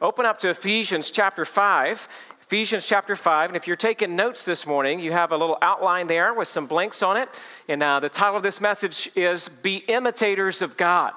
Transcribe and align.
open 0.00 0.26
up 0.26 0.38
to 0.40 0.48
Ephesians 0.48 1.10
chapter 1.10 1.44
5. 1.44 2.36
Ephesians 2.42 2.84
chapter 2.84 3.14
5. 3.14 3.50
And 3.50 3.56
if 3.56 3.66
you're 3.66 3.76
taking 3.76 4.16
notes 4.16 4.44
this 4.44 4.66
morning, 4.66 4.98
you 4.98 5.12
have 5.12 5.30
a 5.30 5.36
little 5.36 5.56
outline 5.62 6.08
there 6.08 6.34
with 6.34 6.48
some 6.48 6.66
blanks 6.66 7.00
on 7.02 7.16
it. 7.16 7.28
And 7.68 7.82
uh, 7.82 8.00
the 8.00 8.08
title 8.08 8.36
of 8.36 8.42
this 8.42 8.60
message 8.60 9.08
is 9.14 9.48
Be 9.48 9.76
Imitators 9.76 10.60
of 10.60 10.76
God. 10.76 11.12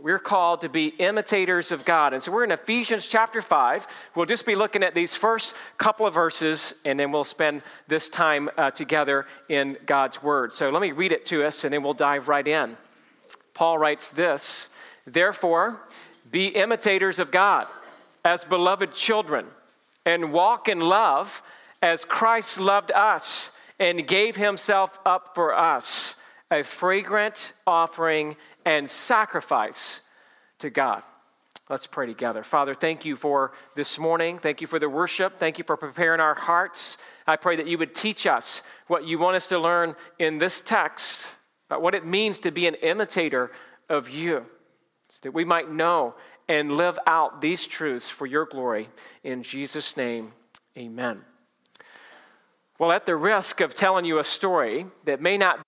We're 0.00 0.18
called 0.18 0.62
to 0.62 0.68
be 0.68 0.86
imitators 0.86 1.72
of 1.72 1.84
God. 1.84 2.14
And 2.14 2.22
so 2.22 2.32
we're 2.32 2.44
in 2.44 2.52
Ephesians 2.52 3.08
chapter 3.08 3.42
5. 3.42 4.10
We'll 4.14 4.24
just 4.24 4.46
be 4.46 4.54
looking 4.54 4.82
at 4.82 4.94
these 4.94 5.14
first 5.14 5.54
couple 5.76 6.06
of 6.06 6.14
verses, 6.14 6.80
and 6.86 6.98
then 6.98 7.12
we'll 7.12 7.24
spend 7.24 7.62
this 7.88 8.08
time 8.08 8.48
uh, 8.56 8.70
together 8.70 9.26
in 9.48 9.76
God's 9.84 10.22
Word. 10.22 10.54
So 10.54 10.70
let 10.70 10.80
me 10.80 10.92
read 10.92 11.12
it 11.12 11.26
to 11.26 11.44
us, 11.44 11.64
and 11.64 11.74
then 11.74 11.82
we'll 11.82 11.92
dive 11.92 12.28
right 12.28 12.46
in. 12.46 12.76
Paul 13.52 13.78
writes 13.78 14.10
this 14.10 14.72
Therefore, 15.06 15.80
be 16.30 16.46
imitators 16.46 17.18
of 17.18 17.30
God 17.30 17.66
as 18.24 18.44
beloved 18.44 18.92
children 18.92 19.46
and 20.04 20.32
walk 20.32 20.68
in 20.68 20.80
love 20.80 21.42
as 21.82 22.04
Christ 22.04 22.60
loved 22.60 22.92
us 22.92 23.52
and 23.78 24.06
gave 24.06 24.36
himself 24.36 24.98
up 25.06 25.34
for 25.34 25.56
us, 25.56 26.16
a 26.50 26.62
fragrant 26.62 27.52
offering 27.66 28.36
and 28.64 28.88
sacrifice 28.90 30.02
to 30.58 30.68
God. 30.70 31.02
Let's 31.70 31.86
pray 31.86 32.06
together. 32.06 32.42
Father, 32.42 32.74
thank 32.74 33.04
you 33.04 33.14
for 33.14 33.52
this 33.76 33.98
morning. 33.98 34.38
Thank 34.38 34.60
you 34.60 34.66
for 34.66 34.80
the 34.80 34.88
worship. 34.88 35.38
Thank 35.38 35.56
you 35.56 35.64
for 35.64 35.76
preparing 35.76 36.20
our 36.20 36.34
hearts. 36.34 36.98
I 37.28 37.36
pray 37.36 37.54
that 37.56 37.68
you 37.68 37.78
would 37.78 37.94
teach 37.94 38.26
us 38.26 38.64
what 38.88 39.06
you 39.06 39.20
want 39.20 39.36
us 39.36 39.48
to 39.48 39.58
learn 39.58 39.94
in 40.18 40.38
this 40.38 40.60
text 40.60 41.34
about 41.68 41.80
what 41.80 41.94
it 41.94 42.04
means 42.04 42.40
to 42.40 42.50
be 42.50 42.66
an 42.66 42.74
imitator 42.74 43.52
of 43.88 44.10
you, 44.10 44.46
so 45.08 45.20
that 45.22 45.32
we 45.32 45.44
might 45.44 45.70
know 45.70 46.16
and 46.50 46.72
live 46.72 46.98
out 47.06 47.40
these 47.40 47.64
truths 47.64 48.10
for 48.10 48.26
your 48.26 48.44
glory. 48.44 48.88
In 49.22 49.44
Jesus' 49.44 49.96
name, 49.96 50.32
amen. 50.76 51.20
Well, 52.76 52.90
at 52.90 53.06
the 53.06 53.14
risk 53.14 53.60
of 53.60 53.72
telling 53.72 54.04
you 54.04 54.18
a 54.18 54.24
story 54.24 54.86
that 55.04 55.20
may 55.22 55.38
not 55.38 55.58
be 55.58 55.62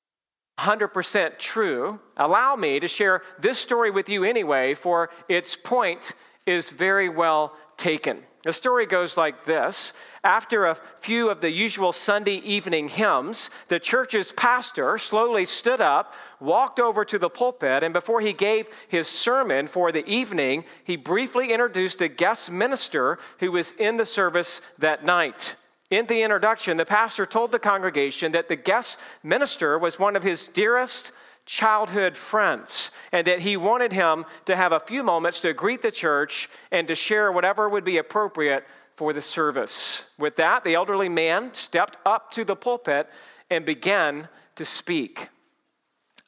100% 0.59 1.39
true, 1.39 2.01
allow 2.17 2.57
me 2.57 2.81
to 2.81 2.89
share 2.89 3.23
this 3.39 3.61
story 3.61 3.93
with 3.93 4.09
you 4.09 4.25
anyway, 4.25 4.75
for 4.75 5.11
its 5.29 5.55
point 5.55 6.15
is 6.47 6.71
very 6.71 7.09
well 7.09 7.55
taken. 7.77 8.19
The 8.43 8.53
story 8.53 8.87
goes 8.87 9.17
like 9.17 9.45
this 9.45 9.93
after 10.25 10.67
a 10.67 10.77
few 11.01 11.31
of 11.31 11.41
the 11.41 11.51
usual 11.51 11.93
Sunday 11.93 12.37
evening 12.37 12.89
hymns, 12.89 13.51
the 13.69 13.81
church's 13.81 14.31
pastor 14.31 14.97
slowly 14.99 15.45
stood 15.45 15.81
up, 15.81 16.15
walked 16.39 16.79
over 16.79 17.05
to 17.05 17.19
the 17.19 17.31
pulpit, 17.31 17.83
and 17.83 17.93
before 17.93 18.21
he 18.21 18.33
gave 18.33 18.69
his 18.89 19.09
sermon 19.09 19.67
for 19.67 19.91
the 19.91 20.07
evening, 20.09 20.65
he 20.85 20.97
briefly 20.97 21.53
introduced 21.53 22.01
a 22.03 22.09
guest 22.09 22.53
minister 22.53 23.19
who 23.41 23.51
was 23.51 23.73
in 23.73 23.97
the 23.97 24.07
service 24.07 24.61
that 24.79 25.05
night. 25.05 25.57
In 25.91 26.07
the 26.07 26.23
introduction, 26.23 26.77
the 26.77 26.87
pastor 26.87 27.27
told 27.27 27.51
the 27.53 27.59
congregation 27.59 28.33
that 28.33 28.49
the 28.49 28.57
guest 28.57 28.99
minister 29.23 29.79
was 29.79 29.99
one 29.99 30.17
of 30.17 30.23
his 30.23 30.49
dearest 30.49 31.13
childhood 31.45 32.17
friends 32.17 32.91
and 33.11 33.27
that 33.27 33.41
he 33.41 33.57
wanted 33.57 33.93
him 33.93 34.25
to 34.45 34.57
have 34.57 34.73
a 34.73 34.81
few 34.81 35.03
moments 35.03 35.41
to 35.41 35.53
greet 35.53 35.83
the 35.83 35.91
church 35.91 36.49
and 36.71 36.87
to 36.89 36.95
share 36.95 37.33
whatever 37.33 37.69
would 37.69 37.85
be 37.85 37.99
appropriate 37.99 38.65
for 38.95 39.13
the 39.13 39.23
service. 39.23 40.11
With 40.19 40.37
that, 40.37 40.65
the 40.65 40.75
elderly 40.75 41.09
man 41.09 41.55
stepped 41.55 41.97
up 42.07 42.31
to 42.33 42.45
the 42.45 42.57
pulpit 42.57 43.09
and 43.51 43.65
began 43.65 44.29
to 44.57 44.65
speak. 44.65 45.29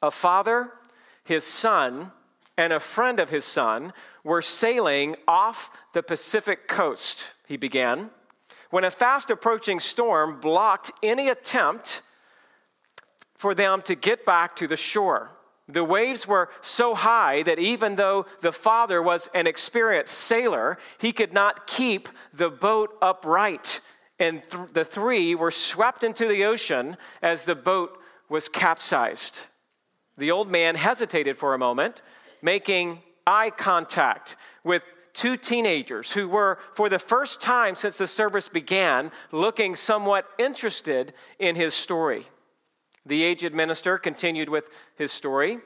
A 0.01 0.11
father, 0.11 0.71
his 1.25 1.43
son, 1.43 2.11
and 2.57 2.73
a 2.73 2.79
friend 2.79 3.19
of 3.19 3.29
his 3.29 3.45
son 3.45 3.93
were 4.23 4.41
sailing 4.41 5.15
off 5.27 5.71
the 5.93 6.03
Pacific 6.03 6.67
coast, 6.67 7.33
he 7.47 7.57
began, 7.57 8.09
when 8.69 8.83
a 8.83 8.91
fast 8.91 9.29
approaching 9.29 9.79
storm 9.79 10.39
blocked 10.39 10.91
any 11.03 11.29
attempt 11.29 12.01
for 13.45 13.53
them 13.53 13.79
to 13.79 13.93
get 13.93 14.25
back 14.25 14.55
to 14.55 14.65
the 14.65 14.75
shore. 14.75 15.29
The 15.67 15.83
waves 15.83 16.27
were 16.27 16.49
so 16.61 16.95
high 16.95 17.43
that 17.43 17.59
even 17.59 17.95
though 17.95 18.25
the 18.41 18.51
father 18.51 19.03
was 19.03 19.29
an 19.35 19.45
experienced 19.45 20.15
sailor, 20.15 20.79
he 20.97 21.11
could 21.11 21.31
not 21.31 21.67
keep 21.67 22.09
the 22.33 22.49
boat 22.49 22.97
upright. 23.03 23.81
And 24.17 24.41
th- 24.49 24.69
the 24.73 24.83
three 24.83 25.35
were 25.35 25.51
swept 25.51 26.03
into 26.03 26.27
the 26.27 26.43
ocean 26.43 26.97
as 27.21 27.43
the 27.43 27.53
boat 27.53 27.99
was 28.29 28.49
capsized. 28.49 29.45
The 30.17 30.31
old 30.31 30.49
man 30.49 30.73
hesitated 30.73 31.37
for 31.37 31.53
a 31.53 31.59
moment, 31.59 32.01
making 32.41 33.03
eye 33.27 33.51
contact 33.51 34.37
with 34.63 34.81
two 35.13 35.37
teenagers 35.37 36.13
who 36.13 36.27
were, 36.27 36.57
for 36.73 36.89
the 36.89 36.97
first 36.97 37.43
time 37.43 37.75
since 37.75 37.99
the 37.99 38.07
service 38.07 38.49
began, 38.49 39.11
looking 39.31 39.75
somewhat 39.75 40.31
interested 40.39 41.13
in 41.37 41.55
his 41.55 41.75
story. 41.75 42.25
The 43.05 43.23
aged 43.23 43.53
minister 43.53 43.97
continued 43.97 44.49
with 44.49 44.69
his 44.95 45.11
story. 45.11 45.59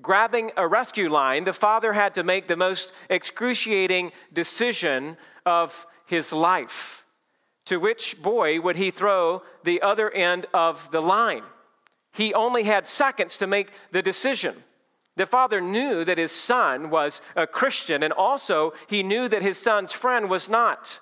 Grabbing 0.00 0.52
a 0.56 0.68
rescue 0.68 1.08
line, 1.08 1.44
the 1.44 1.52
father 1.52 1.92
had 1.92 2.14
to 2.14 2.22
make 2.22 2.46
the 2.46 2.56
most 2.56 2.92
excruciating 3.10 4.12
decision 4.32 5.16
of 5.44 5.86
his 6.06 6.32
life. 6.32 7.04
To 7.66 7.78
which 7.78 8.22
boy 8.22 8.60
would 8.60 8.76
he 8.76 8.90
throw 8.90 9.42
the 9.64 9.82
other 9.82 10.10
end 10.10 10.46
of 10.54 10.90
the 10.90 11.02
line? 11.02 11.42
He 12.12 12.32
only 12.32 12.62
had 12.62 12.86
seconds 12.86 13.36
to 13.38 13.46
make 13.46 13.70
the 13.90 14.02
decision. 14.02 14.54
The 15.16 15.26
father 15.26 15.60
knew 15.60 16.04
that 16.04 16.16
his 16.16 16.32
son 16.32 16.90
was 16.90 17.20
a 17.34 17.46
Christian, 17.46 18.02
and 18.02 18.12
also 18.12 18.72
he 18.86 19.02
knew 19.02 19.28
that 19.28 19.42
his 19.42 19.58
son's 19.58 19.92
friend 19.92 20.30
was 20.30 20.48
not. 20.48 21.00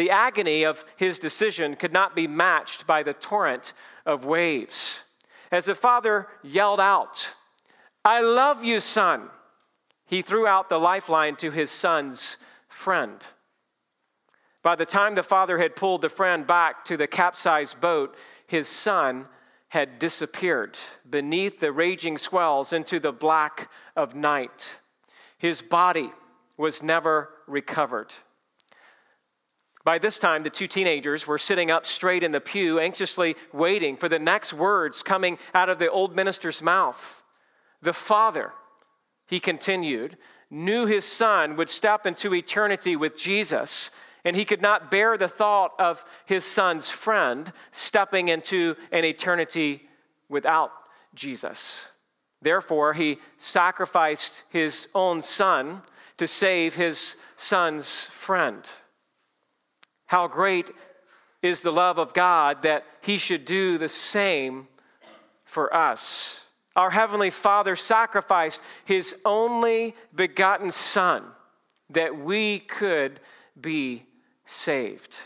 The 0.00 0.10
agony 0.10 0.62
of 0.62 0.86
his 0.96 1.18
decision 1.18 1.76
could 1.76 1.92
not 1.92 2.16
be 2.16 2.26
matched 2.26 2.86
by 2.86 3.02
the 3.02 3.12
torrent 3.12 3.74
of 4.06 4.24
waves. 4.24 5.04
As 5.52 5.66
the 5.66 5.74
father 5.74 6.26
yelled 6.42 6.80
out, 6.80 7.34
I 8.02 8.22
love 8.22 8.64
you, 8.64 8.80
son, 8.80 9.28
he 10.06 10.22
threw 10.22 10.46
out 10.46 10.70
the 10.70 10.80
lifeline 10.80 11.36
to 11.36 11.50
his 11.50 11.70
son's 11.70 12.38
friend. 12.66 13.26
By 14.62 14.74
the 14.74 14.86
time 14.86 15.16
the 15.16 15.22
father 15.22 15.58
had 15.58 15.76
pulled 15.76 16.00
the 16.00 16.08
friend 16.08 16.46
back 16.46 16.82
to 16.86 16.96
the 16.96 17.06
capsized 17.06 17.78
boat, 17.78 18.16
his 18.46 18.68
son 18.68 19.26
had 19.68 19.98
disappeared 19.98 20.78
beneath 21.10 21.60
the 21.60 21.72
raging 21.72 22.16
swells 22.16 22.72
into 22.72 23.00
the 23.00 23.12
black 23.12 23.70
of 23.94 24.14
night. 24.14 24.78
His 25.36 25.60
body 25.60 26.10
was 26.56 26.82
never 26.82 27.28
recovered. 27.46 28.14
By 29.82 29.98
this 29.98 30.18
time, 30.18 30.42
the 30.42 30.50
two 30.50 30.66
teenagers 30.66 31.26
were 31.26 31.38
sitting 31.38 31.70
up 31.70 31.86
straight 31.86 32.22
in 32.22 32.32
the 32.32 32.40
pew, 32.40 32.78
anxiously 32.78 33.34
waiting 33.52 33.96
for 33.96 34.08
the 34.08 34.18
next 34.18 34.52
words 34.52 35.02
coming 35.02 35.38
out 35.54 35.70
of 35.70 35.78
the 35.78 35.90
old 35.90 36.14
minister's 36.14 36.60
mouth. 36.60 37.22
The 37.80 37.94
father, 37.94 38.52
he 39.26 39.40
continued, 39.40 40.18
knew 40.50 40.84
his 40.84 41.06
son 41.06 41.56
would 41.56 41.70
step 41.70 42.04
into 42.04 42.34
eternity 42.34 42.94
with 42.94 43.18
Jesus, 43.18 43.90
and 44.22 44.36
he 44.36 44.44
could 44.44 44.60
not 44.60 44.90
bear 44.90 45.16
the 45.16 45.28
thought 45.28 45.72
of 45.78 46.04
his 46.26 46.44
son's 46.44 46.90
friend 46.90 47.50
stepping 47.70 48.28
into 48.28 48.76
an 48.92 49.04
eternity 49.04 49.88
without 50.28 50.72
Jesus. 51.14 51.90
Therefore, 52.42 52.92
he 52.92 53.18
sacrificed 53.38 54.44
his 54.50 54.88
own 54.94 55.22
son 55.22 55.82
to 56.18 56.26
save 56.26 56.74
his 56.74 57.16
son's 57.36 58.04
friend. 58.06 58.68
How 60.10 60.26
great 60.26 60.72
is 61.40 61.62
the 61.62 61.70
love 61.70 62.00
of 62.00 62.12
God 62.14 62.62
that 62.62 62.84
He 63.00 63.16
should 63.16 63.44
do 63.44 63.78
the 63.78 63.88
same 63.88 64.66
for 65.44 65.72
us. 65.72 66.48
Our 66.74 66.90
Heavenly 66.90 67.30
Father 67.30 67.76
sacrificed 67.76 68.60
His 68.84 69.14
only 69.24 69.94
begotten 70.12 70.72
Son 70.72 71.22
that 71.90 72.18
we 72.18 72.58
could 72.58 73.20
be 73.60 74.02
saved. 74.44 75.20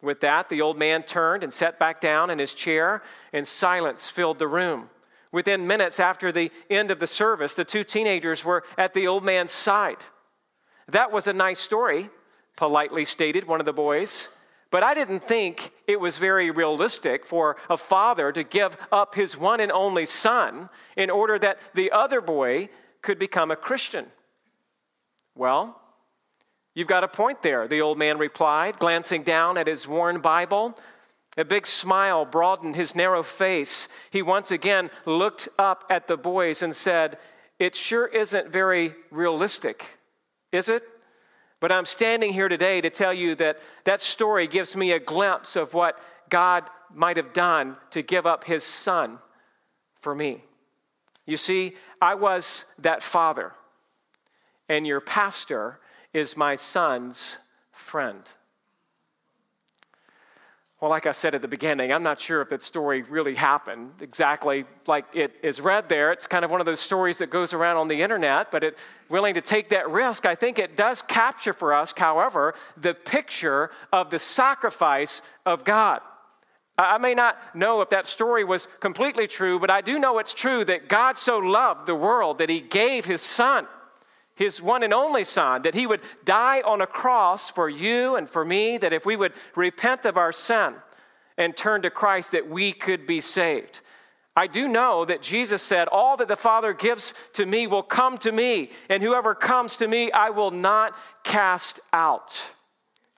With 0.00 0.20
that, 0.20 0.50
the 0.50 0.62
old 0.62 0.78
man 0.78 1.02
turned 1.02 1.42
and 1.42 1.52
sat 1.52 1.76
back 1.76 2.00
down 2.00 2.30
in 2.30 2.38
his 2.38 2.54
chair, 2.54 3.02
and 3.32 3.44
silence 3.44 4.08
filled 4.08 4.38
the 4.38 4.46
room. 4.46 4.88
Within 5.32 5.66
minutes 5.66 5.98
after 5.98 6.30
the 6.30 6.52
end 6.70 6.92
of 6.92 7.00
the 7.00 7.08
service, 7.08 7.54
the 7.54 7.64
two 7.64 7.82
teenagers 7.82 8.44
were 8.44 8.62
at 8.78 8.94
the 8.94 9.08
old 9.08 9.24
man's 9.24 9.50
side. 9.50 10.04
That 10.86 11.10
was 11.10 11.26
a 11.26 11.32
nice 11.32 11.58
story, 11.58 12.08
politely 12.56 13.04
stated 13.04 13.46
one 13.46 13.60
of 13.60 13.66
the 13.66 13.72
boys. 13.72 14.30
But 14.70 14.82
I 14.82 14.94
didn't 14.94 15.20
think 15.20 15.70
it 15.86 16.00
was 16.00 16.18
very 16.18 16.50
realistic 16.50 17.24
for 17.24 17.56
a 17.70 17.76
father 17.76 18.32
to 18.32 18.42
give 18.42 18.76
up 18.90 19.14
his 19.14 19.36
one 19.36 19.60
and 19.60 19.70
only 19.70 20.06
son 20.06 20.68
in 20.96 21.08
order 21.08 21.38
that 21.38 21.58
the 21.74 21.92
other 21.92 22.20
boy 22.20 22.68
could 23.00 23.18
become 23.18 23.50
a 23.50 23.56
Christian. 23.56 24.06
Well, 25.36 25.80
you've 26.74 26.88
got 26.88 27.04
a 27.04 27.08
point 27.08 27.42
there, 27.42 27.68
the 27.68 27.80
old 27.80 27.98
man 27.98 28.18
replied, 28.18 28.78
glancing 28.78 29.22
down 29.22 29.56
at 29.56 29.68
his 29.68 29.86
worn 29.86 30.20
Bible. 30.20 30.76
A 31.36 31.44
big 31.44 31.66
smile 31.66 32.24
broadened 32.24 32.74
his 32.74 32.96
narrow 32.96 33.22
face. 33.22 33.88
He 34.10 34.22
once 34.22 34.50
again 34.50 34.90
looked 35.04 35.48
up 35.58 35.84
at 35.90 36.08
the 36.08 36.16
boys 36.16 36.62
and 36.62 36.74
said, 36.74 37.18
It 37.58 37.74
sure 37.74 38.06
isn't 38.06 38.48
very 38.48 38.94
realistic, 39.10 39.98
is 40.50 40.68
it? 40.68 40.82
But 41.60 41.72
I'm 41.72 41.86
standing 41.86 42.32
here 42.32 42.48
today 42.48 42.80
to 42.80 42.90
tell 42.90 43.14
you 43.14 43.34
that 43.36 43.58
that 43.84 44.00
story 44.00 44.46
gives 44.46 44.76
me 44.76 44.92
a 44.92 44.98
glimpse 44.98 45.56
of 45.56 45.74
what 45.74 45.98
God 46.28 46.64
might 46.92 47.16
have 47.16 47.32
done 47.32 47.76
to 47.90 48.02
give 48.02 48.26
up 48.26 48.44
his 48.44 48.62
son 48.62 49.18
for 50.00 50.14
me. 50.14 50.44
You 51.24 51.36
see, 51.36 51.74
I 52.00 52.14
was 52.14 52.66
that 52.78 53.02
father, 53.02 53.52
and 54.68 54.86
your 54.86 55.00
pastor 55.00 55.80
is 56.12 56.36
my 56.36 56.54
son's 56.54 57.38
friend. 57.72 58.22
Well, 60.80 60.90
like 60.90 61.06
I 61.06 61.12
said 61.12 61.34
at 61.34 61.40
the 61.40 61.48
beginning, 61.48 61.90
I'm 61.90 62.02
not 62.02 62.20
sure 62.20 62.42
if 62.42 62.50
that 62.50 62.62
story 62.62 63.00
really 63.02 63.34
happened 63.34 63.92
exactly 64.02 64.66
like 64.86 65.06
it 65.14 65.32
is 65.42 65.58
read 65.58 65.88
there. 65.88 66.12
It's 66.12 66.26
kind 66.26 66.44
of 66.44 66.50
one 66.50 66.60
of 66.60 66.66
those 66.66 66.80
stories 66.80 67.16
that 67.18 67.30
goes 67.30 67.54
around 67.54 67.78
on 67.78 67.88
the 67.88 68.02
internet, 68.02 68.50
but 68.50 68.62
it 68.62 68.76
willing 69.08 69.32
to 69.34 69.40
take 69.40 69.70
that 69.70 69.88
risk. 69.88 70.26
I 70.26 70.34
think 70.34 70.58
it 70.58 70.76
does 70.76 71.00
capture 71.00 71.54
for 71.54 71.72
us, 71.72 71.94
however, 71.96 72.54
the 72.76 72.92
picture 72.92 73.70
of 73.90 74.10
the 74.10 74.18
sacrifice 74.18 75.22
of 75.46 75.64
God. 75.64 76.02
I 76.76 76.98
may 76.98 77.14
not 77.14 77.38
know 77.56 77.80
if 77.80 77.88
that 77.88 78.04
story 78.04 78.44
was 78.44 78.68
completely 78.80 79.26
true, 79.26 79.58
but 79.58 79.70
I 79.70 79.80
do 79.80 79.98
know 79.98 80.18
it's 80.18 80.34
true 80.34 80.62
that 80.66 80.90
God 80.90 81.16
so 81.16 81.38
loved 81.38 81.86
the 81.86 81.94
world 81.94 82.36
that 82.36 82.50
he 82.50 82.60
gave 82.60 83.06
his 83.06 83.22
son 83.22 83.66
his 84.36 84.60
one 84.60 84.82
and 84.82 84.92
only 84.92 85.24
Son, 85.24 85.62
that 85.62 85.74
He 85.74 85.86
would 85.86 86.02
die 86.24 86.60
on 86.60 86.82
a 86.82 86.86
cross 86.86 87.50
for 87.50 87.68
you 87.68 88.16
and 88.16 88.28
for 88.28 88.44
me, 88.44 88.78
that 88.78 88.92
if 88.92 89.04
we 89.04 89.16
would 89.16 89.32
repent 89.56 90.04
of 90.04 90.18
our 90.18 90.30
sin 90.30 90.74
and 91.38 91.56
turn 91.56 91.82
to 91.82 91.90
Christ, 91.90 92.32
that 92.32 92.48
we 92.48 92.72
could 92.72 93.06
be 93.06 93.18
saved. 93.18 93.80
I 94.36 94.46
do 94.46 94.68
know 94.68 95.06
that 95.06 95.22
Jesus 95.22 95.62
said, 95.62 95.88
All 95.88 96.18
that 96.18 96.28
the 96.28 96.36
Father 96.36 96.74
gives 96.74 97.14
to 97.32 97.46
me 97.46 97.66
will 97.66 97.82
come 97.82 98.18
to 98.18 98.30
me, 98.30 98.70
and 98.90 99.02
whoever 99.02 99.34
comes 99.34 99.78
to 99.78 99.88
me, 99.88 100.12
I 100.12 100.28
will 100.28 100.50
not 100.50 100.94
cast 101.24 101.80
out. 101.94 102.52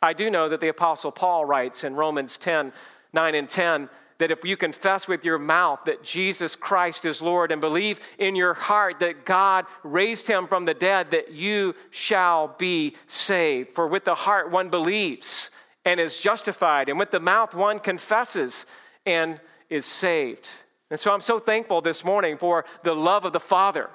I 0.00 0.12
do 0.12 0.30
know 0.30 0.48
that 0.48 0.60
the 0.60 0.68
Apostle 0.68 1.10
Paul 1.10 1.44
writes 1.44 1.82
in 1.82 1.96
Romans 1.96 2.38
10 2.38 2.72
9 3.12 3.34
and 3.34 3.48
10 3.48 3.88
that 4.18 4.30
if 4.30 4.44
you 4.44 4.56
confess 4.56 5.08
with 5.08 5.24
your 5.24 5.38
mouth 5.38 5.80
that 5.86 6.02
Jesus 6.02 6.56
Christ 6.56 7.04
is 7.04 7.22
Lord 7.22 7.52
and 7.52 7.60
believe 7.60 8.00
in 8.18 8.36
your 8.36 8.54
heart 8.54 8.98
that 8.98 9.24
God 9.24 9.66
raised 9.82 10.28
him 10.28 10.46
from 10.46 10.64
the 10.64 10.74
dead, 10.74 11.12
that 11.12 11.32
you 11.32 11.74
shall 11.90 12.54
be 12.58 12.96
saved. 13.06 13.72
For 13.72 13.86
with 13.86 14.04
the 14.04 14.14
heart 14.14 14.50
one 14.50 14.68
believes 14.68 15.50
and 15.84 16.00
is 16.00 16.20
justified, 16.20 16.88
and 16.88 16.98
with 16.98 17.12
the 17.12 17.20
mouth 17.20 17.54
one 17.54 17.78
confesses 17.78 18.66
and 19.06 19.40
is 19.70 19.86
saved. 19.86 20.48
And 20.90 20.98
so 20.98 21.12
I'm 21.12 21.20
so 21.20 21.38
thankful 21.38 21.80
this 21.80 22.04
morning 22.04 22.36
for 22.36 22.64
the 22.82 22.94
love 22.94 23.24
of 23.24 23.32
the 23.32 23.40
Father. 23.40 23.90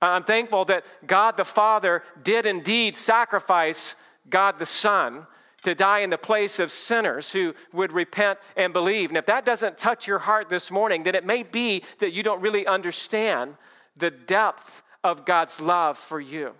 I'm 0.00 0.24
thankful 0.24 0.64
that 0.66 0.84
God 1.06 1.36
the 1.36 1.44
Father 1.44 2.02
did 2.22 2.46
indeed 2.46 2.96
sacrifice 2.96 3.96
God 4.28 4.58
the 4.58 4.66
Son 4.66 5.26
to 5.60 5.74
die 5.74 6.00
in 6.00 6.10
the 6.10 6.18
place 6.18 6.58
of 6.58 6.70
sinners 6.70 7.32
who 7.32 7.54
would 7.72 7.92
repent 7.92 8.38
and 8.56 8.72
believe. 8.72 9.10
And 9.10 9.18
if 9.18 9.26
that 9.26 9.44
doesn't 9.44 9.78
touch 9.78 10.06
your 10.06 10.20
heart 10.20 10.48
this 10.48 10.70
morning, 10.70 11.02
then 11.02 11.14
it 11.14 11.24
may 11.24 11.42
be 11.42 11.84
that 11.98 12.12
you 12.12 12.22
don't 12.22 12.40
really 12.40 12.66
understand 12.66 13.56
the 13.96 14.10
depth 14.10 14.82
of 15.04 15.24
God's 15.24 15.60
love 15.60 15.98
for 15.98 16.20
you. 16.20 16.54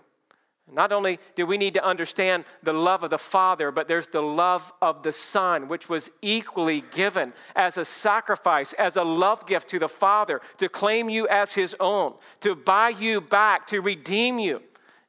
Not 0.71 0.93
only 0.93 1.19
do 1.35 1.45
we 1.45 1.57
need 1.57 1.73
to 1.73 1.85
understand 1.85 2.45
the 2.63 2.71
love 2.71 3.03
of 3.03 3.09
the 3.09 3.17
Father, 3.17 3.71
but 3.71 3.89
there's 3.89 4.07
the 4.07 4.21
love 4.21 4.71
of 4.81 5.03
the 5.03 5.11
Son, 5.11 5.67
which 5.67 5.89
was 5.89 6.09
equally 6.21 6.83
given 6.91 7.33
as 7.57 7.77
a 7.77 7.83
sacrifice, 7.83 8.71
as 8.73 8.95
a 8.95 9.03
love 9.03 9.45
gift 9.45 9.67
to 9.69 9.79
the 9.79 9.89
Father, 9.89 10.39
to 10.57 10.69
claim 10.69 11.09
you 11.09 11.27
as 11.27 11.53
His 11.53 11.75
own, 11.81 12.13
to 12.39 12.55
buy 12.55 12.89
you 12.89 13.19
back, 13.19 13.67
to 13.67 13.81
redeem 13.81 14.39
you, 14.39 14.61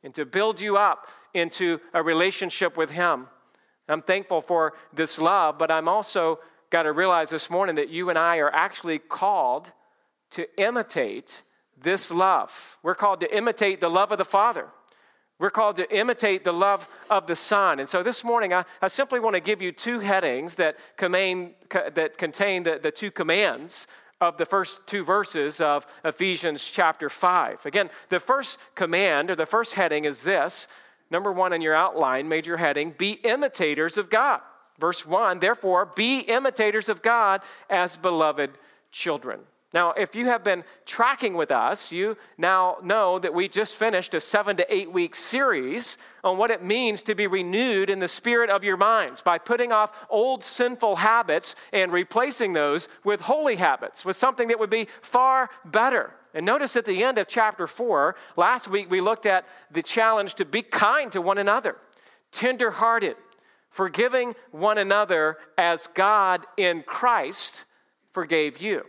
and 0.03 0.13
to 0.15 0.25
build 0.25 0.61
you 0.61 0.77
up 0.77 1.09
into 1.33 1.79
a 1.95 2.03
relationship 2.03 2.77
with 2.77 2.91
Him. 2.91 3.29
I'm 3.89 4.03
thankful 4.03 4.41
for 4.41 4.75
this 4.93 5.19
love, 5.19 5.59
but 5.59 5.71
I'm 5.71 5.89
also 5.89 6.39
got 6.71 6.85
to 6.85 6.93
realize 6.93 7.31
this 7.31 7.51
morning 7.51 7.77
that 7.77 7.91
you 7.91 8.09
and 8.09 8.19
I 8.19 8.39
are 8.39 8.53
actually 8.53 8.99
called 8.99 9.73
to 10.31 10.47
imitate 10.61 11.43
this 11.81 12.11
love. 12.11 12.79
We're 12.83 12.95
called 12.95 13.21
to 13.21 13.37
imitate 13.37 13.81
the 13.81 13.91
love 13.91 14.13
of 14.13 14.19
the 14.19 14.25
Father. 14.25 14.69
We're 15.39 15.51
called 15.51 15.77
to 15.77 15.97
imitate 15.97 16.45
the 16.45 16.53
love 16.53 16.89
of 17.11 17.27
the 17.27 17.35
Son. 17.35 17.81
And 17.81 17.89
so 17.89 18.03
this 18.03 18.23
morning, 18.23 18.55
I, 18.55 18.65
I 18.81 18.87
simply 18.87 19.19
want 19.19 19.35
to 19.35 19.41
give 19.41 19.61
you 19.61 19.73
two 19.73 19.99
headings 19.99 20.57
that 20.57 20.79
contain, 20.97 21.55
that 21.71 22.17
contain 22.17 22.63
the, 22.63 22.79
the 22.81 22.93
two 22.93 23.11
commands 23.11 23.89
of 24.21 24.37
the 24.37 24.47
first 24.47 24.87
two 24.87 25.05
verses 25.05 25.61
of 25.61 25.85
Ephesians 26.05 26.65
chapter 26.71 27.09
5. 27.09 27.67
Again, 27.67 27.91
the 28.09 28.21
first 28.21 28.61
command 28.77 29.33
or 29.33 29.35
the 29.35 29.45
first 29.45 29.75
heading 29.75 30.05
is 30.05 30.23
this 30.23 30.69
Number 31.13 31.31
one 31.31 31.53
in 31.53 31.61
your 31.61 31.75
outline, 31.75 32.27
major 32.27 32.57
heading, 32.57 32.95
be 32.97 33.13
imitators 33.13 33.99
of 33.99 34.09
God. 34.09 34.41
Verse 34.81 35.05
one, 35.05 35.41
therefore, 35.41 35.85
be 35.95 36.21
imitators 36.21 36.89
of 36.89 37.03
God 37.03 37.43
as 37.69 37.99
beloved 37.99 38.53
children. 38.91 39.41
Now, 39.75 39.93
if 39.93 40.15
you 40.15 40.27
have 40.27 40.43
been 40.43 40.65
tracking 40.87 41.35
with 41.35 41.51
us, 41.51 41.93
you 41.93 42.17
now 42.39 42.79
know 42.83 43.19
that 43.19 43.35
we 43.35 43.47
just 43.47 43.75
finished 43.75 44.15
a 44.15 44.21
seven 44.21 44.57
to 44.57 44.75
eight 44.75 44.91
week 44.91 45.15
series 45.15 45.99
on 46.25 46.39
what 46.39 46.51
it 46.51 46.65
means 46.65 47.03
to 47.03 47.15
be 47.15 47.27
renewed 47.27 47.91
in 47.91 47.99
the 47.99 48.09
spirit 48.09 48.49
of 48.49 48.65
your 48.65 48.79
minds 48.79 49.21
by 49.21 49.37
putting 49.37 49.71
off 49.71 50.07
old 50.09 50.43
sinful 50.43 50.97
habits 50.97 51.55
and 51.75 51.93
replacing 51.93 52.55
those 52.55 52.89
with 53.05 53.21
holy 53.21 53.57
habits, 53.57 54.03
with 54.03 54.17
something 54.17 54.49
that 54.49 54.59
would 54.59 54.71
be 54.71 54.89
far 55.03 55.51
better. 55.63 56.15
And 56.35 56.47
notice 56.47 56.77
at 56.77 56.85
the 56.85 57.05
end 57.05 57.19
of 57.19 57.27
chapter 57.29 57.67
4, 57.67 58.17
last 58.37 58.69
week 58.69 58.91
we 58.91 59.01
looked 59.01 59.27
at 59.27 59.47
the 59.71 59.83
challenge 59.83 60.35
to 60.37 60.45
be 60.45 60.63
kind 60.63 61.13
to 61.13 61.21
one 61.21 61.39
another, 61.39 61.77
tenderhearted, 62.31 63.17
forgiving 63.69 64.35
one 64.51 64.79
another 64.79 65.39
as 65.59 65.89
God 65.89 66.45
in 66.57 66.83
Christ 66.83 67.65
forgave 68.13 68.61
you. 68.61 68.85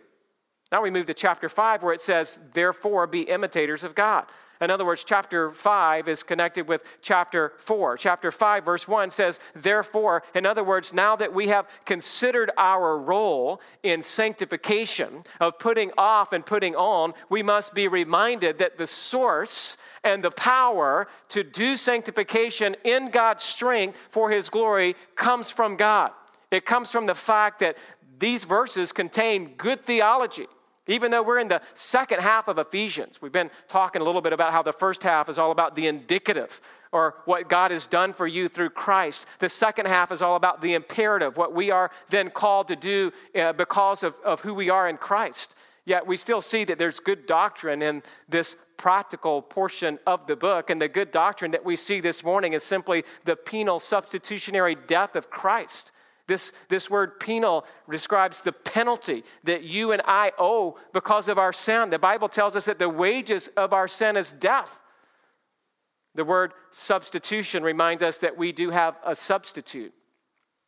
Now 0.72 0.82
we 0.82 0.90
move 0.90 1.06
to 1.08 1.14
chapter 1.14 1.50
5 1.50 1.84
where 1.84 1.94
it 1.94 2.02
says, 2.02 2.40
Therefore 2.54 3.08
be 3.08 3.22
imitators 3.22 3.84
of 3.84 3.96
God. 3.96 4.26
In 4.64 4.72
other 4.72 4.86
words, 4.86 5.04
chapter 5.04 5.52
5 5.52 6.08
is 6.08 6.24
connected 6.24 6.70
with 6.70 7.00
chapter 7.02 7.52
4. 7.58 7.98
Chapter 7.98 8.32
5, 8.32 8.64
verse 8.64 8.88
1 8.88 9.12
says, 9.12 9.42
Therefore, 9.54 10.24
in 10.34 10.46
other 10.46 10.64
words, 10.64 10.94
now 10.94 11.18
that 11.18 11.34
we 11.34 11.50
have 11.50 11.68
considered 11.86 12.50
our 12.58 12.98
role 12.98 13.62
in 13.84 14.02
sanctification, 14.02 15.24
of 15.42 15.60
putting 15.60 15.92
off 15.98 16.32
and 16.32 16.46
putting 16.46 16.76
on, 16.76 17.14
we 17.30 17.44
must 17.44 17.74
be 17.74 17.90
reminded 17.90 18.58
that 18.60 18.78
the 18.78 18.88
source 18.88 19.76
and 20.04 20.24
the 20.24 20.32
power 20.32 21.08
to 21.30 21.44
do 21.44 21.76
sanctification 21.76 22.76
in 22.86 23.10
God's 23.10 23.44
strength 23.44 24.00
for 24.10 24.32
His 24.32 24.50
glory 24.50 24.96
comes 25.16 25.50
from 25.50 25.76
God. 25.76 26.12
It 26.52 26.66
comes 26.66 26.90
from 26.90 27.06
the 27.06 27.16
fact 27.16 27.60
that 27.60 27.78
these 28.20 28.46
verses 28.46 28.94
contain 28.94 29.56
good 29.56 29.86
theology. 29.86 30.48
Even 30.88 31.12
though 31.12 31.24
we're 31.24 31.40
in 31.40 31.48
the 31.48 31.62
second 31.74 32.20
half 32.22 32.50
of 32.50 32.58
Ephesians, 32.58 33.22
we've 33.22 33.32
been 33.32 33.52
talking 33.70 34.02
a 34.02 34.06
little 34.06 34.22
bit 34.22 34.34
about 34.34 34.52
how 34.52 34.62
the 34.62 34.74
first 34.74 35.04
half 35.04 35.30
is 35.30 35.40
all 35.40 35.52
about 35.52 35.76
the 35.76 35.88
indicative 35.88 36.60
or 36.92 37.16
what 37.26 37.48
God 37.48 37.72
has 37.72 37.88
done 37.88 38.12
for 38.12 38.28
you 38.28 38.50
through 38.50 38.72
Christ. 38.72 39.26
The 39.40 39.48
second 39.48 39.88
half 39.88 40.12
is 40.12 40.22
all 40.22 40.36
about 40.36 40.62
the 40.62 40.74
imperative, 40.74 41.38
what 41.38 41.54
we 41.54 41.72
are 41.72 41.90
then 42.10 42.30
called 42.30 42.68
to 42.68 42.76
do 42.76 43.12
uh, 43.34 43.54
because 43.54 44.04
of, 44.04 44.20
of 44.26 44.42
who 44.42 44.54
we 44.54 44.70
are 44.70 44.90
in 44.90 44.98
Christ. 44.98 45.56
Yet 45.86 46.06
we 46.06 46.18
still 46.18 46.42
see 46.42 46.66
that 46.66 46.78
there's 46.78 47.00
good 47.00 47.26
doctrine 47.26 47.82
in 47.82 48.04
this 48.28 48.56
practical 48.76 49.42
portion 49.42 50.00
of 50.06 50.28
the 50.28 50.36
book. 50.36 50.70
And 50.70 50.82
the 50.82 50.88
good 50.90 51.12
doctrine 51.12 51.52
that 51.52 51.66
we 51.66 51.76
see 51.78 52.02
this 52.02 52.24
morning 52.24 52.54
is 52.54 52.64
simply 52.64 53.06
the 53.24 53.36
penal 53.36 53.80
substitutionary 53.80 54.76
death 54.76 55.16
of 55.16 55.30
Christ. 55.30 55.92
This, 56.34 56.52
this 56.68 56.90
word 56.90 57.20
penal 57.20 57.64
describes 57.88 58.42
the 58.42 58.52
penalty 58.52 59.24
that 59.44 59.62
you 59.62 59.92
and 59.92 60.02
I 60.04 60.32
owe 60.40 60.80
because 60.92 61.30
of 61.30 61.38
our 61.38 61.54
sin. 61.54 61.92
The 61.92 62.00
Bible 62.00 62.28
tells 62.28 62.56
us 62.56 62.66
that 62.66 62.80
the 62.80 62.90
wages 62.90 63.50
of 63.56 63.72
our 63.72 63.88
sin 63.88 64.18
is 64.18 64.32
death. 64.32 64.80
The 66.16 66.26
word 66.26 66.54
substitution 66.72 67.62
reminds 67.62 68.02
us 68.02 68.18
that 68.18 68.36
we 68.36 68.52
do 68.52 68.72
have 68.72 68.96
a 69.06 69.14
substitute, 69.14 69.94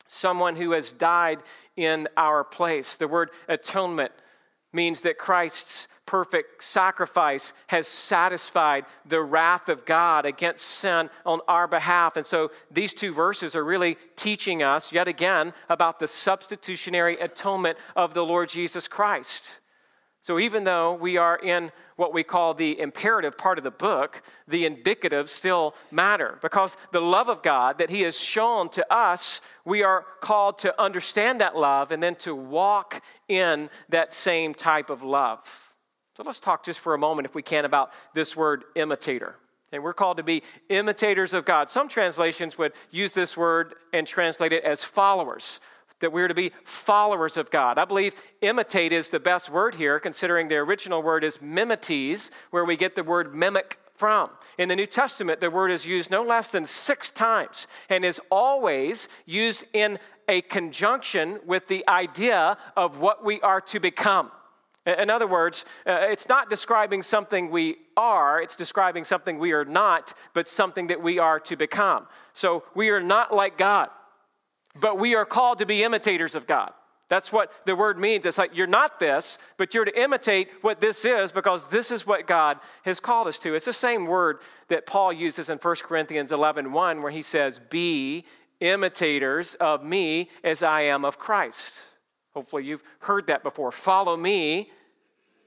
someone 0.06 0.56
who 0.56 0.74
has 0.74 0.94
died 0.94 1.42
in 1.76 2.08
our 2.16 2.44
place. 2.44 2.96
The 2.96 3.08
word 3.08 3.32
atonement 3.48 4.12
means 4.76 5.02
that 5.02 5.18
Christ's 5.18 5.88
perfect 6.06 6.64
sacrifice 6.64 7.54
has 7.68 7.88
satisfied 7.88 8.86
the 9.06 9.22
wrath 9.22 9.70
of 9.70 9.86
God 9.86 10.26
against 10.26 10.66
sin 10.66 11.10
on 11.26 11.40
our 11.48 11.68
behalf. 11.68 12.16
And 12.16 12.26
so 12.26 12.52
these 12.70 12.94
two 12.94 13.12
verses 13.12 13.56
are 13.56 13.64
really 13.64 13.98
teaching 14.16 14.62
us, 14.62 14.92
yet 14.92 15.08
again, 15.08 15.54
about 15.68 16.00
the 16.00 16.08
substitutionary 16.08 17.18
atonement 17.18 17.80
of 17.96 18.14
the 18.14 18.24
Lord 18.24 18.50
Jesus 18.50 18.88
Christ. 18.88 19.60
So 20.26 20.40
even 20.40 20.64
though 20.64 20.96
we 20.96 21.18
are 21.18 21.38
in 21.38 21.72
what 21.98 22.12
we 22.12 22.24
call 22.24 22.56
the 22.56 22.80
imperative 22.80 23.38
part 23.38 23.60
of 23.60 23.64
the 23.64 23.70
book, 23.70 24.24
the 24.48 24.66
indicative 24.66 25.30
still 25.30 25.76
matter 25.92 26.40
because 26.42 26.78
the 26.92 27.00
love 27.00 27.30
of 27.30 27.44
God 27.44 27.78
that 27.78 27.92
He 27.92 28.02
has 28.02 28.20
shown 28.20 28.70
to 28.70 28.92
us, 28.92 29.42
we 29.66 29.84
are 29.84 30.04
called 30.22 30.58
to 30.60 30.82
understand 30.82 31.42
that 31.42 31.56
love 31.56 31.92
and 31.92 32.02
then 32.02 32.16
to 32.16 32.34
walk 32.34 33.04
in 33.28 33.70
that 33.90 34.14
same 34.14 34.56
type 34.56 34.90
of 34.90 35.04
love. 35.04 35.72
So 36.18 36.24
let's 36.24 36.40
talk 36.40 36.66
just 36.66 36.80
for 36.80 36.96
a 36.96 36.98
moment, 36.98 37.28
if 37.28 37.36
we 37.36 37.44
can, 37.44 37.64
about 37.64 37.94
this 38.16 38.36
word 38.36 38.64
imitator. 38.76 39.36
And 39.72 39.84
we're 39.84 39.94
called 39.94 40.18
to 40.18 40.24
be 40.24 40.42
imitators 40.70 41.36
of 41.36 41.46
God. 41.46 41.70
Some 41.70 41.88
translations 41.88 42.58
would 42.58 42.74
use 42.90 43.14
this 43.14 43.38
word 43.38 43.76
and 43.94 44.08
translate 44.08 44.54
it 44.54 44.64
as 44.64 44.84
followers, 44.84 45.60
that 46.00 46.12
we're 46.12 46.28
to 46.28 46.34
be 46.34 46.52
followers 46.64 47.38
of 47.38 47.50
God. 47.52 47.78
I 47.78 47.86
believe 47.86 48.16
imitate 48.42 48.92
is 48.92 49.10
the 49.10 49.20
best 49.20 49.50
word 49.50 49.76
here, 49.76 50.00
considering 50.00 50.48
the 50.48 50.58
original 50.58 51.02
word 51.02 51.24
is 51.24 51.40
mimetes, 51.40 52.32
where 52.52 52.66
we 52.66 52.76
get 52.76 52.96
the 52.96 53.04
word 53.04 53.34
mimic 53.34 53.80
from. 53.96 54.30
In 54.58 54.70
the 54.70 54.76
New 54.76 54.86
Testament, 54.86 55.40
the 55.40 55.50
word 55.50 55.72
is 55.72 55.86
used 55.86 56.12
no 56.12 56.22
less 56.22 56.50
than 56.50 56.66
six 56.66 57.10
times 57.10 57.68
and 57.90 58.04
is 58.04 58.20
always 58.30 59.08
used 59.26 59.66
in 59.74 60.00
a 60.28 60.42
conjunction 60.42 61.40
with 61.46 61.68
the 61.68 61.88
idea 61.88 62.58
of 62.76 63.00
what 63.00 63.24
we 63.24 63.40
are 63.42 63.62
to 63.62 63.80
become. 63.80 64.32
In 64.86 65.10
other 65.10 65.26
words, 65.26 65.66
uh, 65.88 65.98
it's 66.10 66.30
not 66.30 66.50
describing 66.50 67.02
something 67.02 67.50
we 67.50 67.78
are, 67.98 68.40
it's 68.40 68.56
describing 68.56 69.04
something 69.04 69.40
we 69.40 69.52
are 69.52 69.66
not, 69.66 70.14
but 70.34 70.48
something 70.48 70.88
that 70.88 71.02
we 71.02 71.18
are 71.18 71.40
to 71.40 71.56
become. 71.56 72.06
So 72.34 72.64
we 72.76 72.90
are 72.90 73.02
not 73.02 73.34
like 73.34 73.58
God, 73.58 73.90
but 74.80 75.00
we 75.00 75.16
are 75.16 75.26
called 75.26 75.60
to 75.60 75.66
be 75.66 75.84
imitators 75.84 76.36
of 76.36 76.48
God. 76.48 76.72
That's 77.08 77.32
what 77.32 77.52
the 77.66 77.76
word 77.76 78.00
means. 78.00 78.26
It's 78.26 78.38
like 78.38 78.56
you're 78.56 78.66
not 78.66 79.00
this, 79.00 79.38
but 79.58 79.74
you're 79.74 79.86
to 79.86 80.02
imitate 80.02 80.50
what 80.62 80.80
this 80.80 81.06
is 81.06 81.32
because 81.32 81.70
this 81.70 81.92
is 81.92 82.08
what 82.08 82.26
God 82.26 82.58
has 82.84 83.00
called 83.00 83.28
us 83.28 83.38
to. 83.40 83.54
It's 83.54 83.66
the 83.66 83.74
same 83.74 84.06
word 84.06 84.40
that 84.70 84.88
Paul 84.88 85.14
uses 85.14 85.52
in 85.52 85.60
1 85.60 85.76
Corinthians 85.84 86.32
11 86.32 86.72
1, 86.72 87.02
where 87.04 87.12
he 87.12 87.22
says, 87.22 87.60
Be 87.70 88.26
imitators 88.60 89.54
of 89.56 89.84
me 89.84 90.30
as 90.44 90.64
I 90.64 90.82
am 90.82 91.06
of 91.06 91.20
Christ. 91.20 91.90
Hopefully, 92.34 92.66
you've 92.66 92.84
heard 93.00 93.28
that 93.28 93.44
before. 93.44 93.72
Follow 93.72 94.18
me 94.18 94.72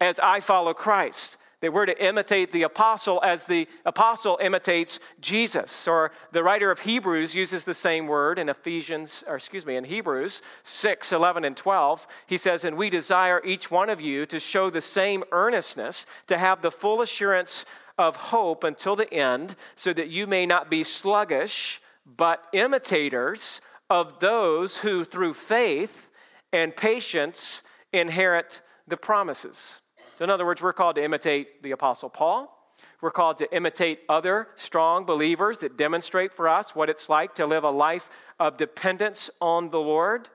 as 0.01 0.21
I 0.21 0.39
follow 0.39 0.73
Christ. 0.75 1.38
That 1.61 1.73
we're 1.73 1.87
to 1.87 2.05
imitate 2.05 2.53
the 2.53 2.63
apostle 2.63 3.21
as 3.25 3.47
the 3.47 3.67
apostle 3.85 4.39
imitates 4.41 5.01
Jesus. 5.21 5.89
Or 5.89 6.13
the 6.31 6.45
writer 6.45 6.71
of 6.71 6.81
Hebrews 6.81 7.35
uses 7.35 7.65
the 7.65 7.75
same 7.75 8.07
word 8.07 8.39
in 8.39 8.49
Ephesians, 8.49 9.25
or 9.27 9.35
excuse 9.37 9.67
me, 9.67 9.75
in 9.77 9.85
Hebrews 9.85 10.41
6, 10.63 11.13
11, 11.13 11.45
and 11.45 11.57
12. 11.57 12.07
He 12.27 12.37
says, 12.37 12.65
And 12.65 12.77
we 12.77 12.91
desire 12.91 13.43
each 13.45 13.71
one 13.71 13.91
of 13.91 14.01
you 14.01 14.25
to 14.27 14.39
show 14.39 14.71
the 14.71 14.81
same 14.81 15.25
earnestness, 15.33 16.07
to 16.29 16.39
have 16.39 16.63
the 16.63 16.71
full 16.71 17.03
assurance 17.03 17.65
of 17.99 18.15
hope 18.17 18.63
until 18.63 18.95
the 18.95 19.13
end, 19.13 19.57
so 19.75 19.93
that 19.93 20.09
you 20.09 20.29
may 20.29 20.47
not 20.47 20.71
be 20.71 20.85
sluggish, 20.85 21.81
but 22.07 22.45
imitators 22.53 23.61
of 23.91 24.21
those 24.21 24.79
who 24.79 25.05
through 25.05 25.35
faith 25.35 26.09
and 26.53 26.77
patience 26.77 27.63
inherit 27.93 28.63
the 28.87 28.97
promises. 28.97 29.81
So, 30.19 30.25
in 30.25 30.31
other 30.31 30.45
words, 30.45 30.61
we're 30.61 30.73
called 30.73 30.97
to 30.97 31.05
imitate 31.05 31.63
the 31.63 31.71
Apostle 31.71 32.11
Paul. 32.11 32.53
We're 33.01 33.13
called 33.13 33.39
to 33.39 33.55
imitate 33.55 34.01
other 34.09 34.49
strong 34.57 35.05
believers 35.05 35.59
that 35.59 35.77
demonstrate 35.77 36.33
for 36.33 36.49
us 36.49 36.75
what 36.75 36.91
it's 36.91 37.09
like 37.09 37.37
to 37.37 37.47
live 37.47 37.63
a 37.63 37.71
life 37.71 38.11
of 38.41 38.57
dependence 38.57 39.31
on 39.41 39.71
the 39.71 39.79
Lord. 39.79 40.29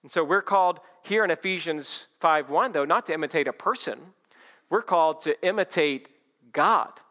And 0.00 0.10
so 0.10 0.24
we're 0.24 0.40
called 0.40 0.80
here 1.02 1.24
in 1.24 1.30
Ephesians 1.30 2.06
5:1 2.22 2.72
though 2.72 2.86
not 2.86 3.04
to 3.04 3.12
imitate 3.12 3.46
a 3.46 3.52
person. 3.52 4.14
We're 4.70 4.80
called 4.80 5.20
to 5.22 5.38
imitate 5.46 6.08
God. 6.54 7.02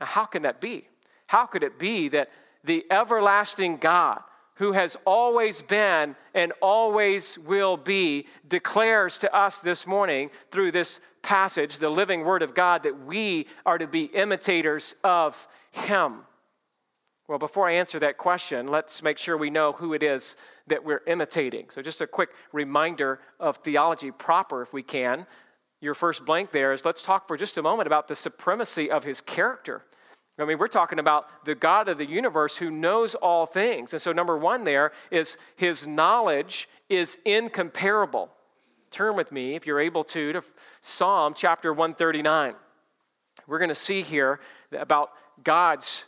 Now 0.00 0.06
how 0.06 0.24
can 0.24 0.42
that 0.42 0.60
be? 0.60 0.88
How 1.28 1.46
could 1.46 1.62
it 1.62 1.78
be 1.78 2.08
that 2.08 2.30
the 2.64 2.84
everlasting 2.90 3.76
God 3.76 4.24
who 4.56 4.72
has 4.72 4.96
always 5.04 5.62
been 5.62 6.16
and 6.34 6.52
always 6.60 7.38
will 7.38 7.76
be 7.76 8.26
declares 8.46 9.18
to 9.18 9.34
us 9.34 9.60
this 9.60 9.86
morning 9.86 10.30
through 10.50 10.72
this 10.72 11.00
passage, 11.22 11.78
the 11.78 11.88
living 11.88 12.24
word 12.24 12.42
of 12.42 12.54
God, 12.54 12.82
that 12.82 13.04
we 13.04 13.46
are 13.64 13.78
to 13.78 13.86
be 13.86 14.04
imitators 14.04 14.94
of 15.02 15.48
him? 15.70 16.20
Well, 17.28 17.38
before 17.38 17.68
I 17.68 17.74
answer 17.74 17.98
that 18.00 18.18
question, 18.18 18.66
let's 18.66 19.02
make 19.02 19.16
sure 19.16 19.36
we 19.36 19.48
know 19.48 19.72
who 19.72 19.94
it 19.94 20.02
is 20.02 20.36
that 20.66 20.84
we're 20.84 21.02
imitating. 21.06 21.70
So, 21.70 21.80
just 21.80 22.00
a 22.00 22.06
quick 22.06 22.30
reminder 22.52 23.20
of 23.40 23.58
theology 23.58 24.10
proper, 24.10 24.62
if 24.62 24.72
we 24.72 24.82
can. 24.82 25.26
Your 25.80 25.94
first 25.94 26.24
blank 26.24 26.52
there 26.52 26.72
is 26.72 26.84
let's 26.84 27.02
talk 27.02 27.26
for 27.26 27.36
just 27.36 27.58
a 27.58 27.62
moment 27.62 27.86
about 27.86 28.06
the 28.08 28.14
supremacy 28.14 28.90
of 28.90 29.04
his 29.04 29.20
character. 29.20 29.82
I 30.38 30.44
mean, 30.44 30.58
we're 30.58 30.68
talking 30.68 30.98
about 30.98 31.44
the 31.44 31.54
God 31.54 31.88
of 31.88 31.98
the 31.98 32.06
universe 32.06 32.56
who 32.56 32.70
knows 32.70 33.14
all 33.14 33.46
things. 33.46 33.92
And 33.92 34.02
so, 34.02 34.12
number 34.12 34.36
one 34.36 34.64
there 34.64 34.92
is 35.10 35.36
his 35.56 35.86
knowledge 35.86 36.68
is 36.88 37.18
incomparable. 37.24 38.30
Turn 38.92 39.16
with 39.16 39.32
me, 39.32 39.54
if 39.54 39.66
you're 39.66 39.80
able 39.80 40.04
to, 40.04 40.34
to 40.34 40.42
Psalm 40.82 41.32
chapter 41.34 41.72
139. 41.72 42.54
We're 43.46 43.58
going 43.58 43.70
to 43.70 43.74
see 43.74 44.02
here 44.02 44.38
about 44.70 45.12
God's 45.42 46.04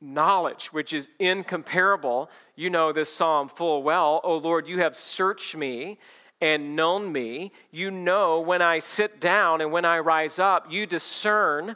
knowledge, 0.00 0.72
which 0.72 0.92
is 0.92 1.10
incomparable. 1.18 2.30
You 2.54 2.70
know 2.70 2.92
this 2.92 3.12
psalm 3.12 3.48
full 3.48 3.82
well. 3.82 4.20
Oh 4.22 4.36
Lord, 4.36 4.68
you 4.68 4.78
have 4.78 4.94
searched 4.94 5.56
me 5.56 5.98
and 6.40 6.76
known 6.76 7.10
me. 7.10 7.50
You 7.72 7.90
know 7.90 8.40
when 8.40 8.62
I 8.62 8.78
sit 8.78 9.20
down 9.20 9.60
and 9.60 9.72
when 9.72 9.84
I 9.84 9.98
rise 9.98 10.38
up. 10.38 10.70
You 10.70 10.86
discern 10.86 11.74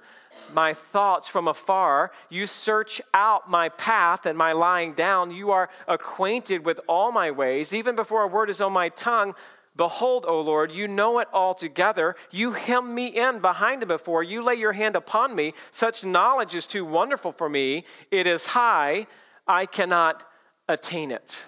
my 0.53 0.73
thoughts 0.73 1.27
from 1.27 1.49
afar. 1.49 2.13
You 2.31 2.47
search 2.47 3.03
out 3.13 3.51
my 3.51 3.71
path 3.71 4.25
and 4.25 4.39
my 4.39 4.53
lying 4.53 4.93
down. 4.93 5.33
You 5.33 5.51
are 5.51 5.69
acquainted 5.89 6.65
with 6.65 6.79
all 6.87 7.11
my 7.11 7.33
ways. 7.33 7.75
Even 7.75 7.97
before 7.97 8.23
a 8.23 8.29
word 8.29 8.51
is 8.51 8.61
on 8.61 8.73
my 8.73 8.89
tongue, 8.89 9.35
Behold, 9.77 10.25
O 10.27 10.41
Lord, 10.41 10.71
you 10.71 10.87
know 10.87 11.19
it 11.19 11.29
altogether. 11.33 12.15
You 12.31 12.53
hem 12.53 12.95
me 12.95 13.09
in 13.09 13.41
behind 13.41 13.83
and 13.83 13.89
before. 13.89 14.23
You 14.23 14.43
lay 14.43 14.55
your 14.55 14.73
hand 14.73 14.95
upon 14.95 15.35
me. 15.35 15.53
Such 15.71 16.05
knowledge 16.05 16.55
is 16.55 16.67
too 16.67 16.85
wonderful 16.85 17.33
for 17.33 17.49
me. 17.49 17.85
It 18.11 18.27
is 18.27 18.47
high. 18.47 19.07
I 19.49 19.67
cannot 19.67 20.25
attain 20.69 21.11
it. 21.11 21.47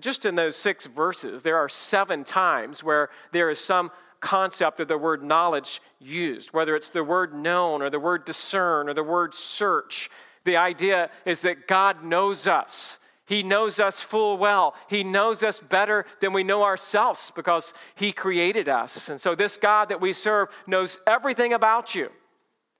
Just 0.00 0.24
in 0.24 0.34
those 0.34 0.56
six 0.56 0.86
verses, 0.86 1.42
there 1.42 1.56
are 1.56 1.68
seven 1.68 2.24
times 2.24 2.82
where 2.82 3.10
there 3.32 3.50
is 3.50 3.58
some 3.58 3.90
concept 4.20 4.80
of 4.80 4.88
the 4.88 4.98
word 4.98 5.22
knowledge 5.22 5.80
used, 6.00 6.52
whether 6.52 6.74
it's 6.74 6.88
the 6.88 7.04
word 7.04 7.34
known 7.34 7.82
or 7.82 7.90
the 7.90 8.00
word 8.00 8.24
discern 8.24 8.88
or 8.88 8.94
the 8.94 9.02
word 9.02 9.34
search. 9.34 10.10
The 10.44 10.56
idea 10.56 11.10
is 11.24 11.42
that 11.42 11.68
God 11.68 12.04
knows 12.04 12.46
us. 12.46 12.98
He 13.26 13.42
knows 13.42 13.80
us 13.80 14.02
full 14.02 14.36
well. 14.36 14.74
He 14.88 15.02
knows 15.02 15.42
us 15.42 15.58
better 15.58 16.04
than 16.20 16.32
we 16.32 16.44
know 16.44 16.62
ourselves 16.62 17.32
because 17.34 17.72
He 17.94 18.12
created 18.12 18.68
us. 18.68 19.08
And 19.08 19.20
so, 19.20 19.34
this 19.34 19.56
God 19.56 19.88
that 19.88 20.00
we 20.00 20.12
serve 20.12 20.48
knows 20.66 20.98
everything 21.06 21.52
about 21.52 21.94
you. 21.94 22.10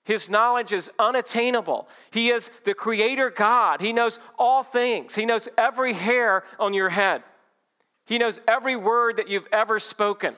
His 0.04 0.28
knowledge 0.28 0.72
is 0.72 0.90
unattainable. 0.98 1.88
He 2.10 2.28
is 2.28 2.50
the 2.64 2.74
creator 2.74 3.30
God. 3.30 3.80
He 3.80 3.92
knows 3.92 4.18
all 4.38 4.62
things. 4.62 5.14
He 5.14 5.24
knows 5.24 5.48
every 5.56 5.94
hair 5.94 6.44
on 6.58 6.74
your 6.74 6.90
head. 6.90 7.22
He 8.04 8.18
knows 8.18 8.38
every 8.46 8.76
word 8.76 9.16
that 9.16 9.28
you've 9.28 9.48
ever 9.50 9.78
spoken. 9.78 10.34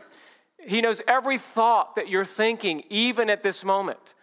He 0.64 0.80
knows 0.80 1.02
every 1.08 1.38
thought 1.38 1.96
that 1.96 2.08
you're 2.08 2.24
thinking, 2.24 2.84
even 2.90 3.28
at 3.28 3.42
this 3.42 3.64
moment. 3.64 4.14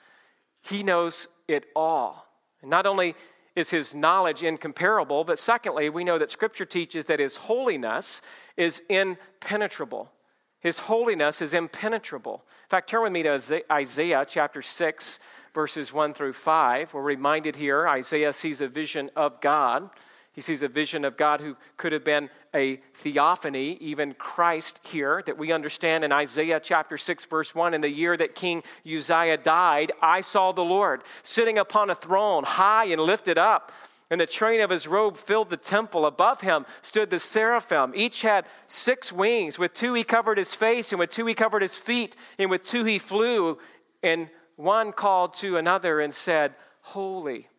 He 0.62 0.82
knows 0.82 1.28
it 1.50 1.66
all. 1.76 2.26
And 2.62 2.72
not 2.72 2.86
only 2.86 3.16
is 3.56 3.70
his 3.70 3.94
knowledge 3.94 4.44
incomparable, 4.44 5.24
but 5.24 5.38
secondly, 5.38 5.90
we 5.90 6.04
know 6.04 6.18
that 6.18 6.30
scripture 6.30 6.66
teaches 6.66 7.06
that 7.06 7.20
his 7.20 7.38
holiness 7.38 8.22
is 8.58 8.82
impenetrable. 8.90 10.12
His 10.60 10.80
holiness 10.80 11.42
is 11.42 11.54
impenetrable. 11.54 12.46
In 12.64 12.70
fact, 12.70 12.90
turn 12.90 13.04
with 13.04 13.12
me 13.12 13.24
to 13.24 13.64
Isaiah 13.72 14.26
chapter 14.28 14.62
6, 14.62 15.20
verses 15.54 15.94
1 15.94 16.14
through 16.14 16.34
5. 16.34 16.94
We're 16.94 17.02
reminded 17.02 17.58
here 17.58 17.88
Isaiah 17.88 18.34
sees 18.34 18.62
a 18.62 18.68
vision 18.68 19.12
of 19.16 19.40
God. 19.42 19.90
He 20.34 20.42
sees 20.42 20.64
a 20.64 20.68
vision 20.68 21.06
of 21.06 21.16
God 21.16 21.42
who 21.42 21.56
could 21.78 21.92
have 21.92 22.04
been 22.04 22.32
a 22.56 22.78
theophany, 22.96 23.78
even 23.80 24.16
Christ 24.16 24.80
here, 24.84 25.22
that 25.28 25.38
we 25.38 25.52
understand 25.52 26.04
in 26.04 26.12
Isaiah 26.12 26.60
chapter 26.60 26.98
6, 26.98 27.26
verse 27.26 27.54
1. 27.54 27.76
In 27.76 27.82
the 27.82 27.90
year 27.90 28.18
that 28.18 28.34
King 28.34 28.64
Uzziah 28.84 29.38
died, 29.38 29.92
I 30.02 30.22
saw 30.22 30.52
the 30.52 30.64
Lord 30.64 31.04
sitting 31.22 31.60
upon 31.60 31.92
a 31.92 31.96
throne, 31.96 32.46
high 32.46 32.86
and 32.86 33.00
lifted 33.00 33.38
up. 33.38 33.72
And 34.10 34.20
the 34.20 34.26
train 34.26 34.60
of 34.62 34.72
his 34.72 34.88
robe 34.88 35.18
filled 35.18 35.52
the 35.52 35.58
temple. 35.58 36.04
Above 36.06 36.42
him 36.42 36.66
stood 36.82 37.12
the 37.12 37.20
seraphim. 37.20 37.94
Each 37.96 38.24
had 38.24 38.46
six 38.66 39.14
wings. 39.14 39.60
With 39.60 39.76
two 39.76 39.94
he 39.94 40.04
covered 40.04 40.40
his 40.40 40.56
face, 40.56 40.92
and 40.92 41.00
with 41.00 41.12
two 41.12 41.28
he 41.28 41.36
covered 41.36 41.62
his 41.62 41.76
feet, 41.76 42.16
and 42.40 42.50
with 42.50 42.64
two 42.64 42.86
he 42.86 42.98
flew. 42.98 43.60
And 44.02 44.30
one 44.56 44.94
called 44.94 45.36
to 45.36 45.58
another 45.58 46.00
and 46.00 46.14
said, 46.14 46.56
Holy, 46.82 47.50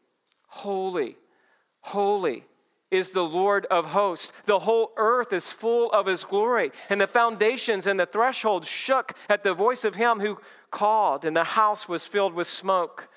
holy, 0.48 1.16
holy 1.80 2.44
is 2.94 3.10
the 3.10 3.24
Lord 3.24 3.66
of 3.66 3.86
hosts. 3.86 4.32
The 4.46 4.60
whole 4.60 4.92
earth 4.96 5.32
is 5.32 5.50
full 5.50 5.90
of 5.92 6.06
his 6.06 6.24
glory. 6.24 6.70
And 6.88 7.00
the 7.00 7.06
foundations 7.06 7.86
and 7.86 7.98
the 7.98 8.06
threshold 8.06 8.64
shook 8.64 9.12
at 9.28 9.42
the 9.42 9.52
voice 9.52 9.84
of 9.84 9.96
him 9.96 10.20
who 10.20 10.38
called, 10.70 11.24
and 11.24 11.36
the 11.36 11.44
house 11.44 11.88
was 11.88 12.06
filled 12.06 12.34
with 12.34 12.46
smoke. 12.46 13.08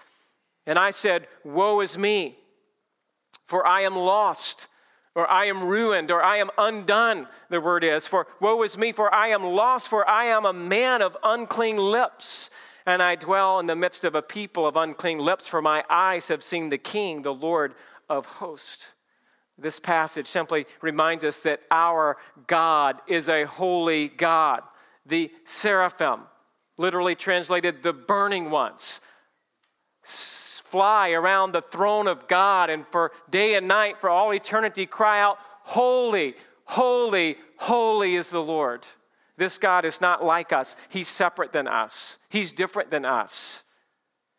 And 0.65 0.77
I 0.77 0.89
said, 0.89 1.27
Woe 1.43 1.79
is 1.79 1.97
me, 1.97 2.37
for 3.45 3.65
I 3.65 3.81
am 3.81 3.95
lost, 3.95 4.67
or 5.15 5.29
I 5.29 5.45
am 5.45 5.63
ruined, 5.63 6.11
or 6.11 6.21
I 6.21 6.37
am 6.37 6.49
undone, 6.57 7.27
the 7.49 7.61
word 7.61 7.83
is. 7.83 8.05
For 8.05 8.27
woe 8.39 8.61
is 8.63 8.77
me, 8.77 8.91
for 8.91 9.13
I 9.13 9.29
am 9.29 9.43
lost, 9.43 9.87
for 9.87 10.07
I 10.07 10.25
am 10.25 10.45
a 10.45 10.53
man 10.53 11.01
of 11.01 11.15
unclean 11.23 11.77
lips 11.77 12.49
and 12.87 13.03
I 13.03 13.15
dwell 13.15 13.59
in 13.59 13.65
the 13.65 13.75
midst 13.75 14.05
of 14.05 14.15
a 14.15 14.21
people 14.21 14.65
of 14.65 14.77
unclean 14.77 15.19
lips, 15.19 15.45
for 15.45 15.61
my 15.61 15.83
eyes 15.89 16.29
have 16.29 16.41
seen 16.41 16.69
the 16.69 16.77
King, 16.77 17.21
the 17.21 17.33
Lord 17.33 17.75
of 18.09 18.25
hosts. 18.25 18.93
This 19.57 19.79
passage 19.79 20.27
simply 20.27 20.67
reminds 20.81 21.23
us 21.25 21.41
that 21.43 21.61
our 21.71 22.17
God 22.45 23.01
is 23.07 23.27
a 23.27 23.45
holy 23.45 24.07
God. 24.07 24.61
The 25.05 25.31
seraphim, 25.45 26.21
literally 26.77 27.15
translated 27.15 27.81
the 27.81 27.93
burning 27.93 28.51
ones, 28.51 29.01
fly 30.03 31.09
around 31.09 31.53
the 31.53 31.61
throne 31.61 32.07
of 32.07 32.27
God 32.27 32.69
and 32.69 32.85
for 32.87 33.11
day 33.29 33.55
and 33.55 33.67
night, 33.67 33.99
for 33.99 34.09
all 34.09 34.33
eternity, 34.33 34.85
cry 34.85 35.19
out, 35.19 35.37
Holy, 35.63 36.35
holy, 36.65 37.37
holy 37.57 38.15
is 38.15 38.29
the 38.29 38.43
Lord. 38.43 38.85
This 39.37 39.57
God 39.57 39.85
is 39.85 40.01
not 40.01 40.23
like 40.23 40.53
us. 40.53 40.75
He's 40.89 41.07
separate 41.07 41.51
than 41.51 41.67
us, 41.67 42.19
He's 42.29 42.53
different 42.53 42.91
than 42.91 43.05
us. 43.05 43.63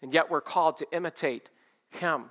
And 0.01 0.15
yet 0.15 0.31
we're 0.31 0.41
called 0.41 0.77
to 0.77 0.87
imitate 0.93 1.51
Him. 1.91 2.27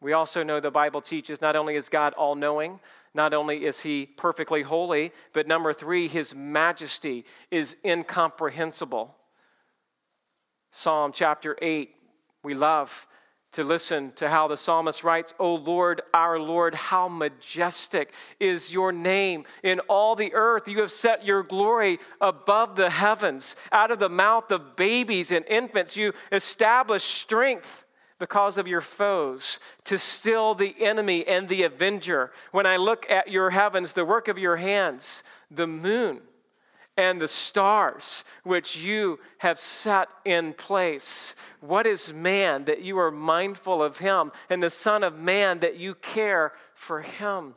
We 0.00 0.12
also 0.12 0.42
know 0.42 0.60
the 0.60 0.70
Bible 0.70 1.00
teaches 1.00 1.40
not 1.40 1.56
only 1.56 1.76
is 1.76 1.88
God 1.88 2.12
all 2.14 2.34
knowing, 2.34 2.80
not 3.14 3.32
only 3.32 3.64
is 3.64 3.80
He 3.80 4.06
perfectly 4.06 4.62
holy, 4.62 5.12
but 5.32 5.46
number 5.46 5.72
three, 5.72 6.06
His 6.06 6.34
majesty 6.34 7.24
is 7.50 7.76
incomprehensible. 7.84 9.16
Psalm 10.70 11.12
chapter 11.12 11.56
8, 11.62 11.90
we 12.42 12.54
love 12.54 13.06
to 13.52 13.64
listen 13.64 14.12
to 14.16 14.28
how 14.28 14.46
the 14.46 14.56
psalmist 14.56 15.02
writes, 15.02 15.32
O 15.38 15.54
Lord, 15.54 16.02
our 16.12 16.38
Lord, 16.38 16.74
how 16.74 17.08
majestic 17.08 18.12
is 18.38 18.70
your 18.70 18.92
name 18.92 19.46
in 19.62 19.80
all 19.88 20.14
the 20.14 20.34
earth. 20.34 20.68
You 20.68 20.82
have 20.82 20.90
set 20.90 21.24
your 21.24 21.42
glory 21.42 21.98
above 22.20 22.76
the 22.76 22.90
heavens. 22.90 23.56
Out 23.72 23.90
of 23.90 23.98
the 23.98 24.10
mouth 24.10 24.50
of 24.50 24.76
babies 24.76 25.32
and 25.32 25.46
infants, 25.46 25.96
you 25.96 26.12
establish 26.30 27.02
strength 27.02 27.85
because 28.18 28.58
of 28.58 28.66
your 28.66 28.80
foes 28.80 29.60
to 29.84 29.98
still 29.98 30.54
the 30.54 30.74
enemy 30.80 31.26
and 31.26 31.48
the 31.48 31.62
avenger. 31.62 32.32
When 32.52 32.66
I 32.66 32.76
look 32.76 33.08
at 33.10 33.30
your 33.30 33.50
heavens, 33.50 33.92
the 33.92 34.04
work 34.04 34.28
of 34.28 34.38
your 34.38 34.56
hands, 34.56 35.22
the 35.50 35.66
moon, 35.66 36.20
and 36.96 37.20
the 37.20 37.28
stars 37.28 38.24
which 38.42 38.76
you 38.76 39.18
have 39.38 39.60
set 39.60 40.08
in 40.24 40.54
place. 40.54 41.34
What 41.60 41.86
is 41.86 42.12
man 42.12 42.64
that 42.64 42.82
you 42.82 42.98
are 42.98 43.10
mindful 43.10 43.82
of 43.82 43.98
him, 43.98 44.32
and 44.48 44.62
the 44.62 44.70
Son 44.70 45.04
of 45.04 45.18
Man 45.18 45.58
that 45.60 45.76
you 45.76 45.94
care 45.94 46.52
for 46.74 47.02
him? 47.02 47.54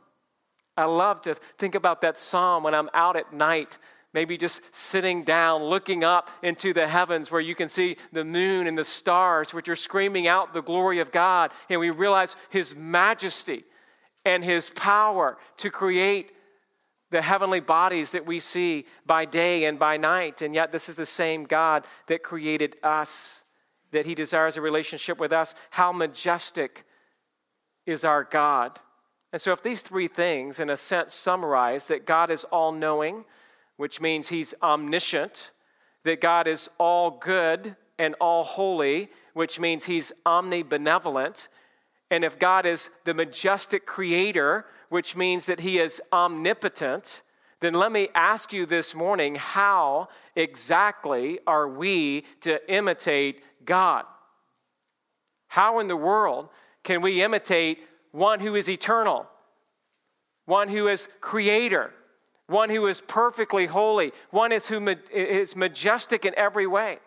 I 0.76 0.84
love 0.84 1.22
to 1.22 1.34
think 1.34 1.74
about 1.74 2.02
that 2.02 2.18
psalm 2.18 2.62
when 2.62 2.74
I'm 2.74 2.90
out 2.94 3.16
at 3.16 3.32
night. 3.32 3.78
Maybe 4.12 4.36
just 4.36 4.74
sitting 4.74 5.22
down, 5.22 5.62
looking 5.62 6.02
up 6.02 6.30
into 6.42 6.72
the 6.72 6.88
heavens 6.88 7.30
where 7.30 7.40
you 7.40 7.54
can 7.54 7.68
see 7.68 7.96
the 8.12 8.24
moon 8.24 8.66
and 8.66 8.76
the 8.76 8.84
stars, 8.84 9.54
which 9.54 9.68
are 9.68 9.76
screaming 9.76 10.26
out 10.26 10.52
the 10.52 10.62
glory 10.62 10.98
of 10.98 11.12
God. 11.12 11.52
And 11.68 11.78
we 11.78 11.90
realize 11.90 12.34
His 12.50 12.74
majesty 12.74 13.64
and 14.24 14.42
His 14.42 14.70
power 14.70 15.38
to 15.58 15.70
create 15.70 16.32
the 17.10 17.22
heavenly 17.22 17.60
bodies 17.60 18.12
that 18.12 18.26
we 18.26 18.40
see 18.40 18.86
by 19.06 19.24
day 19.24 19.64
and 19.64 19.78
by 19.78 19.96
night. 19.96 20.42
And 20.42 20.54
yet, 20.54 20.72
this 20.72 20.88
is 20.88 20.96
the 20.96 21.06
same 21.06 21.44
God 21.44 21.86
that 22.06 22.22
created 22.22 22.76
us, 22.82 23.44
that 23.92 24.06
He 24.06 24.16
desires 24.16 24.56
a 24.56 24.60
relationship 24.60 25.20
with 25.20 25.32
us. 25.32 25.54
How 25.70 25.92
majestic 25.92 26.84
is 27.86 28.04
our 28.04 28.24
God. 28.24 28.80
And 29.32 29.40
so, 29.40 29.52
if 29.52 29.62
these 29.62 29.82
three 29.82 30.08
things, 30.08 30.58
in 30.58 30.70
a 30.70 30.76
sense, 30.76 31.14
summarize 31.14 31.86
that 31.88 32.06
God 32.06 32.30
is 32.30 32.42
all 32.44 32.72
knowing, 32.72 33.24
which 33.80 33.98
means 33.98 34.28
He's 34.28 34.52
omniscient, 34.62 35.52
that 36.04 36.20
God 36.20 36.46
is 36.46 36.68
all 36.76 37.12
good 37.12 37.76
and 37.98 38.14
all 38.20 38.42
holy, 38.42 39.08
which 39.32 39.58
means 39.58 39.86
He's 39.86 40.12
omnibenevolent. 40.26 41.48
And 42.10 42.22
if 42.22 42.38
God 42.38 42.66
is 42.66 42.90
the 43.06 43.14
majestic 43.14 43.86
creator, 43.86 44.66
which 44.90 45.16
means 45.16 45.46
that 45.46 45.60
he 45.60 45.78
is 45.78 45.98
omnipotent, 46.12 47.22
then 47.60 47.72
let 47.72 47.90
me 47.90 48.08
ask 48.14 48.52
you 48.52 48.66
this 48.66 48.94
morning 48.94 49.36
how 49.36 50.08
exactly 50.36 51.38
are 51.46 51.66
we 51.66 52.24
to 52.42 52.60
imitate 52.70 53.40
God? 53.64 54.04
How 55.48 55.78
in 55.78 55.86
the 55.86 55.96
world 55.96 56.50
can 56.84 57.00
we 57.00 57.22
imitate 57.22 57.78
one 58.12 58.40
who 58.40 58.54
is 58.56 58.68
eternal, 58.68 59.26
one 60.44 60.68
who 60.68 60.86
is 60.86 61.08
creator, 61.22 61.94
one 62.50 62.68
who 62.68 62.86
is 62.86 63.00
perfectly 63.00 63.66
holy, 63.66 64.12
one 64.30 64.52
is 64.52 64.68
who 64.68 64.86
is 65.12 65.54
majestic 65.54 66.24
in 66.24 66.34
every 66.36 66.66
way? 66.66 66.98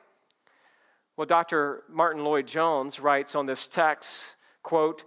Well, 1.17 1.27
Dr. 1.27 1.83
Martyn 1.89 2.23
Lloyd-Jones 2.23 2.99
writes 2.99 3.35
on 3.35 3.45
this 3.45 3.67
text, 3.67 4.37
quote, 4.63 5.03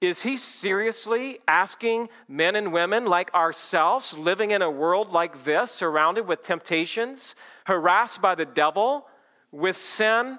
is 0.00 0.22
he 0.22 0.38
seriously 0.38 1.40
asking 1.46 2.08
men 2.26 2.56
and 2.56 2.72
women 2.72 3.04
like 3.04 3.34
ourselves, 3.34 4.16
living 4.16 4.50
in 4.50 4.62
a 4.62 4.70
world 4.70 5.12
like 5.12 5.44
this, 5.44 5.70
surrounded 5.70 6.26
with 6.26 6.40
temptations, 6.40 7.34
harassed 7.66 8.22
by 8.22 8.34
the 8.34 8.46
devil, 8.46 9.06
with 9.52 9.76
sin 9.76 10.38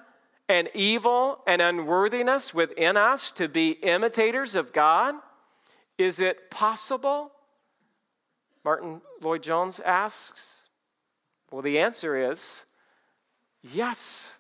and 0.50 0.68
evil 0.74 1.44
and 1.46 1.62
unworthiness 1.62 2.56
within 2.56 2.98
us, 2.98 3.32
to 3.34 3.48
be 3.48 3.72
imitators 3.84 4.56
of 4.56 4.74
God? 4.74 5.14
Is 6.00 6.20
it 6.20 6.50
possible? 6.50 7.32
Martyn 8.64 9.02
Lloyd-Jones 9.22 9.80
asks. 9.82 10.70
Well, 11.52 11.62
the 11.62 11.80
answer 11.80 12.16
is 12.16 12.66
yes. 13.62 14.38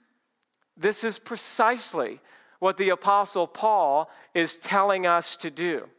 This 0.77 1.03
is 1.03 1.19
precisely 1.19 2.19
what 2.59 2.77
the 2.77 2.89
Apostle 2.89 3.47
Paul 3.47 4.09
is 4.33 4.57
telling 4.57 5.05
us 5.05 5.35
to 5.37 5.49
do. 5.49 5.89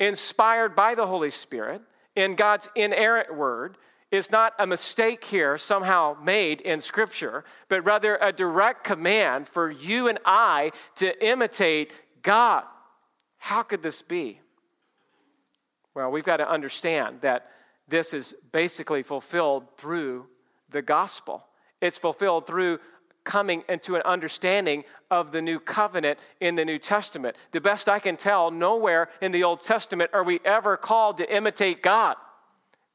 Inspired 0.00 0.74
by 0.74 0.94
the 0.94 1.06
Holy 1.06 1.30
Spirit 1.30 1.82
in 2.14 2.32
God's 2.32 2.68
inerrant 2.74 3.34
word 3.34 3.76
is 4.10 4.30
not 4.30 4.54
a 4.58 4.66
mistake 4.66 5.24
here 5.24 5.58
somehow 5.58 6.16
made 6.22 6.60
in 6.60 6.80
Scripture, 6.80 7.44
but 7.68 7.84
rather 7.84 8.16
a 8.16 8.32
direct 8.32 8.84
command 8.84 9.48
for 9.48 9.70
you 9.70 10.08
and 10.08 10.18
I 10.24 10.72
to 10.96 11.26
imitate 11.26 11.92
God. 12.22 12.64
How 13.38 13.62
could 13.62 13.82
this 13.82 14.02
be? 14.02 14.40
Well, 15.96 16.10
we've 16.10 16.24
got 16.24 16.36
to 16.36 16.50
understand 16.50 17.22
that 17.22 17.48
this 17.88 18.12
is 18.12 18.34
basically 18.52 19.02
fulfilled 19.02 19.64
through 19.78 20.26
the 20.68 20.82
gospel. 20.82 21.46
It's 21.80 21.96
fulfilled 21.96 22.46
through 22.46 22.80
coming 23.24 23.64
into 23.66 23.96
an 23.96 24.02
understanding 24.02 24.84
of 25.10 25.32
the 25.32 25.40
new 25.40 25.58
covenant 25.58 26.18
in 26.38 26.54
the 26.54 26.66
New 26.66 26.76
Testament. 26.76 27.34
The 27.52 27.62
best 27.62 27.88
I 27.88 27.98
can 27.98 28.18
tell, 28.18 28.50
nowhere 28.50 29.08
in 29.22 29.32
the 29.32 29.42
Old 29.42 29.60
Testament 29.60 30.10
are 30.12 30.22
we 30.22 30.38
ever 30.44 30.76
called 30.76 31.16
to 31.16 31.34
imitate 31.34 31.82
God. 31.82 32.16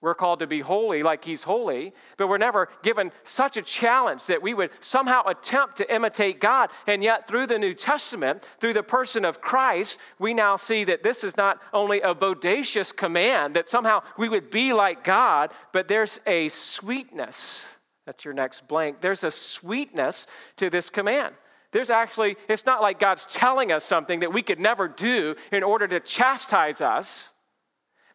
We're 0.01 0.15
called 0.15 0.39
to 0.39 0.47
be 0.47 0.61
holy 0.61 1.03
like 1.03 1.23
He's 1.23 1.43
holy, 1.43 1.93
but 2.17 2.27
we're 2.27 2.39
never 2.39 2.69
given 2.81 3.11
such 3.23 3.55
a 3.55 3.61
challenge 3.61 4.25
that 4.25 4.41
we 4.41 4.53
would 4.53 4.71
somehow 4.79 5.23
attempt 5.27 5.77
to 5.77 5.93
imitate 5.93 6.39
God. 6.39 6.71
And 6.87 7.03
yet, 7.03 7.27
through 7.27 7.47
the 7.47 7.59
New 7.59 7.73
Testament, 7.73 8.41
through 8.59 8.73
the 8.73 8.83
person 8.83 9.23
of 9.23 9.41
Christ, 9.41 9.99
we 10.17 10.33
now 10.33 10.55
see 10.55 10.83
that 10.85 11.03
this 11.03 11.23
is 11.23 11.37
not 11.37 11.61
only 11.71 12.01
a 12.01 12.15
bodacious 12.15 12.95
command 12.95 13.55
that 13.55 13.69
somehow 13.69 14.01
we 14.17 14.27
would 14.27 14.49
be 14.49 14.73
like 14.73 15.03
God, 15.03 15.51
but 15.71 15.87
there's 15.87 16.19
a 16.25 16.49
sweetness 16.49 17.77
that's 18.05 18.25
your 18.25 18.33
next 18.33 18.67
blank. 18.67 19.01
There's 19.01 19.23
a 19.23 19.31
sweetness 19.31 20.27
to 20.57 20.69
this 20.69 20.89
command. 20.89 21.35
There's 21.71 21.89
actually, 21.89 22.35
it's 22.49 22.65
not 22.65 22.81
like 22.81 22.99
God's 22.99 23.25
telling 23.25 23.71
us 23.71 23.85
something 23.85 24.19
that 24.21 24.33
we 24.33 24.41
could 24.41 24.59
never 24.59 24.87
do 24.87 25.35
in 25.51 25.63
order 25.63 25.87
to 25.87 25.99
chastise 25.99 26.81
us, 26.81 27.30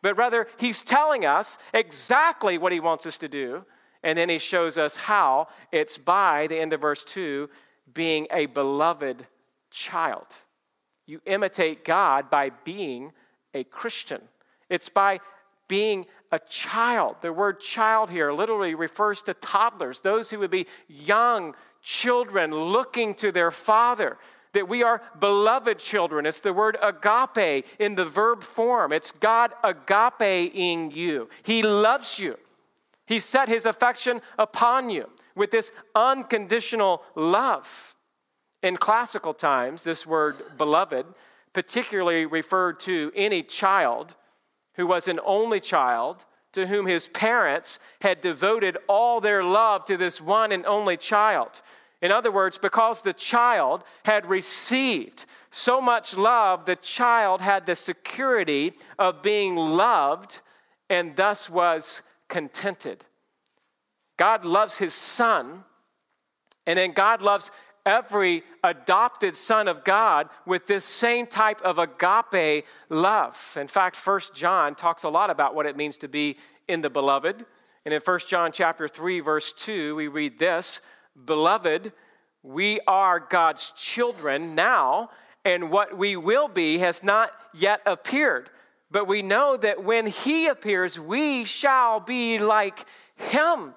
but 0.03 0.17
rather, 0.17 0.47
He's 0.59 0.83
telling 0.83 1.25
us 1.25 1.59
exactly 1.73 2.59
what 2.59 2.73
He 2.73 2.81
wants 2.81 3.07
us 3.07 3.19
to 3.19 3.29
do, 3.29 3.65
and 4.03 4.17
then 4.17 4.29
He 4.29 4.39
shows 4.39 4.79
us 4.79 4.97
how. 4.97 5.49
It's 5.73 5.99
by 5.99 6.47
the 6.47 6.59
end 6.59 6.73
of 6.73 6.81
verse 6.81 7.05
2 7.05 7.49
being 7.93 8.27
a 8.31 8.47
beloved 8.47 9.27
child. 9.71 10.27
You 11.07 11.21
imitate 11.25 11.85
God 11.85 12.31
by 12.31 12.51
being 12.65 13.13
a 13.55 13.65
Christian. 13.65 14.21
It's 14.69 14.89
by 14.89 15.21
being 15.69 16.07
a 16.33 16.39
child. 16.39 17.17
The 17.21 17.33
word 17.33 17.61
child 17.61 18.11
here 18.11 18.33
literally 18.33 18.75
refers 18.75 19.23
to 19.25 19.35
toddlers, 19.35 20.01
those 20.01 20.31
who 20.31 20.39
would 20.41 20.51
be 20.51 20.67
young 20.89 21.55
children 21.83 22.51
looking 22.51 23.15
to 23.15 23.31
their 23.31 23.51
father. 23.51 24.19
That 24.57 24.71
we 24.71 24.83
are 24.83 25.03
beloved 25.21 25.79
children. 25.79 26.25
It's 26.25 26.41
the 26.41 26.55
word 26.55 26.79
agape 26.83 27.67
in 27.79 27.95
the 27.95 28.07
verb 28.07 28.43
form. 28.43 28.91
It's 28.91 29.13
God 29.13 29.53
agapeing 29.63 30.97
you. 30.97 31.29
He 31.43 31.63
loves 31.63 32.19
you. 32.19 32.39
He 33.05 33.21
set 33.21 33.49
his 33.49 33.67
affection 33.67 34.23
upon 34.39 34.89
you 34.89 35.11
with 35.35 35.51
this 35.51 35.73
unconditional 35.95 37.03
love. 37.15 37.95
In 38.63 38.79
classical 38.79 39.35
times, 39.35 39.85
this 39.85 40.07
word 40.07 40.37
beloved 40.57 41.05
particularly 41.53 42.25
referred 42.25 42.81
to 42.81 43.13
any 43.15 43.43
child 43.43 44.17
who 44.77 44.87
was 44.87 45.07
an 45.07 45.21
only 45.27 45.61
child 45.61 46.25
to 46.53 46.67
whom 46.67 46.87
his 46.87 47.09
parents 47.09 47.79
had 48.01 48.23
devoted 48.23 48.79
all 48.89 49.21
their 49.21 49.45
love 49.45 49.85
to 49.85 49.99
this 49.99 50.19
one 50.19 50.51
and 50.51 50.65
only 50.65 50.97
child. 50.97 51.61
In 52.03 52.13
other 52.13 52.31
words, 52.31 52.59
because 52.59 53.03
the 53.03 53.13
child 53.13 53.83
had 54.05 54.27
received 54.27 55.25
so 55.51 55.81
much 55.81 56.17
love, 56.17 56.67
the 56.67 56.77
child 56.77 57.41
had 57.41 57.65
the 57.65 57.75
security 57.75 58.75
of 58.99 59.23
being 59.23 59.57
loved 59.57 60.43
and 60.91 61.17
thus 61.17 61.49
was 61.49 62.03
contented. 62.29 63.05
God 64.17 64.45
loves 64.45 64.79
his 64.79 64.95
son, 64.95 65.65
and 66.67 66.79
then 66.79 66.93
God 66.93 67.23
loves 67.23 67.51
every 67.85 68.43
adopted 68.65 69.37
son 69.37 69.69
of 69.69 69.85
God 69.85 70.29
with 70.45 70.67
this 70.67 70.85
same 70.85 71.27
type 71.27 71.61
of 71.63 71.79
agape 71.79 72.65
love. 72.89 73.57
In 73.59 73.69
fact, 73.69 73.95
First 73.95 74.35
John 74.35 74.75
talks 74.75 75.05
a 75.05 75.09
lot 75.09 75.31
about 75.31 75.55
what 75.55 75.67
it 75.67 75.77
means 75.77 75.97
to 75.99 76.09
be 76.09 76.37
in 76.67 76.81
the 76.81 76.91
beloved. 76.91 77.45
And 77.85 77.95
in 77.95 78.01
First 78.01 78.29
John 78.29 78.51
chapter 78.51 78.89
3 78.89 79.21
verse 79.21 79.53
2, 79.53 79.95
we 79.95 80.09
read 80.09 80.39
this, 80.39 80.81
"Beloved, 81.25 81.93
we 82.43 82.81
are 82.87 83.19
God's 83.19 83.73
children 83.73 84.55
now, 84.55 85.11
and 85.45 85.71
what 85.71 85.97
we 85.97 86.17
will 86.17 86.49
be 86.49 86.79
has 86.79 87.03
not 87.03 87.33
yet 87.53 87.81
appeared. 87.87 88.51
But 88.91 89.07
we 89.07 89.23
know 89.23 89.57
that 89.57 89.83
when 89.83 90.07
he 90.07 90.47
appears, 90.47 90.99
we 90.99 91.45
shall 91.45 91.99
be 91.99 92.39
like 92.39 92.85
him, 93.17 93.75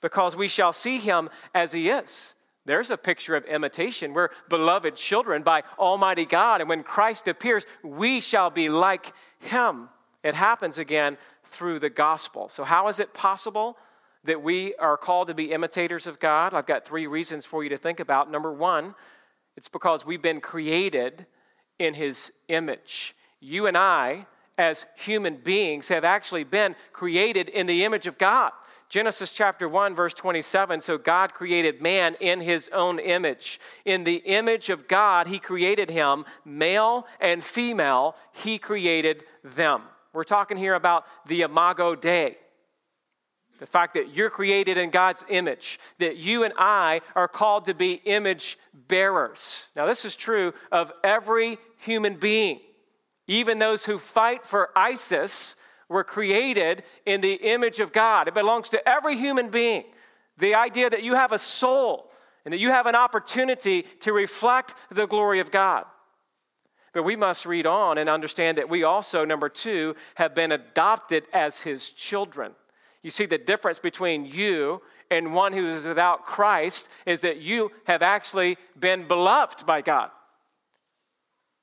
because 0.00 0.36
we 0.36 0.48
shall 0.48 0.72
see 0.72 0.98
him 0.98 1.28
as 1.54 1.72
he 1.72 1.88
is. 1.88 2.34
There's 2.64 2.90
a 2.90 2.96
picture 2.96 3.34
of 3.34 3.44
imitation. 3.46 4.14
We're 4.14 4.28
beloved 4.48 4.94
children 4.94 5.42
by 5.42 5.64
Almighty 5.78 6.26
God, 6.26 6.60
and 6.60 6.70
when 6.70 6.84
Christ 6.84 7.26
appears, 7.26 7.66
we 7.82 8.20
shall 8.20 8.50
be 8.50 8.68
like 8.68 9.12
him. 9.40 9.88
It 10.22 10.34
happens 10.34 10.78
again 10.78 11.18
through 11.42 11.78
the 11.78 11.90
gospel. 11.90 12.48
So, 12.48 12.62
how 12.62 12.88
is 12.88 13.00
it 13.00 13.14
possible 13.14 13.76
that 14.24 14.42
we 14.42 14.74
are 14.76 14.96
called 14.96 15.28
to 15.28 15.34
be 15.34 15.52
imitators 15.52 16.06
of 16.06 16.18
God? 16.18 16.54
I've 16.54 16.66
got 16.66 16.84
three 16.84 17.06
reasons 17.06 17.44
for 17.44 17.62
you 17.62 17.70
to 17.70 17.76
think 17.76 18.00
about. 18.00 18.30
Number 18.30 18.52
one, 18.52 18.94
it's 19.56 19.68
because 19.68 20.04
we've 20.06 20.22
been 20.22 20.40
created 20.40 21.26
in 21.78 21.94
his 21.94 22.32
image. 22.48 23.14
You 23.40 23.66
and 23.66 23.76
I, 23.76 24.26
as 24.58 24.86
human 24.96 25.36
beings, 25.36 25.88
have 25.88 26.04
actually 26.04 26.44
been 26.44 26.76
created 26.92 27.48
in 27.48 27.66
the 27.66 27.84
image 27.84 28.06
of 28.06 28.18
God. 28.18 28.52
Genesis 28.90 29.32
chapter 29.32 29.68
1, 29.68 29.94
verse 29.94 30.12
27 30.14 30.80
So 30.80 30.98
God 30.98 31.32
created 31.32 31.80
man 31.80 32.16
in 32.20 32.40
his 32.40 32.68
own 32.72 32.98
image. 32.98 33.60
In 33.84 34.04
the 34.04 34.16
image 34.16 34.68
of 34.68 34.88
God, 34.88 35.28
he 35.28 35.38
created 35.38 35.90
him, 35.90 36.24
male 36.44 37.06
and 37.20 37.42
female, 37.42 38.16
he 38.32 38.58
created 38.58 39.24
them. 39.42 39.82
We're 40.12 40.24
talking 40.24 40.56
here 40.56 40.74
about 40.74 41.06
the 41.26 41.42
Imago 41.42 41.94
Dei. 41.94 42.36
The 43.60 43.66
fact 43.66 43.92
that 43.94 44.16
you're 44.16 44.30
created 44.30 44.78
in 44.78 44.88
God's 44.88 45.22
image, 45.28 45.78
that 45.98 46.16
you 46.16 46.44
and 46.44 46.54
I 46.56 47.02
are 47.14 47.28
called 47.28 47.66
to 47.66 47.74
be 47.74 48.00
image 48.06 48.58
bearers. 48.88 49.68
Now, 49.76 49.84
this 49.84 50.06
is 50.06 50.16
true 50.16 50.54
of 50.72 50.92
every 51.04 51.58
human 51.76 52.16
being. 52.16 52.60
Even 53.26 53.58
those 53.58 53.84
who 53.84 53.98
fight 53.98 54.46
for 54.46 54.70
ISIS 54.74 55.56
were 55.90 56.04
created 56.04 56.84
in 57.04 57.20
the 57.20 57.34
image 57.34 57.80
of 57.80 57.92
God. 57.92 58.28
It 58.28 58.34
belongs 58.34 58.70
to 58.70 58.88
every 58.88 59.18
human 59.18 59.50
being. 59.50 59.84
The 60.38 60.54
idea 60.54 60.88
that 60.88 61.02
you 61.02 61.14
have 61.14 61.32
a 61.32 61.38
soul 61.38 62.10
and 62.46 62.54
that 62.54 62.58
you 62.58 62.70
have 62.70 62.86
an 62.86 62.94
opportunity 62.94 63.82
to 64.00 64.14
reflect 64.14 64.74
the 64.90 65.06
glory 65.06 65.40
of 65.40 65.50
God. 65.50 65.84
But 66.94 67.02
we 67.02 67.14
must 67.14 67.44
read 67.44 67.66
on 67.66 67.98
and 67.98 68.08
understand 68.08 68.56
that 68.56 68.70
we 68.70 68.84
also, 68.84 69.26
number 69.26 69.50
two, 69.50 69.96
have 70.14 70.34
been 70.34 70.50
adopted 70.50 71.24
as 71.32 71.60
his 71.60 71.90
children. 71.90 72.52
You 73.02 73.10
see, 73.10 73.26
the 73.26 73.38
difference 73.38 73.78
between 73.78 74.26
you 74.26 74.82
and 75.10 75.34
one 75.34 75.52
who 75.52 75.66
is 75.68 75.86
without 75.86 76.24
Christ 76.24 76.88
is 77.06 77.22
that 77.22 77.38
you 77.38 77.72
have 77.84 78.02
actually 78.02 78.58
been 78.78 79.08
beloved 79.08 79.66
by 79.66 79.80
God. 79.82 80.10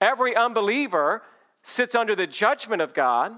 Every 0.01 0.35
unbeliever 0.35 1.23
sits 1.63 1.95
under 1.95 2.15
the 2.15 2.27
judgment 2.27 2.81
of 2.81 2.93
God, 2.93 3.33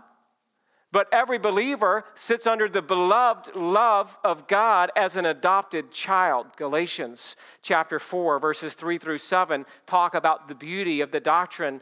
but 0.92 1.08
every 1.12 1.38
believer 1.38 2.06
sits 2.16 2.48
under 2.48 2.68
the 2.68 2.82
beloved 2.82 3.56
love 3.56 4.18
of 4.24 4.48
God 4.48 4.92
as 4.96 5.16
an 5.16 5.26
adopted 5.26 5.92
child. 5.92 6.48
Galatians 6.58 7.36
chapter 7.62 8.00
4, 8.00 8.40
verses 8.40 8.74
3 8.74 8.98
through 8.98 9.20
7 9.20 9.66
talk 9.86 10.16
about 10.16 10.48
the 10.48 10.56
beauty 10.56 11.02
of 11.02 11.12
the 11.12 11.20
doctrine 11.20 11.82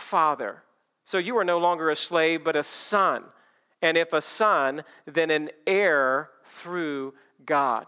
Father. 0.00 0.62
So 1.04 1.18
you 1.18 1.36
are 1.38 1.44
no 1.44 1.58
longer 1.58 1.90
a 1.90 1.96
slave, 1.96 2.44
but 2.44 2.56
a 2.56 2.62
son. 2.62 3.24
And 3.82 3.96
if 3.96 4.12
a 4.12 4.20
son, 4.20 4.84
then 5.06 5.30
an 5.30 5.50
heir 5.66 6.30
through 6.44 7.14
God. 7.44 7.86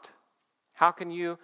How 0.75 0.91
can 0.91 1.11
you 1.11 1.39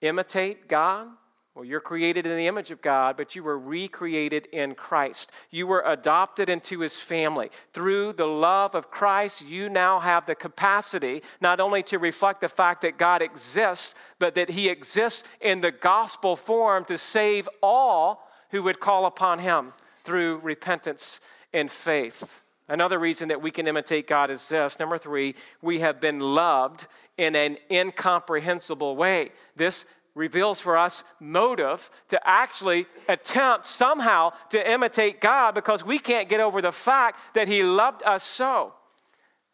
imitate 0.00 0.68
God? 0.68 1.08
Well, 1.54 1.64
you're 1.66 1.80
created 1.80 2.26
in 2.26 2.36
the 2.36 2.46
image 2.46 2.70
of 2.70 2.80
God, 2.80 3.16
but 3.16 3.36
you 3.36 3.42
were 3.42 3.58
recreated 3.58 4.46
in 4.52 4.74
Christ. 4.74 5.30
You 5.50 5.66
were 5.66 5.82
adopted 5.84 6.48
into 6.48 6.80
his 6.80 6.96
family. 6.96 7.50
Through 7.72 8.14
the 8.14 8.26
love 8.26 8.74
of 8.74 8.90
Christ, 8.90 9.42
you 9.42 9.68
now 9.68 10.00
have 10.00 10.24
the 10.24 10.34
capacity 10.34 11.22
not 11.42 11.60
only 11.60 11.82
to 11.84 11.98
reflect 11.98 12.40
the 12.40 12.48
fact 12.48 12.80
that 12.82 12.96
God 12.96 13.20
exists, 13.20 13.94
but 14.18 14.34
that 14.34 14.50
he 14.50 14.70
exists 14.70 15.28
in 15.42 15.60
the 15.60 15.72
gospel 15.72 16.36
form 16.36 16.86
to 16.86 16.96
save 16.96 17.48
all 17.62 18.26
who 18.50 18.62
would 18.62 18.80
call 18.80 19.04
upon 19.04 19.38
him 19.38 19.72
through 20.04 20.38
repentance 20.38 21.20
and 21.52 21.70
faith. 21.70 22.42
Another 22.68 22.98
reason 22.98 23.28
that 23.28 23.42
we 23.42 23.50
can 23.50 23.66
imitate 23.66 24.06
God 24.06 24.30
is 24.30 24.48
this. 24.48 24.78
Number 24.78 24.96
three, 24.96 25.34
we 25.60 25.80
have 25.80 26.00
been 26.00 26.20
loved 26.20 26.86
in 27.18 27.36
an 27.36 27.58
incomprehensible 27.70 28.96
way. 28.96 29.30
This 29.56 29.84
reveals 30.14 30.60
for 30.60 30.76
us 30.76 31.04
motive 31.20 31.90
to 32.08 32.20
actually 32.28 32.86
attempt 33.08 33.66
somehow 33.66 34.32
to 34.50 34.70
imitate 34.70 35.20
God 35.20 35.54
because 35.54 35.84
we 35.84 35.98
can't 35.98 36.28
get 36.28 36.40
over 36.40 36.60
the 36.60 36.72
fact 36.72 37.34
that 37.34 37.48
He 37.48 37.62
loved 37.62 38.02
us 38.04 38.22
so. 38.22 38.74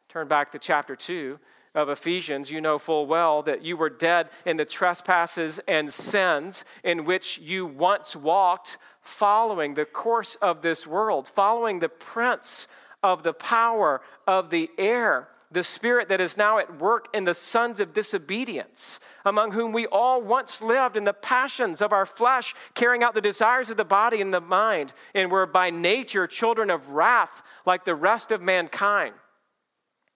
Turn 0.08 0.28
back 0.28 0.52
to 0.52 0.58
chapter 0.58 0.96
2 0.96 1.38
of 1.74 1.88
Ephesians, 1.88 2.50
you 2.50 2.60
know 2.60 2.78
full 2.78 3.06
well 3.06 3.42
that 3.42 3.62
you 3.62 3.76
were 3.76 3.90
dead 3.90 4.30
in 4.44 4.56
the 4.56 4.64
trespasses 4.64 5.60
and 5.68 5.92
sins 5.92 6.64
in 6.82 7.04
which 7.04 7.38
you 7.38 7.66
once 7.66 8.16
walked, 8.16 8.78
following 9.08 9.74
the 9.74 9.86
course 9.86 10.36
of 10.36 10.60
this 10.60 10.86
world, 10.86 11.26
following 11.26 11.78
the 11.78 11.88
prince 11.88 12.68
of 13.02 13.22
the 13.22 13.32
power 13.32 14.02
of 14.26 14.50
the 14.50 14.70
air, 14.76 15.28
the 15.50 15.62
spirit 15.62 16.08
that 16.08 16.20
is 16.20 16.36
now 16.36 16.58
at 16.58 16.78
work 16.78 17.08
in 17.14 17.24
the 17.24 17.32
sons 17.32 17.80
of 17.80 17.94
disobedience, 17.94 19.00
among 19.24 19.52
whom 19.52 19.72
we 19.72 19.86
all 19.86 20.20
once 20.20 20.60
lived 20.60 20.94
in 20.94 21.04
the 21.04 21.14
passions 21.14 21.80
of 21.80 21.90
our 21.90 22.04
flesh, 22.04 22.54
carrying 22.74 23.02
out 23.02 23.14
the 23.14 23.20
desires 23.22 23.70
of 23.70 23.78
the 23.78 23.84
body 23.84 24.20
and 24.20 24.32
the 24.32 24.42
mind, 24.42 24.92
and 25.14 25.32
were 25.32 25.46
by 25.46 25.70
nature 25.70 26.26
children 26.26 26.68
of 26.68 26.90
wrath 26.90 27.42
like 27.64 27.86
the 27.86 27.94
rest 27.94 28.30
of 28.30 28.42
mankind. 28.42 29.14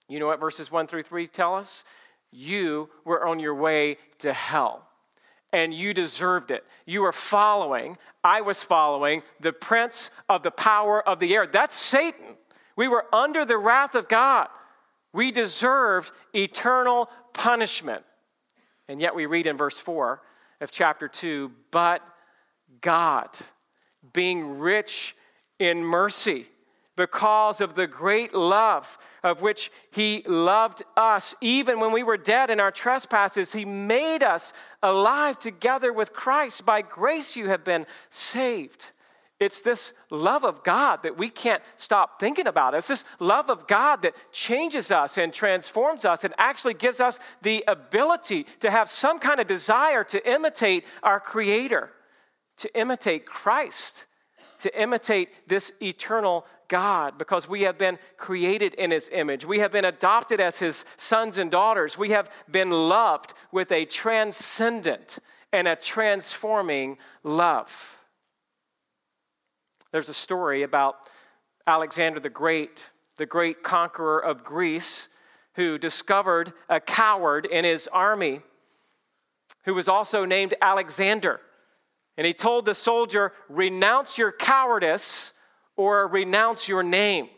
You 0.06 0.18
know 0.18 0.26
what 0.26 0.40
verses 0.40 0.70
1 0.70 0.86
through 0.86 1.04
3 1.04 1.26
tell 1.28 1.54
us? 1.54 1.84
You 2.30 2.90
were 3.06 3.26
on 3.26 3.40
your 3.40 3.54
way 3.54 3.96
to 4.18 4.34
hell 4.34 4.86
and 5.52 5.74
you 5.74 5.92
deserved 5.92 6.50
it. 6.50 6.64
You 6.86 7.02
were 7.02 7.12
following, 7.12 7.98
I 8.24 8.40
was 8.40 8.62
following 8.62 9.22
the 9.40 9.52
prince 9.52 10.10
of 10.28 10.42
the 10.42 10.50
power 10.50 11.06
of 11.06 11.18
the 11.18 11.34
air. 11.34 11.46
That's 11.46 11.76
Satan. 11.76 12.36
We 12.76 12.88
were 12.88 13.06
under 13.14 13.44
the 13.44 13.58
wrath 13.58 13.94
of 13.94 14.08
God. 14.08 14.48
We 15.12 15.30
deserved 15.30 16.10
eternal 16.34 17.10
punishment. 17.34 18.04
And 18.88 19.00
yet 19.00 19.14
we 19.14 19.26
read 19.26 19.46
in 19.46 19.56
verse 19.56 19.78
4 19.78 20.22
of 20.60 20.70
chapter 20.70 21.08
2 21.08 21.52
but 21.70 22.06
God, 22.80 23.28
being 24.12 24.58
rich 24.58 25.14
in 25.58 25.84
mercy, 25.84 26.46
because 26.96 27.60
of 27.60 27.74
the 27.74 27.86
great 27.86 28.34
love 28.34 28.98
of 29.22 29.40
which 29.42 29.70
He 29.90 30.22
loved 30.26 30.82
us. 30.96 31.34
Even 31.40 31.80
when 31.80 31.92
we 31.92 32.02
were 32.02 32.16
dead 32.16 32.50
in 32.50 32.60
our 32.60 32.70
trespasses, 32.70 33.52
He 33.52 33.64
made 33.64 34.22
us 34.22 34.52
alive 34.82 35.38
together 35.38 35.92
with 35.92 36.12
Christ. 36.12 36.66
By 36.66 36.82
grace 36.82 37.36
you 37.36 37.48
have 37.48 37.64
been 37.64 37.86
saved. 38.10 38.92
It's 39.42 39.60
this 39.60 39.92
love 40.08 40.44
of 40.44 40.62
God 40.62 41.02
that 41.02 41.18
we 41.18 41.28
can't 41.28 41.64
stop 41.76 42.20
thinking 42.20 42.46
about. 42.46 42.74
It's 42.74 42.86
this 42.86 43.04
love 43.18 43.50
of 43.50 43.66
God 43.66 44.02
that 44.02 44.14
changes 44.30 44.92
us 44.92 45.18
and 45.18 45.32
transforms 45.32 46.04
us 46.04 46.22
and 46.22 46.32
actually 46.38 46.74
gives 46.74 47.00
us 47.00 47.18
the 47.42 47.64
ability 47.66 48.46
to 48.60 48.70
have 48.70 48.88
some 48.88 49.18
kind 49.18 49.40
of 49.40 49.48
desire 49.48 50.04
to 50.04 50.30
imitate 50.30 50.84
our 51.02 51.18
Creator, 51.18 51.90
to 52.58 52.78
imitate 52.78 53.26
Christ, 53.26 54.06
to 54.60 54.80
imitate 54.80 55.48
this 55.48 55.72
eternal 55.82 56.46
God 56.72 57.18
because 57.18 57.46
we 57.46 57.62
have 57.62 57.76
been 57.76 57.98
created 58.16 58.72
in 58.74 58.90
His 58.90 59.10
image. 59.12 59.44
We 59.44 59.58
have 59.58 59.72
been 59.72 59.84
adopted 59.84 60.40
as 60.40 60.58
His 60.58 60.86
sons 60.96 61.36
and 61.36 61.50
daughters. 61.50 61.98
We 61.98 62.12
have 62.12 62.30
been 62.50 62.70
loved 62.70 63.34
with 63.52 63.70
a 63.70 63.84
transcendent 63.84 65.18
and 65.52 65.68
a 65.68 65.76
transforming 65.76 66.96
love. 67.22 67.98
There's 69.90 70.08
a 70.08 70.14
story 70.14 70.62
about 70.62 70.96
Alexander 71.66 72.20
the 72.20 72.30
Great, 72.30 72.90
the 73.18 73.26
great 73.26 73.62
conqueror 73.62 74.18
of 74.18 74.42
Greece, 74.42 75.10
who 75.56 75.76
discovered 75.76 76.54
a 76.70 76.80
coward 76.80 77.44
in 77.44 77.66
his 77.66 77.86
army 77.88 78.40
who 79.66 79.74
was 79.74 79.88
also 79.88 80.24
named 80.24 80.54
Alexander. 80.62 81.38
And 82.16 82.26
he 82.26 82.32
told 82.32 82.64
the 82.64 82.72
soldier, 82.72 83.34
Renounce 83.50 84.16
your 84.16 84.32
cowardice 84.32 85.34
or 85.82 86.06
renounce 86.06 86.68
your 86.68 86.82
name. 86.82 87.28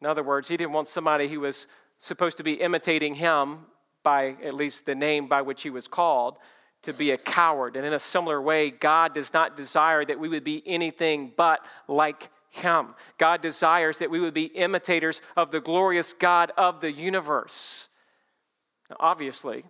In 0.00 0.06
other 0.06 0.22
words, 0.22 0.46
he 0.46 0.56
didn't 0.56 0.72
want 0.72 0.86
somebody 0.86 1.28
who 1.28 1.40
was 1.40 1.66
supposed 1.98 2.36
to 2.36 2.44
be 2.44 2.54
imitating 2.54 3.14
him 3.14 3.66
by 4.02 4.36
at 4.44 4.54
least 4.54 4.86
the 4.86 4.94
name 4.94 5.26
by 5.26 5.42
which 5.42 5.62
he 5.62 5.70
was 5.70 5.88
called 5.88 6.38
to 6.82 6.92
be 6.92 7.10
a 7.10 7.18
coward. 7.18 7.76
And 7.76 7.84
in 7.84 7.92
a 7.92 7.98
similar 7.98 8.40
way, 8.40 8.70
God 8.70 9.12
does 9.12 9.34
not 9.34 9.56
desire 9.56 10.04
that 10.04 10.18
we 10.18 10.28
would 10.28 10.44
be 10.44 10.62
anything 10.64 11.32
but 11.36 11.66
like 11.88 12.30
him. 12.48 12.94
God 13.18 13.42
desires 13.42 13.98
that 13.98 14.10
we 14.10 14.20
would 14.20 14.32
be 14.32 14.44
imitators 14.44 15.20
of 15.36 15.50
the 15.50 15.60
glorious 15.60 16.12
God 16.12 16.52
of 16.56 16.80
the 16.80 16.92
universe. 16.92 17.88
Now, 18.88 18.96
obviously, 19.00 19.64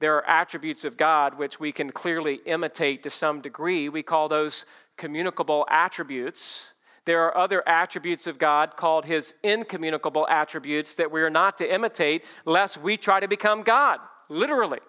there 0.00 0.16
are 0.16 0.28
attributes 0.28 0.84
of 0.84 0.96
God 0.96 1.38
which 1.38 1.58
we 1.58 1.72
can 1.72 1.90
clearly 1.90 2.40
imitate 2.44 3.02
to 3.04 3.10
some 3.10 3.40
degree. 3.40 3.88
We 3.88 4.02
call 4.02 4.28
those 4.28 4.66
communicable 4.96 5.66
attributes. 5.68 6.73
There 7.04 7.22
are 7.22 7.36
other 7.36 7.66
attributes 7.68 8.26
of 8.26 8.38
God 8.38 8.76
called 8.76 9.04
his 9.04 9.34
incommunicable 9.42 10.26
attributes 10.28 10.94
that 10.94 11.12
we 11.12 11.20
are 11.22 11.30
not 11.30 11.58
to 11.58 11.74
imitate 11.74 12.24
lest 12.44 12.78
we 12.78 12.96
try 12.96 13.20
to 13.20 13.28
become 13.28 13.62
God, 13.62 14.00
literally. 14.28 14.80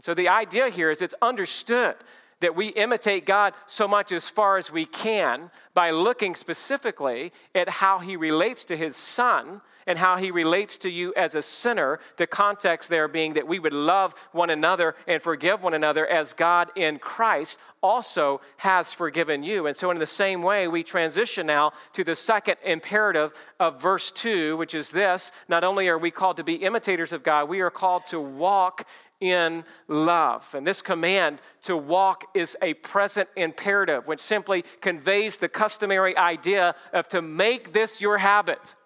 So 0.00 0.14
the 0.14 0.28
idea 0.28 0.70
here 0.70 0.90
is 0.90 1.02
it's 1.02 1.14
understood 1.20 1.96
that 2.40 2.56
we 2.56 2.68
imitate 2.68 3.26
God 3.26 3.54
so 3.66 3.88
much 3.88 4.12
as 4.12 4.28
far 4.28 4.56
as 4.56 4.70
we 4.70 4.84
can 4.86 5.50
by 5.72 5.90
looking 5.90 6.34
specifically 6.34 7.32
at 7.54 7.68
how 7.68 7.98
he 7.98 8.16
relates 8.16 8.64
to 8.64 8.76
his 8.76 8.96
son 8.96 9.60
and 9.86 9.98
how 9.98 10.16
he 10.16 10.30
relates 10.30 10.76
to 10.78 10.90
you 10.90 11.12
as 11.14 11.34
a 11.34 11.42
sinner. 11.42 11.98
The 12.16 12.26
context 12.26 12.88
there 12.88 13.08
being 13.08 13.34
that 13.34 13.46
we 13.46 13.58
would 13.58 13.72
love 13.72 14.14
one 14.32 14.50
another 14.50 14.94
and 15.06 15.20
forgive 15.20 15.62
one 15.62 15.74
another 15.74 16.06
as 16.06 16.32
God 16.32 16.70
in 16.74 16.98
Christ 16.98 17.58
also 17.82 18.40
has 18.58 18.92
forgiven 18.92 19.42
you. 19.42 19.66
And 19.66 19.76
so, 19.76 19.90
in 19.90 19.98
the 19.98 20.06
same 20.06 20.42
way, 20.42 20.66
we 20.68 20.82
transition 20.82 21.46
now 21.46 21.72
to 21.92 22.02
the 22.02 22.14
second 22.14 22.56
imperative 22.64 23.34
of 23.60 23.80
verse 23.80 24.10
2, 24.10 24.56
which 24.56 24.74
is 24.74 24.90
this 24.90 25.32
not 25.48 25.64
only 25.64 25.88
are 25.88 25.98
we 25.98 26.10
called 26.10 26.38
to 26.38 26.44
be 26.44 26.54
imitators 26.54 27.12
of 27.12 27.22
God, 27.22 27.48
we 27.48 27.60
are 27.60 27.70
called 27.70 28.06
to 28.06 28.20
walk 28.20 28.86
in 29.24 29.64
love. 29.88 30.54
And 30.54 30.66
this 30.66 30.82
command 30.82 31.40
to 31.62 31.76
walk 31.76 32.26
is 32.34 32.56
a 32.60 32.74
present 32.74 33.28
imperative, 33.36 34.06
which 34.06 34.20
simply 34.20 34.64
conveys 34.80 35.38
the 35.38 35.48
customary 35.48 36.16
idea 36.16 36.74
of 36.92 37.08
to 37.08 37.22
make 37.22 37.72
this 37.72 38.00
your 38.00 38.18
habit. 38.18 38.76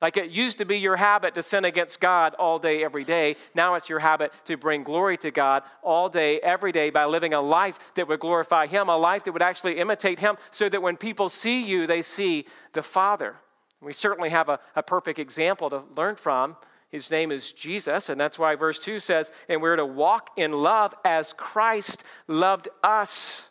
Like 0.00 0.16
it 0.16 0.30
used 0.30 0.58
to 0.58 0.64
be 0.64 0.78
your 0.78 0.96
habit 0.96 1.34
to 1.34 1.42
sin 1.42 1.64
against 1.64 2.00
God 2.00 2.34
all 2.34 2.58
day, 2.58 2.84
every 2.84 3.04
day. 3.04 3.36
Now 3.54 3.74
it's 3.74 3.88
your 3.88 4.00
habit 4.00 4.32
to 4.46 4.56
bring 4.56 4.82
glory 4.82 5.16
to 5.18 5.30
God 5.30 5.62
all 5.82 6.08
day, 6.08 6.40
every 6.40 6.72
day 6.72 6.90
by 6.90 7.04
living 7.04 7.34
a 7.34 7.40
life 7.40 7.92
that 7.94 8.08
would 8.08 8.20
glorify 8.20 8.66
Him, 8.66 8.88
a 8.88 8.96
life 8.96 9.24
that 9.24 9.32
would 9.32 9.42
actually 9.42 9.78
imitate 9.78 10.18
Him, 10.18 10.36
so 10.50 10.68
that 10.68 10.82
when 10.82 10.96
people 10.96 11.28
see 11.28 11.64
you, 11.64 11.86
they 11.86 12.02
see 12.02 12.46
the 12.72 12.82
Father. 12.82 13.36
We 13.80 13.92
certainly 13.92 14.30
have 14.30 14.48
a, 14.48 14.60
a 14.76 14.82
perfect 14.82 15.18
example 15.18 15.70
to 15.70 15.82
learn 15.96 16.16
from 16.16 16.56
his 16.92 17.10
name 17.10 17.32
is 17.32 17.52
Jesus, 17.52 18.10
and 18.10 18.20
that's 18.20 18.38
why 18.38 18.54
verse 18.54 18.78
2 18.78 18.98
says, 18.98 19.32
And 19.48 19.62
we're 19.62 19.76
to 19.76 19.86
walk 19.86 20.30
in 20.36 20.52
love 20.52 20.94
as 21.04 21.32
Christ 21.32 22.04
loved 22.28 22.68
us. 22.82 23.50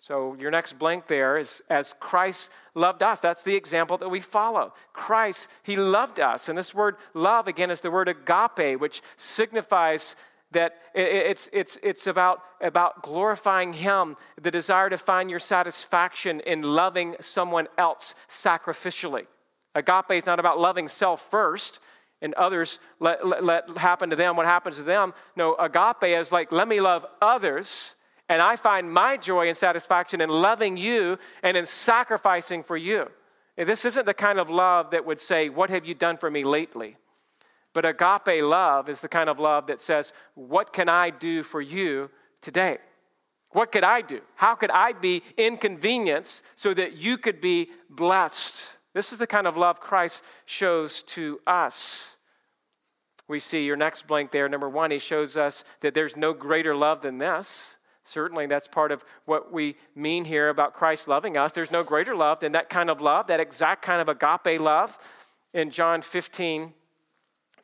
So 0.00 0.36
your 0.38 0.50
next 0.50 0.78
blank 0.78 1.06
there 1.06 1.38
is 1.38 1.62
as 1.70 1.94
Christ 1.98 2.50
loved 2.74 3.02
us. 3.02 3.20
That's 3.20 3.44
the 3.44 3.54
example 3.54 3.96
that 3.98 4.08
we 4.10 4.20
follow. 4.20 4.74
Christ, 4.92 5.48
he 5.62 5.76
loved 5.76 6.20
us. 6.20 6.48
And 6.48 6.58
this 6.58 6.74
word 6.74 6.96
love, 7.14 7.48
again, 7.48 7.70
is 7.70 7.80
the 7.80 7.90
word 7.90 8.08
agape, 8.08 8.80
which 8.80 9.00
signifies 9.16 10.16
that 10.50 10.74
it's, 10.94 11.48
it's, 11.52 11.78
it's 11.82 12.06
about, 12.06 12.40
about 12.60 13.02
glorifying 13.02 13.74
Him, 13.74 14.16
the 14.40 14.50
desire 14.50 14.90
to 14.90 14.98
find 14.98 15.30
your 15.30 15.38
satisfaction 15.38 16.40
in 16.40 16.62
loving 16.62 17.16
someone 17.20 17.68
else 17.78 18.14
sacrificially. 18.28 19.26
Agape 19.74 20.12
is 20.12 20.26
not 20.26 20.38
about 20.38 20.58
loving 20.58 20.88
self 20.88 21.30
first, 21.30 21.80
and 22.22 22.34
others 22.34 22.78
let, 23.00 23.26
let, 23.26 23.44
let, 23.44 23.78
happen 23.78 24.10
to 24.10 24.16
them 24.16 24.36
what 24.36 24.46
happens 24.46 24.76
to 24.76 24.82
them. 24.82 25.14
No, 25.36 25.54
agape 25.56 26.04
is 26.04 26.32
like, 26.32 26.52
let 26.52 26.68
me 26.68 26.80
love 26.80 27.04
others, 27.20 27.96
and 28.28 28.40
I 28.40 28.56
find 28.56 28.90
my 28.90 29.16
joy 29.16 29.48
and 29.48 29.56
satisfaction 29.56 30.20
in 30.20 30.30
loving 30.30 30.76
you 30.76 31.18
and 31.42 31.56
in 31.56 31.66
sacrificing 31.66 32.62
for 32.62 32.76
you. 32.76 33.10
And 33.56 33.68
this 33.68 33.84
isn't 33.84 34.06
the 34.06 34.14
kind 34.14 34.38
of 34.38 34.50
love 34.50 34.90
that 34.90 35.04
would 35.04 35.20
say, 35.20 35.48
What 35.48 35.70
have 35.70 35.84
you 35.84 35.94
done 35.94 36.16
for 36.16 36.30
me 36.30 36.44
lately? 36.44 36.96
But 37.72 37.84
agape 37.84 38.42
love 38.42 38.88
is 38.88 39.00
the 39.00 39.08
kind 39.08 39.28
of 39.28 39.38
love 39.38 39.66
that 39.66 39.80
says, 39.80 40.12
What 40.34 40.72
can 40.72 40.88
I 40.88 41.10
do 41.10 41.42
for 41.42 41.60
you 41.60 42.10
today? 42.40 42.78
What 43.50 43.70
could 43.70 43.84
I 43.84 44.00
do? 44.00 44.20
How 44.34 44.56
could 44.56 44.72
I 44.72 44.92
be 44.92 45.22
inconvenienced 45.36 46.44
so 46.56 46.74
that 46.74 46.96
you 46.96 47.16
could 47.18 47.40
be 47.40 47.68
blessed? 47.88 48.73
This 48.94 49.12
is 49.12 49.18
the 49.18 49.26
kind 49.26 49.46
of 49.46 49.56
love 49.56 49.80
Christ 49.80 50.24
shows 50.46 51.02
to 51.02 51.40
us 51.46 52.16
we 53.28 53.40
see 53.40 53.64
your 53.64 53.76
next 53.76 54.06
blank 54.06 54.32
there. 54.32 54.48
Number 54.48 54.68
one, 54.68 54.90
he 54.90 54.98
shows 54.98 55.36
us 55.36 55.64
that 55.80 55.94
there's 55.94 56.16
no 56.16 56.32
greater 56.32 56.76
love 56.76 57.00
than 57.00 57.18
this. 57.18 57.78
Certainly, 58.04 58.46
that's 58.46 58.68
part 58.68 58.92
of 58.92 59.02
what 59.24 59.50
we 59.50 59.76
mean 59.94 60.26
here 60.26 60.50
about 60.50 60.74
Christ 60.74 61.08
loving 61.08 61.36
us. 61.38 61.52
There's 61.52 61.70
no 61.70 61.82
greater 61.82 62.14
love 62.14 62.40
than 62.40 62.52
that 62.52 62.68
kind 62.68 62.90
of 62.90 63.00
love, 63.00 63.28
that 63.28 63.40
exact 63.40 63.80
kind 63.80 64.06
of 64.06 64.08
agape 64.10 64.60
love. 64.60 64.98
In 65.54 65.70
John 65.70 66.02
15, 66.02 66.74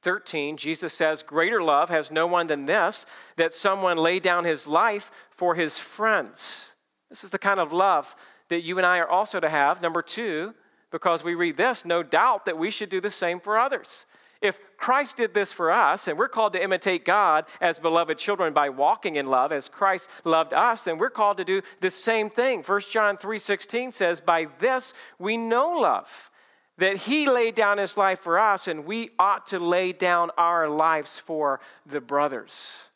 13, 0.00 0.56
Jesus 0.56 0.94
says, 0.94 1.22
Greater 1.22 1.62
love 1.62 1.90
has 1.90 2.10
no 2.10 2.26
one 2.26 2.46
than 2.46 2.64
this, 2.64 3.04
that 3.36 3.52
someone 3.52 3.98
lay 3.98 4.18
down 4.18 4.44
his 4.44 4.66
life 4.66 5.10
for 5.30 5.56
his 5.56 5.78
friends. 5.78 6.74
This 7.10 7.22
is 7.22 7.30
the 7.30 7.38
kind 7.38 7.60
of 7.60 7.70
love 7.70 8.16
that 8.48 8.62
you 8.62 8.78
and 8.78 8.86
I 8.86 8.98
are 8.98 9.08
also 9.08 9.40
to 9.40 9.48
have. 9.48 9.82
Number 9.82 10.00
two, 10.00 10.54
because 10.90 11.22
we 11.22 11.34
read 11.34 11.56
this, 11.56 11.84
no 11.84 12.02
doubt 12.02 12.44
that 12.44 12.58
we 12.58 12.70
should 12.70 12.88
do 12.88 13.00
the 13.00 13.10
same 13.10 13.40
for 13.40 13.58
others. 13.58 14.06
If 14.40 14.58
Christ 14.78 15.18
did 15.18 15.34
this 15.34 15.52
for 15.52 15.70
us, 15.70 16.08
and 16.08 16.18
we're 16.18 16.28
called 16.28 16.54
to 16.54 16.62
imitate 16.62 17.04
God 17.04 17.44
as 17.60 17.78
beloved 17.78 18.16
children 18.16 18.54
by 18.54 18.70
walking 18.70 19.16
in 19.16 19.26
love 19.26 19.52
as 19.52 19.68
Christ 19.68 20.08
loved 20.24 20.54
us, 20.54 20.84
then 20.84 20.96
we're 20.96 21.10
called 21.10 21.36
to 21.36 21.44
do 21.44 21.60
the 21.80 21.90
same 21.90 22.30
thing. 22.30 22.62
1 22.62 22.90
John 22.90 23.18
3:16 23.18 23.92
says, 23.92 24.20
"By 24.20 24.46
this 24.58 24.94
we 25.18 25.36
know 25.36 25.68
love, 25.68 26.30
that 26.78 26.96
he 26.96 27.26
laid 27.26 27.54
down 27.54 27.76
his 27.76 27.98
life 27.98 28.20
for 28.20 28.38
us, 28.38 28.66
and 28.66 28.86
we 28.86 29.10
ought 29.18 29.44
to 29.48 29.58
lay 29.58 29.92
down 29.92 30.30
our 30.38 30.68
lives 30.68 31.18
for 31.18 31.60
the 31.84 32.00
brothers." 32.00 32.90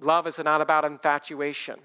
Love 0.00 0.26
is 0.26 0.40
not 0.40 0.60
about 0.60 0.84
infatuation. 0.84 1.80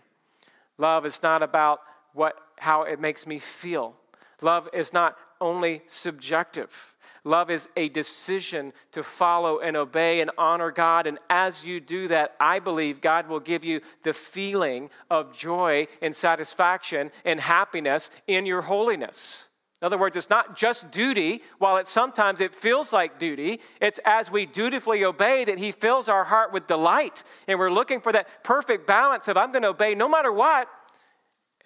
Love 0.79 1.05
is 1.05 1.21
not 1.21 1.43
about 1.43 1.81
what 2.13 2.35
how 2.59 2.81
it 2.81 2.99
makes 2.99 3.27
me 3.27 3.37
feel. 3.37 3.95
Love 4.41 4.67
is 4.73 4.91
not 4.91 5.15
only 5.41 5.81
subjective. 5.87 6.95
Love 7.23 7.51
is 7.51 7.67
a 7.75 7.89
decision 7.89 8.71
to 8.93 9.03
follow 9.03 9.59
and 9.59 9.75
obey 9.75 10.21
and 10.21 10.31
honor 10.37 10.71
God. 10.71 11.07
And 11.07 11.19
as 11.29 11.65
you 11.65 11.81
do 11.81 12.07
that, 12.07 12.35
I 12.39 12.59
believe 12.59 13.01
God 13.01 13.27
will 13.27 13.41
give 13.41 13.65
you 13.65 13.81
the 14.03 14.13
feeling 14.13 14.89
of 15.11 15.37
joy 15.37 15.87
and 16.01 16.15
satisfaction 16.15 17.11
and 17.25 17.41
happiness 17.41 18.09
in 18.27 18.45
your 18.45 18.61
holiness. 18.61 19.49
In 19.81 19.85
other 19.85 19.97
words, 19.97 20.17
it's 20.17 20.29
not 20.29 20.55
just 20.55 20.89
duty, 20.89 21.41
while 21.59 21.77
it 21.77 21.85
sometimes 21.85 22.41
it 22.41 22.55
feels 22.55 22.91
like 22.91 23.19
duty. 23.19 23.59
It's 23.79 23.99
as 24.05 24.31
we 24.31 24.47
dutifully 24.47 25.03
obey 25.03 25.45
that 25.45 25.59
He 25.59 25.71
fills 25.71 26.09
our 26.09 26.23
heart 26.23 26.51
with 26.51 26.65
delight. 26.65 27.23
And 27.47 27.59
we're 27.59 27.69
looking 27.69 28.01
for 28.01 28.11
that 28.11 28.43
perfect 28.43 28.87
balance 28.87 29.27
of 29.27 29.37
I'm 29.37 29.51
going 29.51 29.61
to 29.61 29.69
obey 29.69 29.93
no 29.93 30.09
matter 30.09 30.31
what, 30.31 30.67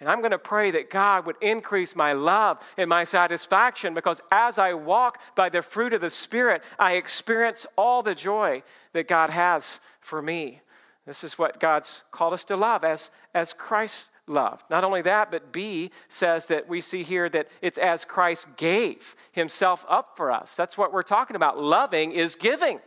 and 0.02 0.10
I'm 0.10 0.18
going 0.18 0.32
to 0.32 0.38
pray 0.38 0.72
that 0.72 0.90
God 0.90 1.26
would 1.26 1.36
increase 1.40 1.94
my 1.94 2.12
love 2.12 2.58
and 2.76 2.90
my 2.90 3.04
satisfaction 3.04 3.94
because 3.94 4.20
as 4.32 4.58
I 4.58 4.74
walk 4.74 5.20
by 5.36 5.48
the 5.48 5.62
fruit 5.62 5.94
of 5.94 6.00
the 6.00 6.10
Spirit, 6.10 6.64
I 6.76 6.94
experience 6.94 7.68
all 7.78 8.02
the 8.02 8.16
joy 8.16 8.64
that 8.94 9.06
God 9.06 9.30
has 9.30 9.78
for 10.00 10.20
me. 10.20 10.60
This 11.06 11.22
is 11.22 11.38
what 11.38 11.60
God's 11.60 12.02
called 12.10 12.32
us 12.32 12.44
to 12.46 12.56
love 12.56 12.82
as, 12.82 13.12
as 13.32 13.52
Christ 13.52 14.10
loved. 14.26 14.68
Not 14.68 14.82
only 14.82 15.02
that, 15.02 15.30
but 15.30 15.52
B 15.52 15.92
says 16.08 16.46
that 16.46 16.68
we 16.68 16.80
see 16.80 17.04
here 17.04 17.28
that 17.28 17.46
it's 17.60 17.78
as 17.78 18.04
Christ 18.04 18.48
gave 18.56 19.14
himself 19.30 19.86
up 19.88 20.16
for 20.16 20.32
us. 20.32 20.56
That's 20.56 20.76
what 20.76 20.92
we're 20.92 21.02
talking 21.02 21.36
about. 21.36 21.62
Loving 21.62 22.10
is 22.10 22.34
giving. 22.34 22.80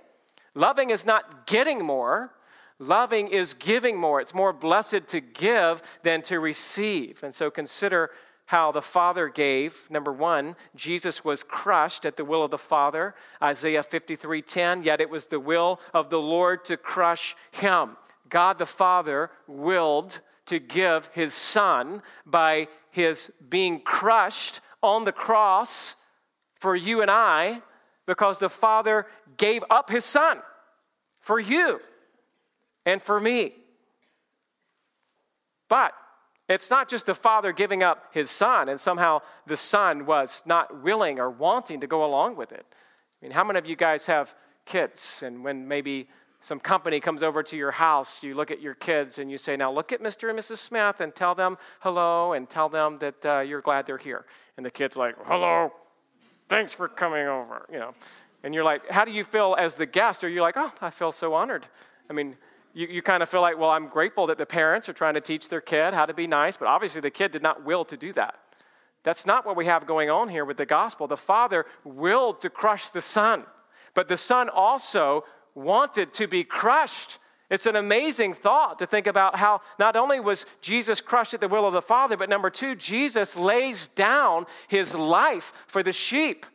Loving 0.53 0.89
is 0.89 1.05
not 1.05 1.47
getting 1.47 1.79
more, 1.79 2.33
loving 2.79 3.27
is 3.27 3.53
giving 3.53 3.97
more. 3.97 4.21
It's 4.21 4.33
more 4.33 4.53
blessed 4.53 5.07
to 5.07 5.21
give 5.21 5.81
than 6.03 6.21
to 6.23 6.39
receive. 6.39 7.23
And 7.23 7.33
so 7.33 7.49
consider 7.49 8.11
how 8.47 8.71
the 8.71 8.81
Father 8.81 9.27
gave. 9.27 9.89
Number 9.89 10.11
one, 10.11 10.55
Jesus 10.75 11.25
was 11.25 11.43
crushed 11.43 12.05
at 12.05 12.15
the 12.15 12.25
will 12.25 12.43
of 12.43 12.51
the 12.51 12.57
Father. 12.57 13.15
Isaiah 13.41 13.83
53:10, 13.83 14.83
yet 14.83 15.01
it 15.01 15.09
was 15.09 15.27
the 15.27 15.39
will 15.39 15.79
of 15.93 16.09
the 16.09 16.21
Lord 16.21 16.63
to 16.65 16.77
crush 16.77 17.35
him. 17.51 17.97
God 18.29 18.57
the 18.57 18.65
Father 18.65 19.31
willed 19.47 20.21
to 20.45 20.59
give 20.59 21.07
his 21.13 21.33
son 21.33 22.03
by 22.25 22.67
his 22.91 23.31
being 23.49 23.81
crushed 23.81 24.61
on 24.83 25.05
the 25.05 25.11
cross 25.11 25.95
for 26.59 26.75
you 26.75 27.01
and 27.01 27.09
I 27.09 27.61
because 28.05 28.37
the 28.37 28.49
Father 28.49 29.07
gave 29.37 29.63
up 29.71 29.89
his 29.89 30.05
son 30.05 30.41
for 31.19 31.39
you 31.39 31.81
and 32.85 33.01
for 33.01 33.19
me. 33.19 33.53
But 35.67 35.93
it's 36.47 36.69
not 36.69 36.87
just 36.87 37.07
the 37.07 37.15
Father 37.15 37.51
giving 37.51 37.81
up 37.81 38.13
his 38.13 38.29
son 38.29 38.69
and 38.69 38.79
somehow 38.79 39.21
the 39.47 39.57
son 39.57 40.05
was 40.05 40.43
not 40.45 40.83
willing 40.83 41.19
or 41.19 41.29
wanting 41.29 41.81
to 41.81 41.87
go 41.87 42.05
along 42.05 42.35
with 42.35 42.51
it. 42.51 42.65
I 42.69 43.25
mean, 43.25 43.31
how 43.31 43.43
many 43.43 43.57
of 43.57 43.65
you 43.65 43.75
guys 43.75 44.05
have 44.05 44.35
kids 44.65 45.23
and 45.25 45.43
when 45.43 45.67
maybe 45.67 46.07
some 46.41 46.59
company 46.59 46.99
comes 46.99 47.23
over 47.23 47.41
to 47.41 47.57
your 47.57 47.71
house, 47.71 48.21
you 48.21 48.35
look 48.35 48.51
at 48.51 48.61
your 48.61 48.75
kids 48.75 49.17
and 49.17 49.31
you 49.31 49.37
say, 49.39 49.57
Now 49.57 49.71
look 49.71 49.91
at 49.91 49.99
Mr. 49.99 50.29
and 50.29 50.37
Mrs. 50.37 50.57
Smith 50.57 50.99
and 50.99 51.15
tell 51.15 51.33
them 51.33 51.57
hello 51.79 52.33
and 52.33 52.47
tell 52.47 52.69
them 52.69 52.99
that 52.99 53.25
uh, 53.25 53.39
you're 53.39 53.61
glad 53.61 53.87
they're 53.87 53.97
here. 53.97 54.25
And 54.55 54.63
the 54.63 54.69
kid's 54.69 54.95
like, 54.95 55.15
Hello, 55.25 55.73
thanks 56.47 56.71
for 56.71 56.87
coming 56.87 57.25
over, 57.25 57.65
you 57.71 57.79
know. 57.79 57.95
And 58.43 58.53
you're 58.53 58.63
like, 58.63 58.91
How 58.91 59.05
do 59.05 59.11
you 59.11 59.23
feel 59.23 59.55
as 59.57 59.75
the 59.75 59.87
guest? 59.87 60.23
Or 60.23 60.29
you're 60.29 60.43
like, 60.43 60.55
Oh, 60.55 60.71
I 60.81 60.91
feel 60.91 61.11
so 61.11 61.33
honored. 61.33 61.67
I 62.11 62.13
mean, 62.13 62.37
you, 62.75 62.87
you 62.87 63.01
kind 63.01 63.23
of 63.23 63.29
feel 63.29 63.41
like, 63.41 63.57
Well, 63.57 63.71
I'm 63.71 63.87
grateful 63.87 64.27
that 64.27 64.37
the 64.37 64.45
parents 64.45 64.87
are 64.87 64.93
trying 64.93 65.15
to 65.15 65.21
teach 65.21 65.49
their 65.49 65.61
kid 65.61 65.95
how 65.95 66.05
to 66.05 66.13
be 66.13 66.27
nice, 66.27 66.57
but 66.57 66.67
obviously 66.67 67.01
the 67.01 67.09
kid 67.09 67.31
did 67.31 67.41
not 67.41 67.65
will 67.65 67.85
to 67.85 67.97
do 67.97 68.13
that. 68.13 68.35
That's 69.01 69.25
not 69.25 69.45
what 69.45 69.55
we 69.55 69.65
have 69.65 69.87
going 69.87 70.09
on 70.09 70.29
here 70.29 70.45
with 70.45 70.57
the 70.57 70.65
gospel. 70.65 71.07
The 71.07 71.17
father 71.17 71.65
willed 71.83 72.41
to 72.41 72.49
crush 72.49 72.89
the 72.89 73.01
son, 73.01 73.45
but 73.93 74.07
the 74.07 74.17
son 74.17 74.49
also 74.49 75.23
wanted 75.55 76.11
to 76.13 76.27
be 76.27 76.43
crushed. 76.43 77.19
It's 77.49 77.67
an 77.67 77.75
amazing 77.75 78.33
thought 78.33 78.79
to 78.79 78.85
think 78.85 79.07
about 79.07 79.37
how 79.37 79.61
not 79.79 79.95
only 79.95 80.19
was 80.19 80.45
Jesus 80.59 80.99
crushed 80.99 81.33
at 81.33 81.39
the 81.39 81.47
will 81.47 81.67
of 81.67 81.73
the 81.73 81.81
Father, 81.81 82.17
but 82.17 82.27
number 82.27 82.49
two, 82.49 82.75
Jesus 82.75 83.37
lays 83.37 83.85
down 83.85 84.47
his 84.67 84.95
life 84.95 85.53
for 85.67 85.83
the 85.83 85.93
sheep. 85.93 86.45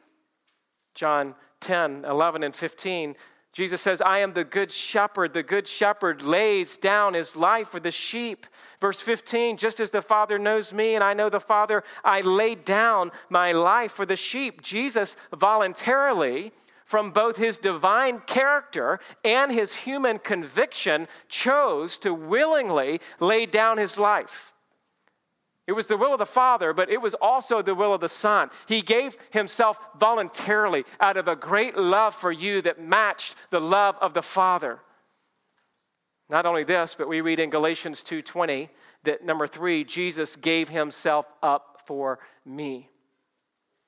John 0.95 1.37
10, 1.61 2.05
11, 2.05 2.43
and 2.43 2.55
15. 2.55 3.15
Jesus 3.53 3.81
says, 3.81 4.01
I 4.01 4.21
am 4.21 4.33
the 4.33 4.45
good 4.45 4.71
shepherd. 4.71 5.33
The 5.33 5.43
good 5.43 5.67
shepherd 5.67 6.23
lays 6.23 6.77
down 6.77 7.15
his 7.15 7.35
life 7.35 7.69
for 7.69 7.81
the 7.81 7.91
sheep. 7.91 8.47
Verse 8.81 9.01
15, 9.01 9.57
just 9.57 9.81
as 9.81 9.91
the 9.91 10.03
Father 10.03 10.39
knows 10.39 10.73
me 10.73 10.95
and 10.95 11.03
I 11.03 11.15
know 11.15 11.29
the 11.29 11.41
Father, 11.41 11.83
I 12.05 12.21
lay 12.21 12.55
down 12.55 13.11
my 13.29 13.51
life 13.51 13.93
for 13.93 14.07
the 14.07 14.17
sheep. 14.17 14.63
Jesus 14.63 15.17
voluntarily 15.33 16.53
from 16.85 17.13
both 17.13 17.37
his 17.37 17.57
divine 17.57 18.19
character 18.21 18.99
and 19.25 19.53
his 19.53 19.77
human 19.77 20.19
conviction, 20.19 21.07
chose 21.29 21.97
to 21.97 22.13
willingly 22.13 23.01
lay 23.21 23.47
down 23.47 23.79
his 23.79 23.97
life. 23.97 24.53
It 25.71 25.77
was 25.77 25.87
the 25.87 25.97
will 25.97 26.13
of 26.13 26.19
the 26.19 26.27
Father, 26.27 26.73
but 26.73 26.91
it 26.91 27.01
was 27.01 27.15
also 27.15 27.63
the 27.63 27.77
will 27.77 27.95
of 27.95 28.01
the 28.01 28.09
Son. 28.09 28.51
He 28.67 28.83
gave 28.83 29.17
himself 29.31 29.79
voluntarily 30.01 30.85
out 30.99 31.17
of 31.17 31.29
a 31.29 31.37
great 31.37 31.77
love 31.77 32.13
for 32.13 32.33
you 32.33 32.61
that 32.63 32.83
matched 32.83 33.37
the 33.51 33.61
love 33.61 33.95
of 34.01 34.13
the 34.13 34.21
Father. 34.21 34.81
Not 36.29 36.45
only 36.45 36.65
this, 36.65 36.97
but 36.97 37.07
we 37.07 37.21
read 37.21 37.39
in 37.39 37.51
Galatians 37.51 38.03
2:20 38.03 38.69
that 39.05 39.23
number 39.23 39.47
3, 39.47 39.85
Jesus 39.85 40.35
gave 40.35 40.71
himself 40.71 41.27
up 41.41 41.83
for 41.87 42.19
me. 42.45 42.91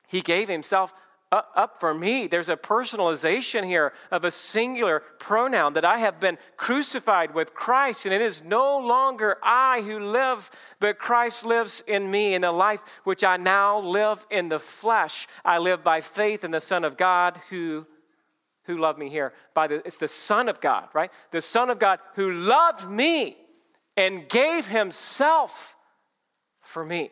He 0.06 0.20
gave 0.20 0.46
himself 0.46 0.94
up 1.32 1.80
for 1.80 1.94
me. 1.94 2.26
There's 2.26 2.50
a 2.50 2.56
personalization 2.56 3.64
here 3.64 3.92
of 4.10 4.24
a 4.24 4.30
singular 4.30 5.00
pronoun 5.18 5.72
that 5.72 5.84
I 5.84 5.98
have 5.98 6.20
been 6.20 6.38
crucified 6.56 7.34
with 7.34 7.54
Christ, 7.54 8.04
and 8.04 8.14
it 8.14 8.20
is 8.20 8.44
no 8.44 8.78
longer 8.78 9.38
I 9.42 9.80
who 9.80 9.98
live, 9.98 10.50
but 10.78 10.98
Christ 10.98 11.44
lives 11.44 11.82
in 11.86 12.10
me. 12.10 12.34
In 12.34 12.42
the 12.42 12.52
life 12.52 12.82
which 13.04 13.24
I 13.24 13.38
now 13.38 13.80
live 13.80 14.26
in 14.30 14.48
the 14.48 14.58
flesh, 14.58 15.26
I 15.44 15.58
live 15.58 15.82
by 15.82 16.00
faith 16.00 16.44
in 16.44 16.50
the 16.50 16.60
Son 16.60 16.84
of 16.84 16.96
God 16.96 17.40
who. 17.50 17.86
Who 18.66 18.78
loved 18.78 18.96
me 18.96 19.08
here? 19.08 19.32
By 19.54 19.66
the, 19.66 19.84
it's 19.84 19.98
the 19.98 20.06
Son 20.06 20.48
of 20.48 20.60
God, 20.60 20.86
right? 20.94 21.10
The 21.32 21.40
Son 21.40 21.68
of 21.68 21.80
God 21.80 21.98
who 22.14 22.30
loved 22.30 22.88
me 22.88 23.36
and 23.96 24.28
gave 24.28 24.68
Himself 24.68 25.76
for 26.60 26.84
me. 26.84 27.10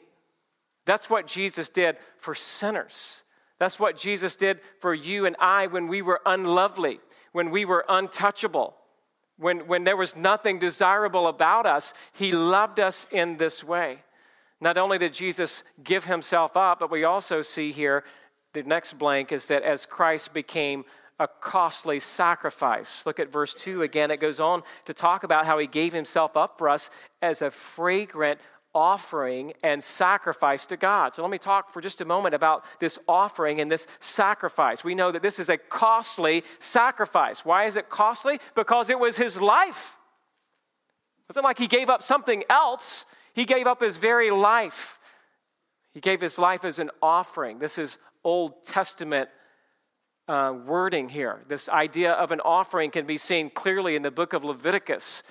That's 0.85 1.11
what 1.11 1.27
Jesus 1.27 1.69
did 1.69 1.97
for 2.19 2.37
sinners. 2.37 3.25
That's 3.61 3.79
what 3.79 3.97
Jesus 3.97 4.37
did 4.37 4.59
for 4.81 4.95
you 4.95 5.27
and 5.27 5.37
I 5.39 5.67
when 5.67 5.87
we 5.87 6.01
were 6.01 6.23
unlovely, 6.25 6.99
when 7.33 7.51
we 7.51 7.67
were 7.67 7.85
untouchable, 7.91 8.75
when, 9.37 9.69
when 9.69 9.85
there 9.85 9.99
was 9.99 10.17
nothing 10.17 10.59
desirable 10.59 11.29
about 11.29 11.67
us. 11.67 11.93
He 12.13 12.33
loved 12.33 12.81
us 12.81 13.07
in 13.13 13.37
this 13.37 13.63
way. 13.63 13.99
Not 14.63 14.79
only 14.79 14.97
did 14.97 15.13
Jesus 15.13 15.63
give 15.85 16.07
himself 16.07 16.57
up, 16.57 16.81
but 16.81 16.91
we 16.91 17.05
also 17.05 17.43
see 17.43 17.71
here 17.71 18.03
the 18.55 18.63
next 18.63 18.95
blank 18.95 19.31
is 19.31 19.47
that 19.49 19.63
as 19.63 19.85
Christ 19.85 20.33
became 20.33 20.85
a 21.19 21.29
costly 21.29 22.01
sacrifice. 22.01 23.05
Look 23.05 23.21
at 23.21 23.31
verse 23.31 23.53
2 23.53 23.83
again. 23.83 24.11
It 24.11 24.21
goes 24.21 24.41
on 24.41 24.63
to 24.87 24.95
talk 24.95 25.23
about 25.23 25.45
how 25.45 25.59
he 25.59 25.67
gave 25.67 25.93
himself 25.93 26.35
up 26.35 26.57
for 26.57 26.67
us 26.67 26.89
as 27.21 27.43
a 27.43 27.51
fragrant 27.51 28.41
offering 28.75 29.53
and 29.63 29.83
sacrifice 29.83 30.67
to 30.67 30.77
God. 30.77 31.15
So 31.15 31.23
let 31.23 31.31
me 31.31 31.39
talk 31.39 31.71
for 31.71 31.81
just 31.81 32.01
a 32.01 32.05
moment 32.05 32.35
about 32.35 32.65
this 32.79 32.99
offering 33.09 33.61
and 33.61 33.71
this 33.71 33.87
sacrifice. 33.99 34.85
We 34.85 34.95
know 34.95 35.11
that 35.11 35.23
this 35.23 35.39
is 35.39 35.49
a 35.49 35.59
costly 35.59 36.45
sacrifice. 36.59 37.45
Why 37.45 37.65
is 37.65 37.77
it 37.77 37.89
costly? 37.89 38.39
Because 38.55 38.91
it 38.91 38.99
was 38.99 39.17
his 39.17 39.41
life. 39.41 39.99
It 41.21 41.33
wasn't 41.33 41.45
like 41.45 41.59
he 41.59 41.67
gave 41.67 41.91
up 41.91 42.03
something 42.03 42.45
else, 42.49 43.07
he 43.35 43.45
gave 43.45 43.67
up 43.67 43.81
his 43.81 43.97
very 43.97 44.31
life. 44.31 44.99
He 45.93 46.01
gave 46.01 46.21
his 46.21 46.39
life 46.39 46.65
as 46.65 46.79
an 46.79 46.91
offering. 47.03 47.59
This 47.59 47.77
is 47.77 47.99
Old 48.23 48.65
Testament 48.65 49.29
uh, 50.29 50.55
wording 50.65 51.09
here. 51.09 51.43
This 51.49 51.69
idea 51.69 52.13
of 52.13 52.31
an 52.31 52.41
offering 52.41 52.93
can 52.93 53.07
be 53.07 53.19
seen 53.19 53.51
clearly 53.51 53.97
in 53.97 54.03
the 54.03 54.11
book 54.13 54.33
of 54.33 54.45
Leviticus. 54.45 55.25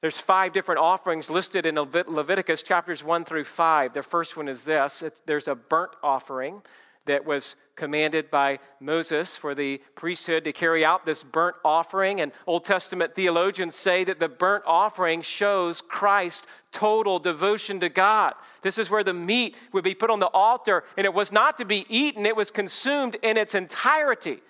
There's 0.00 0.18
five 0.18 0.52
different 0.52 0.80
offerings 0.80 1.28
listed 1.28 1.66
in 1.66 1.74
Leviticus 1.76 2.62
chapters 2.62 3.04
1 3.04 3.24
through 3.24 3.44
5. 3.44 3.92
The 3.92 4.02
first 4.02 4.36
one 4.36 4.48
is 4.48 4.64
this 4.64 5.02
it's, 5.02 5.20
there's 5.26 5.48
a 5.48 5.54
burnt 5.54 5.92
offering 6.02 6.62
that 7.06 7.24
was 7.24 7.56
commanded 7.76 8.30
by 8.30 8.58
Moses 8.78 9.36
for 9.36 9.54
the 9.54 9.80
priesthood 9.96 10.44
to 10.44 10.52
carry 10.52 10.84
out 10.84 11.06
this 11.06 11.22
burnt 11.22 11.56
offering. 11.64 12.20
And 12.20 12.30
Old 12.46 12.64
Testament 12.64 13.14
theologians 13.14 13.74
say 13.74 14.04
that 14.04 14.20
the 14.20 14.28
burnt 14.28 14.64
offering 14.66 15.22
shows 15.22 15.80
Christ's 15.80 16.46
total 16.72 17.18
devotion 17.18 17.80
to 17.80 17.88
God. 17.88 18.34
This 18.62 18.78
is 18.78 18.90
where 18.90 19.04
the 19.04 19.14
meat 19.14 19.56
would 19.72 19.84
be 19.84 19.94
put 19.94 20.10
on 20.10 20.20
the 20.20 20.26
altar, 20.26 20.84
and 20.96 21.04
it 21.04 21.14
was 21.14 21.32
not 21.32 21.58
to 21.58 21.64
be 21.64 21.86
eaten, 21.88 22.26
it 22.26 22.36
was 22.36 22.50
consumed 22.50 23.16
in 23.22 23.36
its 23.36 23.54
entirety. 23.54 24.40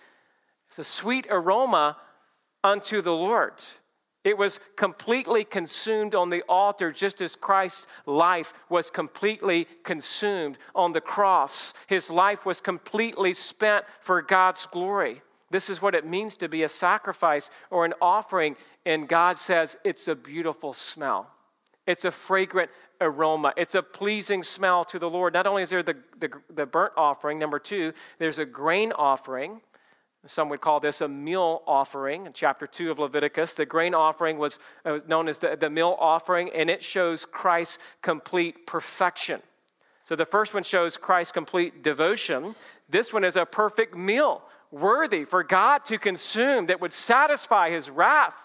It's 0.69 0.79
a 0.79 0.85
sweet 0.85 1.27
aroma 1.31 1.97
unto 2.63 3.01
the 3.01 3.15
Lord. 3.15 3.55
It 4.23 4.37
was 4.37 4.61
completely 4.77 5.45
consumed 5.45 6.15
on 6.15 6.29
the 6.29 6.43
altar, 6.47 6.93
just 6.93 7.23
as 7.23 7.37
Christ's 7.37 7.87
life 8.05 8.53
was 8.69 8.91
completely 8.91 9.67
consumed 9.83 10.59
on 10.75 10.93
the 10.93 11.01
cross. 11.01 11.73
His 11.87 12.11
life 12.11 12.45
was 12.45 12.61
completely 12.61 13.33
spent 13.33 13.87
for 14.01 14.21
God's 14.21 14.67
glory. 14.67 15.23
This 15.51 15.71
is 15.71 15.81
what 15.81 15.95
it 15.95 16.07
means 16.07 16.37
to 16.37 16.49
be 16.49 16.63
a 16.63 16.69
sacrifice 16.69 17.51
or 17.71 17.85
an 17.87 17.95
offering. 18.01 18.57
And 18.85 19.09
God 19.09 19.37
says 19.37 19.79
it's 19.85 20.07
a 20.07 20.15
beautiful 20.15 20.75
smell, 20.75 21.31
it's 21.87 22.05
a 22.05 22.11
fragrant 22.11 22.71
aroma, 23.01 23.55
it's 23.57 23.75
a 23.75 23.83
pleasing 23.83 24.43
smell 24.43 24.85
to 24.85 24.99
the 24.99 25.09
Lord. 25.09 25.33
Not 25.33 25.47
only 25.47 25.63
is 25.63 25.71
there 25.71 25.83
the, 25.83 25.97
the, 26.19 26.31
the 26.55 26.67
burnt 26.67 26.93
offering, 26.97 27.39
number 27.39 27.59
two, 27.59 27.95
there's 28.19 28.39
a 28.39 28.45
grain 28.45 28.93
offering. 28.93 29.63
Some 30.27 30.51
would 30.51 30.61
call 30.61 30.81
this 30.81 31.01
a 31.01 31.09
meal 31.09 31.63
offering. 31.67 32.27
In 32.27 32.33
chapter 32.33 32.67
2 32.67 32.91
of 32.91 32.99
Leviticus, 32.99 33.55
the 33.55 33.65
grain 33.65 33.95
offering 33.95 34.39
was, 34.39 34.59
uh, 34.85 34.99
known 35.09 35.29
as 35.29 35.39
the, 35.39 35.57
the 35.57 35.71
meal 35.71 35.97
offering, 35.99 36.51
and 36.55 36.69
it 36.69 36.83
shows 36.83 37.25
Christ's 37.25 37.79
complete 38.03 38.67
perfection. 38.67 39.41
So 40.05 40.17
the 40.17 40.27
first 40.27 40.53
one 40.53 40.63
shows 40.63 40.97
Christ's 40.97 41.33
complete 41.33 41.83
devotion. 41.83 42.55
This 42.89 43.13
one 43.13 43.25
is 43.25 43.37
a 43.37 43.47
perfect 43.47 43.97
meal, 43.97 44.43
worthy 44.71 45.25
for 45.25 45.43
God 45.43 45.85
to 45.87 45.99
consume, 45.99 46.67
that 46.67 46.81
would 46.81 46.93
satisfy 46.93 47.71
his 47.71 47.89
wrath. 47.89 48.37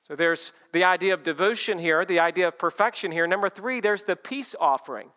So 0.00 0.16
there's 0.16 0.52
the 0.72 0.84
idea 0.84 1.12
of 1.12 1.22
devotion 1.22 1.78
here, 1.78 2.04
the 2.04 2.20
idea 2.20 2.48
of 2.48 2.58
perfection 2.58 3.12
here. 3.12 3.26
Number 3.26 3.48
three, 3.48 3.80
there's 3.80 4.04
the 4.04 4.16
peace 4.16 4.54
offering. 4.58 5.10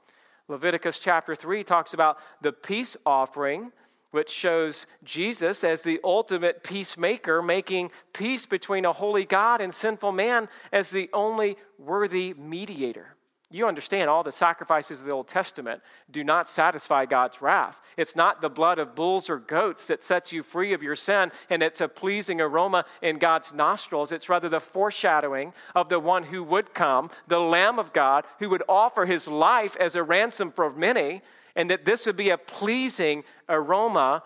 Leviticus 0.48 1.00
chapter 1.00 1.36
3 1.36 1.64
talks 1.64 1.94
about 1.94 2.18
the 2.42 2.52
peace 2.52 2.98
offering, 3.06 3.72
which 4.14 4.30
shows 4.30 4.86
Jesus 5.04 5.64
as 5.64 5.82
the 5.82 6.00
ultimate 6.04 6.62
peacemaker, 6.62 7.42
making 7.42 7.90
peace 8.14 8.46
between 8.46 8.86
a 8.86 8.94
holy 8.94 9.26
God 9.26 9.60
and 9.60 9.74
sinful 9.74 10.12
man 10.12 10.50
as 10.72 10.92
the 10.92 11.10
only 11.14 11.58
worthy 11.80 12.36
mediator. 12.36 13.16
You 13.54 13.68
understand 13.68 14.10
all 14.10 14.24
the 14.24 14.32
sacrifices 14.32 15.00
of 15.00 15.06
the 15.06 15.12
Old 15.12 15.28
Testament 15.28 15.84
do 16.10 16.24
not 16.24 16.50
satisfy 16.50 17.06
God's 17.06 17.40
wrath. 17.40 17.84
It's 17.98 18.16
not 18.16 18.42
the 18.42 18.50
blood 18.50 18.80
of 18.80 18.96
bulls 18.96 19.30
or 19.30 19.38
goats 19.38 19.86
that 19.86 20.04
sets 20.04 20.34
you 20.34 20.42
free 20.42 20.74
of 20.74 20.82
your 20.82 20.96
sin 20.96 21.32
and 21.52 21.62
it's 21.62 21.80
a 21.80 21.88
pleasing 21.88 22.42
aroma 22.42 22.84
in 23.04 23.20
God's 23.20 23.54
nostrils. 23.54 24.12
It's 24.12 24.28
rather 24.28 24.50
the 24.50 24.60
foreshadowing 24.60 25.54
of 25.76 25.88
the 25.88 26.00
one 26.00 26.24
who 26.24 26.44
would 26.44 26.74
come, 26.74 27.12
the 27.28 27.40
Lamb 27.40 27.78
of 27.78 27.94
God, 27.94 28.26
who 28.40 28.50
would 28.50 28.64
offer 28.68 29.06
his 29.06 29.28
life 29.28 29.78
as 29.80 29.96
a 29.96 30.02
ransom 30.02 30.52
for 30.52 30.72
many, 30.72 31.22
and 31.56 31.70
that 31.70 31.86
this 31.86 32.08
would 32.08 32.16
be 32.16 32.32
a 32.32 32.40
pleasing 32.40 33.24
aroma 33.48 34.24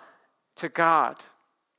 to 0.55 0.69
God. 0.69 1.21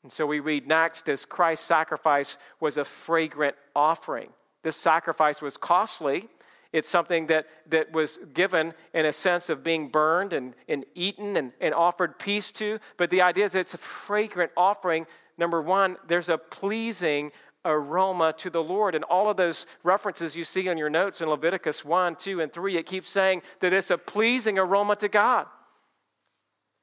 And 0.02 0.12
so 0.12 0.26
we 0.26 0.40
read 0.40 0.66
next 0.66 1.08
as 1.08 1.24
Christ's 1.24 1.66
sacrifice 1.66 2.36
was 2.60 2.76
a 2.76 2.84
fragrant 2.84 3.56
offering. 3.74 4.28
This 4.62 4.76
sacrifice 4.76 5.40
was 5.40 5.56
costly. 5.56 6.28
It's 6.72 6.88
something 6.88 7.26
that, 7.28 7.46
that 7.68 7.92
was 7.92 8.18
given 8.34 8.74
in 8.92 9.06
a 9.06 9.12
sense 9.12 9.48
of 9.48 9.64
being 9.64 9.88
burned 9.88 10.32
and, 10.32 10.54
and 10.68 10.84
eaten 10.94 11.36
and, 11.36 11.52
and 11.60 11.72
offered 11.72 12.18
peace 12.18 12.52
to. 12.52 12.78
But 12.98 13.10
the 13.10 13.22
idea 13.22 13.46
is 13.46 13.54
it's 13.54 13.74
a 13.74 13.78
fragrant 13.78 14.52
offering. 14.56 15.06
Number 15.38 15.62
one, 15.62 15.96
there's 16.06 16.28
a 16.28 16.36
pleasing 16.36 17.32
aroma 17.64 18.34
to 18.34 18.50
the 18.50 18.62
Lord. 18.62 18.94
And 18.94 19.04
all 19.04 19.30
of 19.30 19.36
those 19.36 19.66
references 19.82 20.36
you 20.36 20.44
see 20.44 20.68
on 20.68 20.76
your 20.76 20.90
notes 20.90 21.20
in 21.22 21.28
Leviticus 21.28 21.84
1, 21.84 22.16
2, 22.16 22.40
and 22.42 22.52
3, 22.52 22.76
it 22.76 22.86
keeps 22.86 23.08
saying 23.08 23.42
that 23.60 23.72
it's 23.72 23.90
a 23.90 23.98
pleasing 23.98 24.58
aroma 24.58 24.96
to 24.96 25.08
God. 25.08 25.46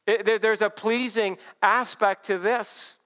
It, 0.08 0.26
there, 0.26 0.40
there's 0.40 0.62
a 0.62 0.70
pleasing 0.70 1.38
aspect 1.62 2.26
to 2.26 2.38
this. 2.38 2.98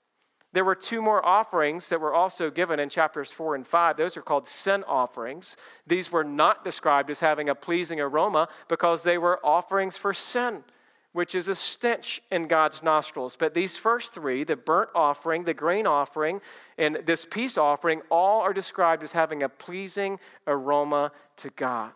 There 0.52 0.66
were 0.66 0.76
two 0.76 1.02
more 1.02 1.24
offerings 1.24 1.90
that 1.90 2.02
were 2.02 2.14
also 2.14 2.50
given 2.50 2.80
in 2.80 2.90
chapters 2.90 3.32
4 3.32 3.56
and 3.56 3.68
5. 3.68 3.98
Those 3.98 4.18
are 4.18 4.22
called 4.22 4.48
sin 4.48 4.84
offerings. 4.88 5.56
These 5.86 6.12
were 6.12 6.24
not 6.24 6.64
described 6.64 7.12
as 7.12 7.20
having 7.20 7.50
a 7.50 7.56
pleasing 7.56 8.02
aroma 8.02 8.48
because 8.68 9.04
they 9.04 9.20
were 9.20 9.40
offerings 9.46 9.96
for 9.96 10.12
sin, 10.12 10.64
which 11.12 11.36
is 11.36 11.50
a 11.50 11.56
stench 11.56 12.22
in 12.32 12.48
God's 12.48 12.82
nostrils. 12.82 13.36
But 13.36 13.54
these 13.54 13.78
first 13.78 14.16
three, 14.16 14.44
the 14.44 14.56
burnt 14.56 14.90
offering, 14.96 15.44
the 15.44 15.54
grain 15.54 15.86
offering, 15.86 16.42
and 16.80 16.98
this 17.06 17.26
peace 17.26 17.56
offering, 17.56 18.02
all 18.10 18.42
are 18.42 18.54
described 18.54 19.04
as 19.04 19.12
having 19.12 19.44
a 19.44 19.50
pleasing 19.50 20.20
aroma 20.48 21.12
to 21.38 21.52
God. 21.52 21.92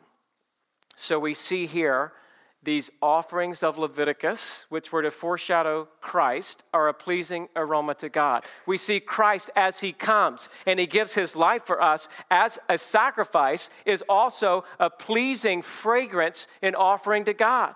So 0.95 1.17
we 1.17 1.33
see 1.33 1.65
here 1.65 2.13
these 2.63 2.89
offerings 3.01 3.61
of 3.63 3.77
Leviticus, 3.77 4.65
which 4.69 4.91
were 4.91 5.01
to 5.01 5.11
foreshadow 5.11 5.87
Christ, 6.01 6.63
are 6.73 6.87
a 6.87 6.93
pleasing 6.93 7.49
aroma 7.55 7.95
to 7.95 8.09
God. 8.09 8.45
We 8.65 8.77
see 8.77 8.99
Christ 8.99 9.49
as 9.55 9.81
he 9.81 9.91
comes 9.91 10.49
and 10.65 10.79
he 10.79 10.87
gives 10.87 11.15
his 11.15 11.35
life 11.35 11.65
for 11.65 11.81
us 11.81 12.07
as 12.31 12.59
a 12.69 12.77
sacrifice, 12.77 13.69
is 13.85 14.03
also 14.07 14.63
a 14.79 14.89
pleasing 14.89 15.61
fragrance 15.61 16.47
in 16.61 16.75
offering 16.75 17.25
to 17.25 17.33
God. 17.33 17.75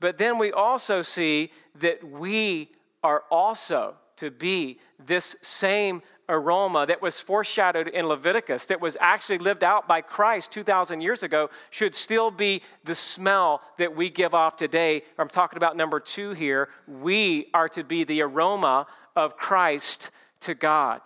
But 0.00 0.18
then 0.18 0.38
we 0.38 0.52
also 0.52 1.02
see 1.02 1.50
that 1.76 2.02
we 2.02 2.70
are 3.02 3.24
also 3.30 3.96
to 4.16 4.30
be 4.30 4.78
this 4.98 5.36
same 5.42 6.02
aroma 6.28 6.86
that 6.86 7.02
was 7.02 7.20
foreshadowed 7.20 7.88
in 7.88 8.06
Leviticus, 8.06 8.66
that 8.66 8.80
was 8.80 8.96
actually 9.00 9.38
lived 9.38 9.64
out 9.64 9.86
by 9.86 10.00
Christ 10.00 10.50
2,000 10.52 11.00
years 11.00 11.22
ago, 11.22 11.50
should 11.70 11.94
still 11.94 12.30
be 12.30 12.62
the 12.84 12.94
smell 12.94 13.62
that 13.78 13.94
we 13.94 14.10
give 14.10 14.34
off 14.34 14.56
today. 14.56 15.02
I'm 15.18 15.28
talking 15.28 15.56
about 15.56 15.76
number 15.76 16.00
two 16.00 16.32
here. 16.32 16.68
We 16.86 17.48
are 17.54 17.68
to 17.70 17.84
be 17.84 18.04
the 18.04 18.22
aroma 18.22 18.86
of 19.16 19.36
Christ 19.36 20.10
to 20.40 20.54
God. 20.54 21.00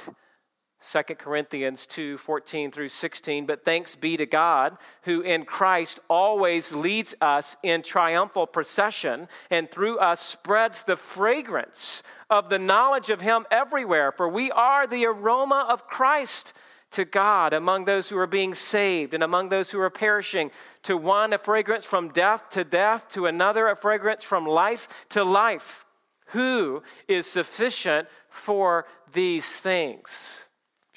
2 0.80 1.02
Corinthians 1.16 1.86
2 1.86 2.18
14 2.18 2.70
through 2.70 2.88
16. 2.88 3.46
But 3.46 3.64
thanks 3.64 3.96
be 3.96 4.16
to 4.16 4.26
God, 4.26 4.78
who 5.02 5.20
in 5.22 5.44
Christ 5.44 5.98
always 6.08 6.72
leads 6.72 7.14
us 7.20 7.56
in 7.62 7.82
triumphal 7.82 8.46
procession 8.46 9.28
and 9.50 9.70
through 9.70 9.98
us 9.98 10.20
spreads 10.20 10.84
the 10.84 10.96
fragrance 10.96 12.02
of 12.30 12.48
the 12.48 12.60
knowledge 12.60 13.10
of 13.10 13.20
Him 13.20 13.44
everywhere. 13.50 14.12
For 14.12 14.28
we 14.28 14.52
are 14.52 14.86
the 14.86 15.06
aroma 15.06 15.66
of 15.68 15.88
Christ 15.88 16.52
to 16.92 17.04
God 17.04 17.52
among 17.52 17.84
those 17.84 18.08
who 18.08 18.18
are 18.18 18.26
being 18.26 18.54
saved 18.54 19.14
and 19.14 19.22
among 19.22 19.48
those 19.48 19.72
who 19.72 19.80
are 19.80 19.90
perishing. 19.90 20.50
To 20.84 20.96
one, 20.96 21.32
a 21.32 21.38
fragrance 21.38 21.84
from 21.84 22.10
death 22.10 22.48
to 22.50 22.62
death, 22.62 23.08
to 23.10 23.26
another, 23.26 23.68
a 23.68 23.76
fragrance 23.76 24.22
from 24.22 24.46
life 24.46 25.06
to 25.10 25.24
life. 25.24 25.84
Who 26.28 26.82
is 27.08 27.26
sufficient 27.26 28.08
for 28.28 28.86
these 29.12 29.56
things? 29.58 30.47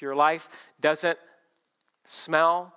Your 0.02 0.14
life 0.14 0.48
doesn't 0.80 1.18
smell 2.04 2.74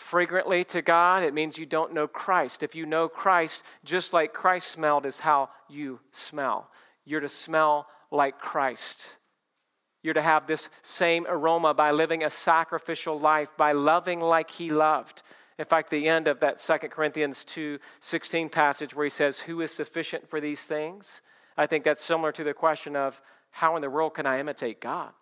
fragrantly 0.00 0.64
to 0.64 0.80
God, 0.80 1.22
it 1.22 1.34
means 1.34 1.58
you 1.58 1.66
don't 1.66 1.92
know 1.92 2.08
Christ. 2.08 2.62
If 2.62 2.74
you 2.74 2.86
know 2.86 3.06
Christ, 3.06 3.64
just 3.84 4.12
like 4.12 4.32
Christ 4.32 4.68
smelled, 4.68 5.04
is 5.04 5.20
how 5.20 5.50
you 5.68 6.00
smell. 6.10 6.70
You're 7.04 7.20
to 7.20 7.28
smell 7.28 7.86
like 8.10 8.38
Christ. 8.38 9.18
You're 10.02 10.14
to 10.14 10.22
have 10.22 10.46
this 10.46 10.70
same 10.82 11.26
aroma 11.28 11.74
by 11.74 11.90
living 11.90 12.24
a 12.24 12.30
sacrificial 12.30 13.20
life, 13.20 13.50
by 13.58 13.72
loving 13.72 14.20
like 14.20 14.50
he 14.50 14.70
loved. 14.70 15.22
In 15.58 15.66
fact, 15.66 15.90
the 15.90 16.08
end 16.08 16.26
of 16.26 16.40
that 16.40 16.58
Second 16.58 16.88
Corinthians 16.88 17.44
2 17.44 17.78
16 18.00 18.48
passage 18.48 18.94
where 18.94 19.04
he 19.04 19.10
says, 19.10 19.40
Who 19.40 19.60
is 19.60 19.70
sufficient 19.70 20.30
for 20.30 20.40
these 20.40 20.64
things? 20.64 21.20
I 21.58 21.66
think 21.66 21.84
that's 21.84 22.02
similar 22.02 22.32
to 22.32 22.44
the 22.44 22.54
question 22.54 22.96
of 22.96 23.20
how 23.50 23.76
in 23.76 23.82
the 23.82 23.90
world 23.90 24.14
can 24.14 24.24
I 24.24 24.40
imitate 24.40 24.80
God? 24.80 25.12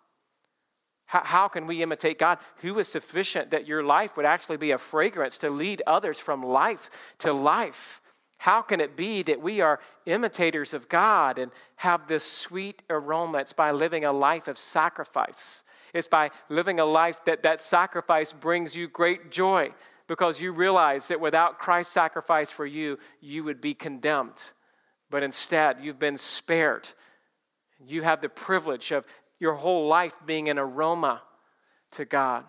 How, 1.09 1.23
how 1.23 1.47
can 1.47 1.65
we 1.65 1.81
imitate 1.81 2.19
God? 2.19 2.37
Who 2.57 2.77
is 2.77 2.87
sufficient 2.87 3.49
that 3.49 3.67
your 3.67 3.81
life 3.81 4.15
would 4.15 4.27
actually 4.27 4.57
be 4.57 4.69
a 4.69 4.77
fragrance 4.77 5.39
to 5.39 5.49
lead 5.49 5.81
others 5.87 6.19
from 6.19 6.43
life 6.43 7.15
to 7.19 7.33
life? 7.33 7.99
How 8.37 8.61
can 8.61 8.79
it 8.79 8.95
be 8.95 9.23
that 9.23 9.41
we 9.41 9.59
are 9.59 9.79
imitators 10.05 10.75
of 10.75 10.87
God 10.87 11.39
and 11.39 11.51
have 11.77 12.05
this 12.05 12.23
sweet 12.23 12.83
aroma? 12.91 13.39
It's 13.39 13.53
by 13.53 13.71
living 13.71 14.05
a 14.05 14.11
life 14.11 14.47
of 14.47 14.59
sacrifice. 14.59 15.63
It's 15.95 16.07
by 16.07 16.29
living 16.47 16.79
a 16.79 16.85
life 16.85 17.25
that 17.25 17.41
that 17.41 17.59
sacrifice 17.59 18.31
brings 18.31 18.75
you 18.75 18.87
great 18.87 19.31
joy 19.31 19.73
because 20.07 20.39
you 20.39 20.51
realize 20.51 21.07
that 21.07 21.19
without 21.19 21.57
Christ's 21.57 21.93
sacrifice 21.93 22.51
for 22.51 22.67
you, 22.67 22.99
you 23.19 23.43
would 23.43 23.61
be 23.61 23.73
condemned. 23.73 24.51
But 25.09 25.23
instead, 25.23 25.77
you've 25.81 25.97
been 25.97 26.19
spared. 26.19 26.87
You 27.83 28.03
have 28.03 28.21
the 28.21 28.29
privilege 28.29 28.91
of 28.91 29.07
your 29.39 29.53
whole 29.55 29.87
life 29.87 30.15
being 30.25 30.49
an 30.49 30.59
aroma 30.59 31.21
to 31.91 32.05
God. 32.05 32.45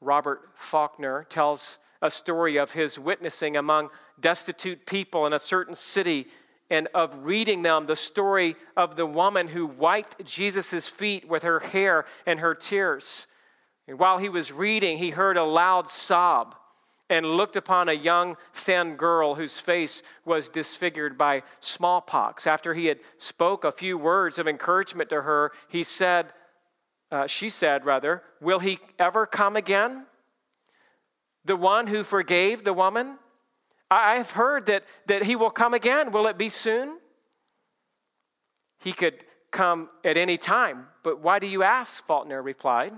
Robert 0.00 0.50
Faulkner 0.54 1.24
tells 1.28 1.78
a 2.02 2.10
story 2.10 2.56
of 2.56 2.72
his 2.72 2.98
witnessing 2.98 3.56
among 3.56 3.90
destitute 4.20 4.86
people 4.86 5.26
in 5.26 5.32
a 5.32 5.38
certain 5.38 5.74
city 5.74 6.26
and 6.68 6.88
of 6.94 7.24
reading 7.24 7.62
them 7.62 7.86
the 7.86 7.96
story 7.96 8.56
of 8.76 8.96
the 8.96 9.06
woman 9.06 9.48
who 9.48 9.66
wiped 9.66 10.24
Jesus' 10.24 10.88
feet 10.88 11.28
with 11.28 11.44
her 11.44 11.60
hair 11.60 12.04
and 12.26 12.40
her 12.40 12.54
tears. 12.54 13.26
And 13.86 13.98
while 13.98 14.18
he 14.18 14.28
was 14.28 14.52
reading, 14.52 14.98
he 14.98 15.10
heard 15.10 15.36
a 15.36 15.44
loud 15.44 15.88
sob 15.88 16.56
and 17.08 17.24
looked 17.24 17.56
upon 17.56 17.88
a 17.88 17.92
young, 17.92 18.36
thin 18.52 18.96
girl 18.96 19.36
whose 19.36 19.58
face 19.58 20.02
was 20.24 20.48
disfigured 20.48 21.16
by 21.16 21.42
smallpox. 21.60 22.46
After 22.46 22.74
he 22.74 22.86
had 22.86 22.98
spoke 23.16 23.64
a 23.64 23.72
few 23.72 23.96
words 23.96 24.38
of 24.38 24.48
encouragement 24.48 25.10
to 25.10 25.22
her, 25.22 25.52
he 25.68 25.82
said, 25.82 26.32
uh, 27.10 27.26
she 27.26 27.48
said, 27.48 27.84
rather, 27.84 28.22
Will 28.40 28.58
he 28.58 28.80
ever 28.98 29.26
come 29.26 29.56
again? 29.56 30.06
The 31.44 31.56
one 31.56 31.86
who 31.86 32.02
forgave 32.02 32.64
the 32.64 32.72
woman? 32.72 33.18
I 33.88 34.16
have 34.16 34.32
heard 34.32 34.66
that, 34.66 34.82
that 35.06 35.24
he 35.24 35.36
will 35.36 35.50
come 35.50 35.74
again. 35.74 36.10
Will 36.10 36.26
it 36.26 36.36
be 36.36 36.48
soon? 36.48 36.98
He 38.80 38.92
could 38.92 39.24
come 39.52 39.88
at 40.04 40.16
any 40.16 40.38
time. 40.38 40.88
But 41.04 41.20
why 41.20 41.38
do 41.38 41.46
you 41.46 41.62
ask? 41.62 42.04
Faulkner 42.04 42.42
replied. 42.42 42.94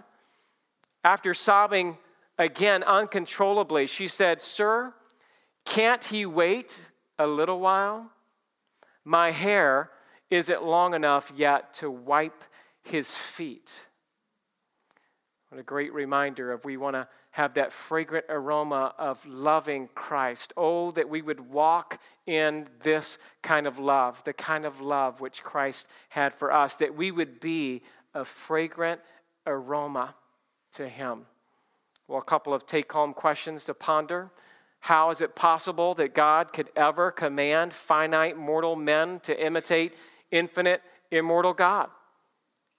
After 1.05 1.35
sobbing 1.35 1.99
again 2.39 2.83
uncontrollably. 2.83 3.87
She 3.87 4.09
said, 4.09 4.41
Sir, 4.41 4.95
can't 5.65 6.05
he 6.05 6.25
wait 6.25 6.91
a 7.19 7.27
little 7.27 7.61
while? 7.61 8.11
My 9.05 9.33
hair 9.33 9.91
isn't 10.31 10.63
long 10.63 10.95
enough 10.95 11.33
yet 11.35 11.75
to 11.75 11.91
wipe 11.91 12.45
his 12.83 13.15
feet. 13.15 13.87
What 15.49 15.59
a 15.59 15.65
great 15.65 15.95
reminder 15.95 16.53
of 16.53 16.65
we 16.65 16.77
want 16.77 16.95
to 16.95 17.09
have 17.31 17.55
that 17.55 17.73
fragrant 17.73 18.27
aroma 18.29 18.95
of 18.99 19.25
loving 19.25 19.89
Christ. 19.95 20.53
Oh, 20.57 20.91
that 20.91 21.09
we 21.09 21.23
would 21.23 21.41
walk 21.51 22.01
in 22.27 22.67
this 22.83 23.19
kind 23.43 23.67
of 23.67 23.79
love, 23.79 24.23
the 24.25 24.35
kind 24.35 24.67
of 24.67 24.81
love 24.81 25.21
which 25.21 25.43
Christ 25.43 25.87
had 26.11 26.35
for 26.35 26.53
us, 26.53 26.77
that 26.77 26.95
we 26.95 27.11
would 27.11 27.41
be 27.41 27.83
a 28.13 28.25
fragrant 28.25 29.01
aroma 29.47 30.15
to 30.73 30.89
Him. 30.89 31.27
Well, 32.09 32.19
a 32.19 32.25
couple 32.25 32.55
of 32.55 32.67
take 32.67 32.91
home 32.91 33.13
questions 33.13 33.65
to 33.67 33.75
ponder. 33.75 34.31
How 34.81 35.11
is 35.11 35.21
it 35.21 35.37
possible 35.37 35.93
that 35.95 36.15
God 36.15 36.53
could 36.53 36.71
ever 36.75 37.11
command 37.11 37.73
finite 37.73 38.37
mortal 38.37 38.77
men 38.77 39.21
to 39.21 39.45
imitate 39.45 39.95
infinite 40.31 40.81
immortal 41.11 41.53
God? 41.53 41.91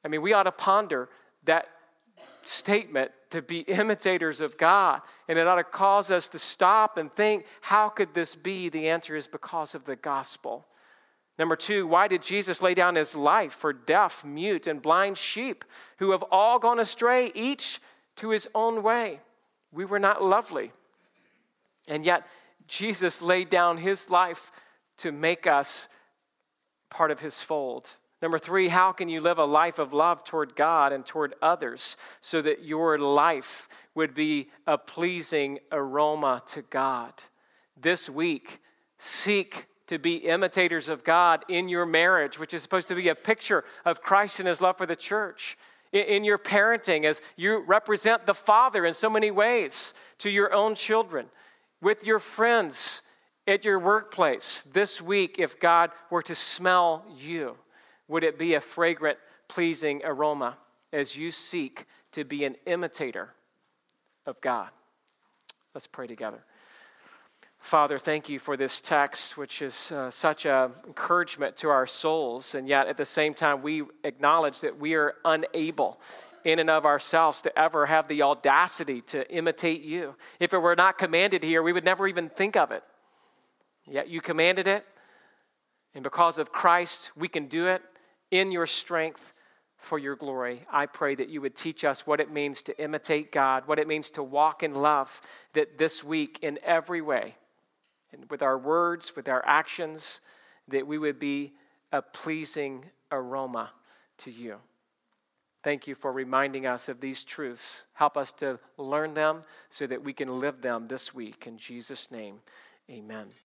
I 0.03 0.07
mean, 0.07 0.21
we 0.21 0.33
ought 0.33 0.43
to 0.43 0.51
ponder 0.51 1.09
that 1.43 1.67
statement 2.43 3.11
to 3.29 3.41
be 3.41 3.59
imitators 3.59 4.41
of 4.41 4.57
God. 4.57 5.01
And 5.27 5.37
it 5.37 5.47
ought 5.47 5.55
to 5.55 5.63
cause 5.63 6.09
us 6.09 6.29
to 6.29 6.39
stop 6.39 6.97
and 6.97 7.13
think, 7.13 7.45
how 7.61 7.89
could 7.89 8.13
this 8.13 8.35
be? 8.35 8.69
The 8.69 8.89
answer 8.89 9.15
is 9.15 9.27
because 9.27 9.75
of 9.75 9.85
the 9.85 9.95
gospel. 9.95 10.65
Number 11.37 11.55
two, 11.55 11.87
why 11.87 12.07
did 12.07 12.21
Jesus 12.21 12.61
lay 12.61 12.73
down 12.73 12.95
his 12.95 13.15
life 13.15 13.53
for 13.53 13.71
deaf, 13.71 14.25
mute, 14.25 14.67
and 14.67 14.81
blind 14.81 15.17
sheep 15.17 15.63
who 15.97 16.11
have 16.11 16.23
all 16.31 16.59
gone 16.59 16.79
astray, 16.79 17.31
each 17.33 17.79
to 18.19 18.29
his 18.29 18.47
own 18.55 18.83
way? 18.83 19.19
We 19.71 19.85
were 19.85 19.99
not 19.99 20.23
lovely. 20.23 20.71
And 21.87 22.05
yet, 22.05 22.25
Jesus 22.67 23.21
laid 23.21 23.49
down 23.49 23.77
his 23.77 24.09
life 24.09 24.51
to 24.97 25.11
make 25.11 25.47
us 25.47 25.89
part 26.89 27.11
of 27.11 27.19
his 27.19 27.41
fold. 27.41 27.89
Number 28.21 28.37
three, 28.37 28.67
how 28.67 28.91
can 28.91 29.07
you 29.07 29.21
live 29.21 29.37
a 29.37 29.45
life 29.45 29.79
of 29.79 29.93
love 29.93 30.23
toward 30.23 30.55
God 30.55 30.91
and 30.91 31.05
toward 31.05 31.35
others 31.41 31.95
so 32.19 32.41
that 32.41 32.63
your 32.63 32.99
life 32.99 33.69
would 33.95 34.13
be 34.13 34.49
a 34.67 34.77
pleasing 34.77 35.59
aroma 35.71 36.43
to 36.47 36.61
God? 36.61 37.13
This 37.79 38.09
week, 38.09 38.59
seek 38.97 39.67
to 39.87 39.97
be 39.97 40.17
imitators 40.17 40.89
of 40.89 41.03
God 41.03 41.45
in 41.47 41.69
your 41.69 41.85
marriage, 41.85 42.37
which 42.37 42.53
is 42.53 42.61
supposed 42.61 42.89
to 42.89 42.95
be 42.95 43.07
a 43.07 43.15
picture 43.15 43.63
of 43.85 44.01
Christ 44.01 44.39
and 44.39 44.47
his 44.47 44.61
love 44.61 44.77
for 44.77 44.85
the 44.85 44.95
church. 44.95 45.57
In 45.91 46.23
your 46.23 46.37
parenting, 46.37 47.05
as 47.05 47.21
you 47.35 47.59
represent 47.59 48.25
the 48.25 48.33
Father 48.33 48.85
in 48.85 48.93
so 48.93 49.09
many 49.09 49.31
ways 49.31 49.93
to 50.19 50.29
your 50.29 50.53
own 50.53 50.75
children, 50.75 51.27
with 51.81 52.05
your 52.05 52.19
friends, 52.19 53.01
at 53.47 53.65
your 53.65 53.79
workplace, 53.79 54.61
this 54.61 55.01
week, 55.01 55.37
if 55.39 55.59
God 55.59 55.89
were 56.11 56.21
to 56.23 56.35
smell 56.35 57.03
you 57.17 57.57
would 58.07 58.23
it 58.23 58.39
be 58.39 58.55
a 58.55 58.61
fragrant, 58.61 59.19
pleasing 59.47 60.01
aroma 60.03 60.57
as 60.91 61.15
you 61.15 61.31
seek 61.31 61.85
to 62.11 62.25
be 62.25 62.43
an 62.43 62.55
imitator 62.65 63.29
of 64.25 64.41
God? 64.41 64.69
Let's 65.75 65.87
pray 65.87 66.07
together. 66.07 66.43
Father, 67.59 67.99
thank 67.99 68.29
you 68.29 68.39
for 68.39 68.55
this 68.55 68.79
text, 68.79 69.37
which 69.37 69.61
is 69.61 69.91
uh, 69.91 70.09
such 70.09 70.45
an 70.45 70.71
encouragement 70.87 71.57
to 71.57 71.69
our 71.69 71.85
souls, 71.85 72.55
and 72.55 72.67
yet 72.67 72.87
at 72.87 72.97
the 72.97 73.05
same 73.05 73.33
time, 73.33 73.61
we 73.61 73.83
acknowledge 74.03 74.61
that 74.61 74.79
we 74.79 74.95
are 74.95 75.15
unable 75.25 75.99
in 76.45 76.59
and 76.59 76.69
of 76.69 76.85
ourselves 76.85 77.41
to 77.41 77.59
ever 77.59 77.85
have 77.85 78.07
the 78.07 78.21
audacity 78.23 79.01
to 79.01 79.29
imitate 79.31 79.81
you. 79.81 80.15
If 80.39 80.53
it 80.53 80.59
were 80.59 80.75
not 80.75 80.97
commanded 80.97 81.43
here, 81.43 81.61
we 81.61 81.73
would 81.73 81.83
never 81.83 82.07
even 82.07 82.29
think 82.29 82.55
of 82.55 82.71
it. 82.71 82.81
Yet 83.85 84.07
you 84.07 84.21
commanded 84.21 84.67
it, 84.67 84.85
and 85.93 86.03
because 86.03 86.39
of 86.39 86.51
Christ, 86.51 87.11
we 87.15 87.27
can 87.27 87.47
do 87.47 87.67
it 87.67 87.81
in 88.31 88.51
your 88.53 88.67
strength 88.67 89.33
for 89.75 89.99
your 89.99 90.15
glory. 90.15 90.61
I 90.71 90.85
pray 90.85 91.13
that 91.15 91.29
you 91.29 91.41
would 91.41 91.55
teach 91.55 91.83
us 91.83 92.07
what 92.07 92.21
it 92.21 92.31
means 92.31 92.61
to 92.63 92.81
imitate 92.81 93.31
God, 93.33 93.67
what 93.67 93.79
it 93.79 93.87
means 93.87 94.09
to 94.11 94.23
walk 94.23 94.63
in 94.63 94.73
love, 94.73 95.21
that 95.53 95.77
this 95.77 96.03
week, 96.03 96.39
in 96.41 96.57
every 96.63 97.01
way, 97.01 97.35
and 98.11 98.29
with 98.29 98.41
our 98.41 98.57
words, 98.57 99.15
with 99.15 99.27
our 99.27 99.45
actions, 99.45 100.21
that 100.67 100.87
we 100.87 100.97
would 100.97 101.19
be 101.19 101.53
a 101.91 102.01
pleasing 102.01 102.85
aroma 103.11 103.71
to 104.17 104.31
you. 104.31 104.57
Thank 105.61 105.87
you 105.87 105.95
for 105.95 106.11
reminding 106.11 106.65
us 106.65 106.87
of 106.87 107.01
these 107.01 107.23
truths. 107.23 107.85
Help 107.93 108.15
us 108.15 108.31
to 108.33 108.59
learn 108.77 109.13
them 109.13 109.41
so 109.69 109.87
that 109.87 110.03
we 110.03 110.13
can 110.13 110.39
live 110.39 110.61
them 110.61 110.87
this 110.87 111.13
week. 111.13 111.47
In 111.47 111.57
Jesus' 111.57 112.09
name, 112.11 112.39
amen. 112.89 113.29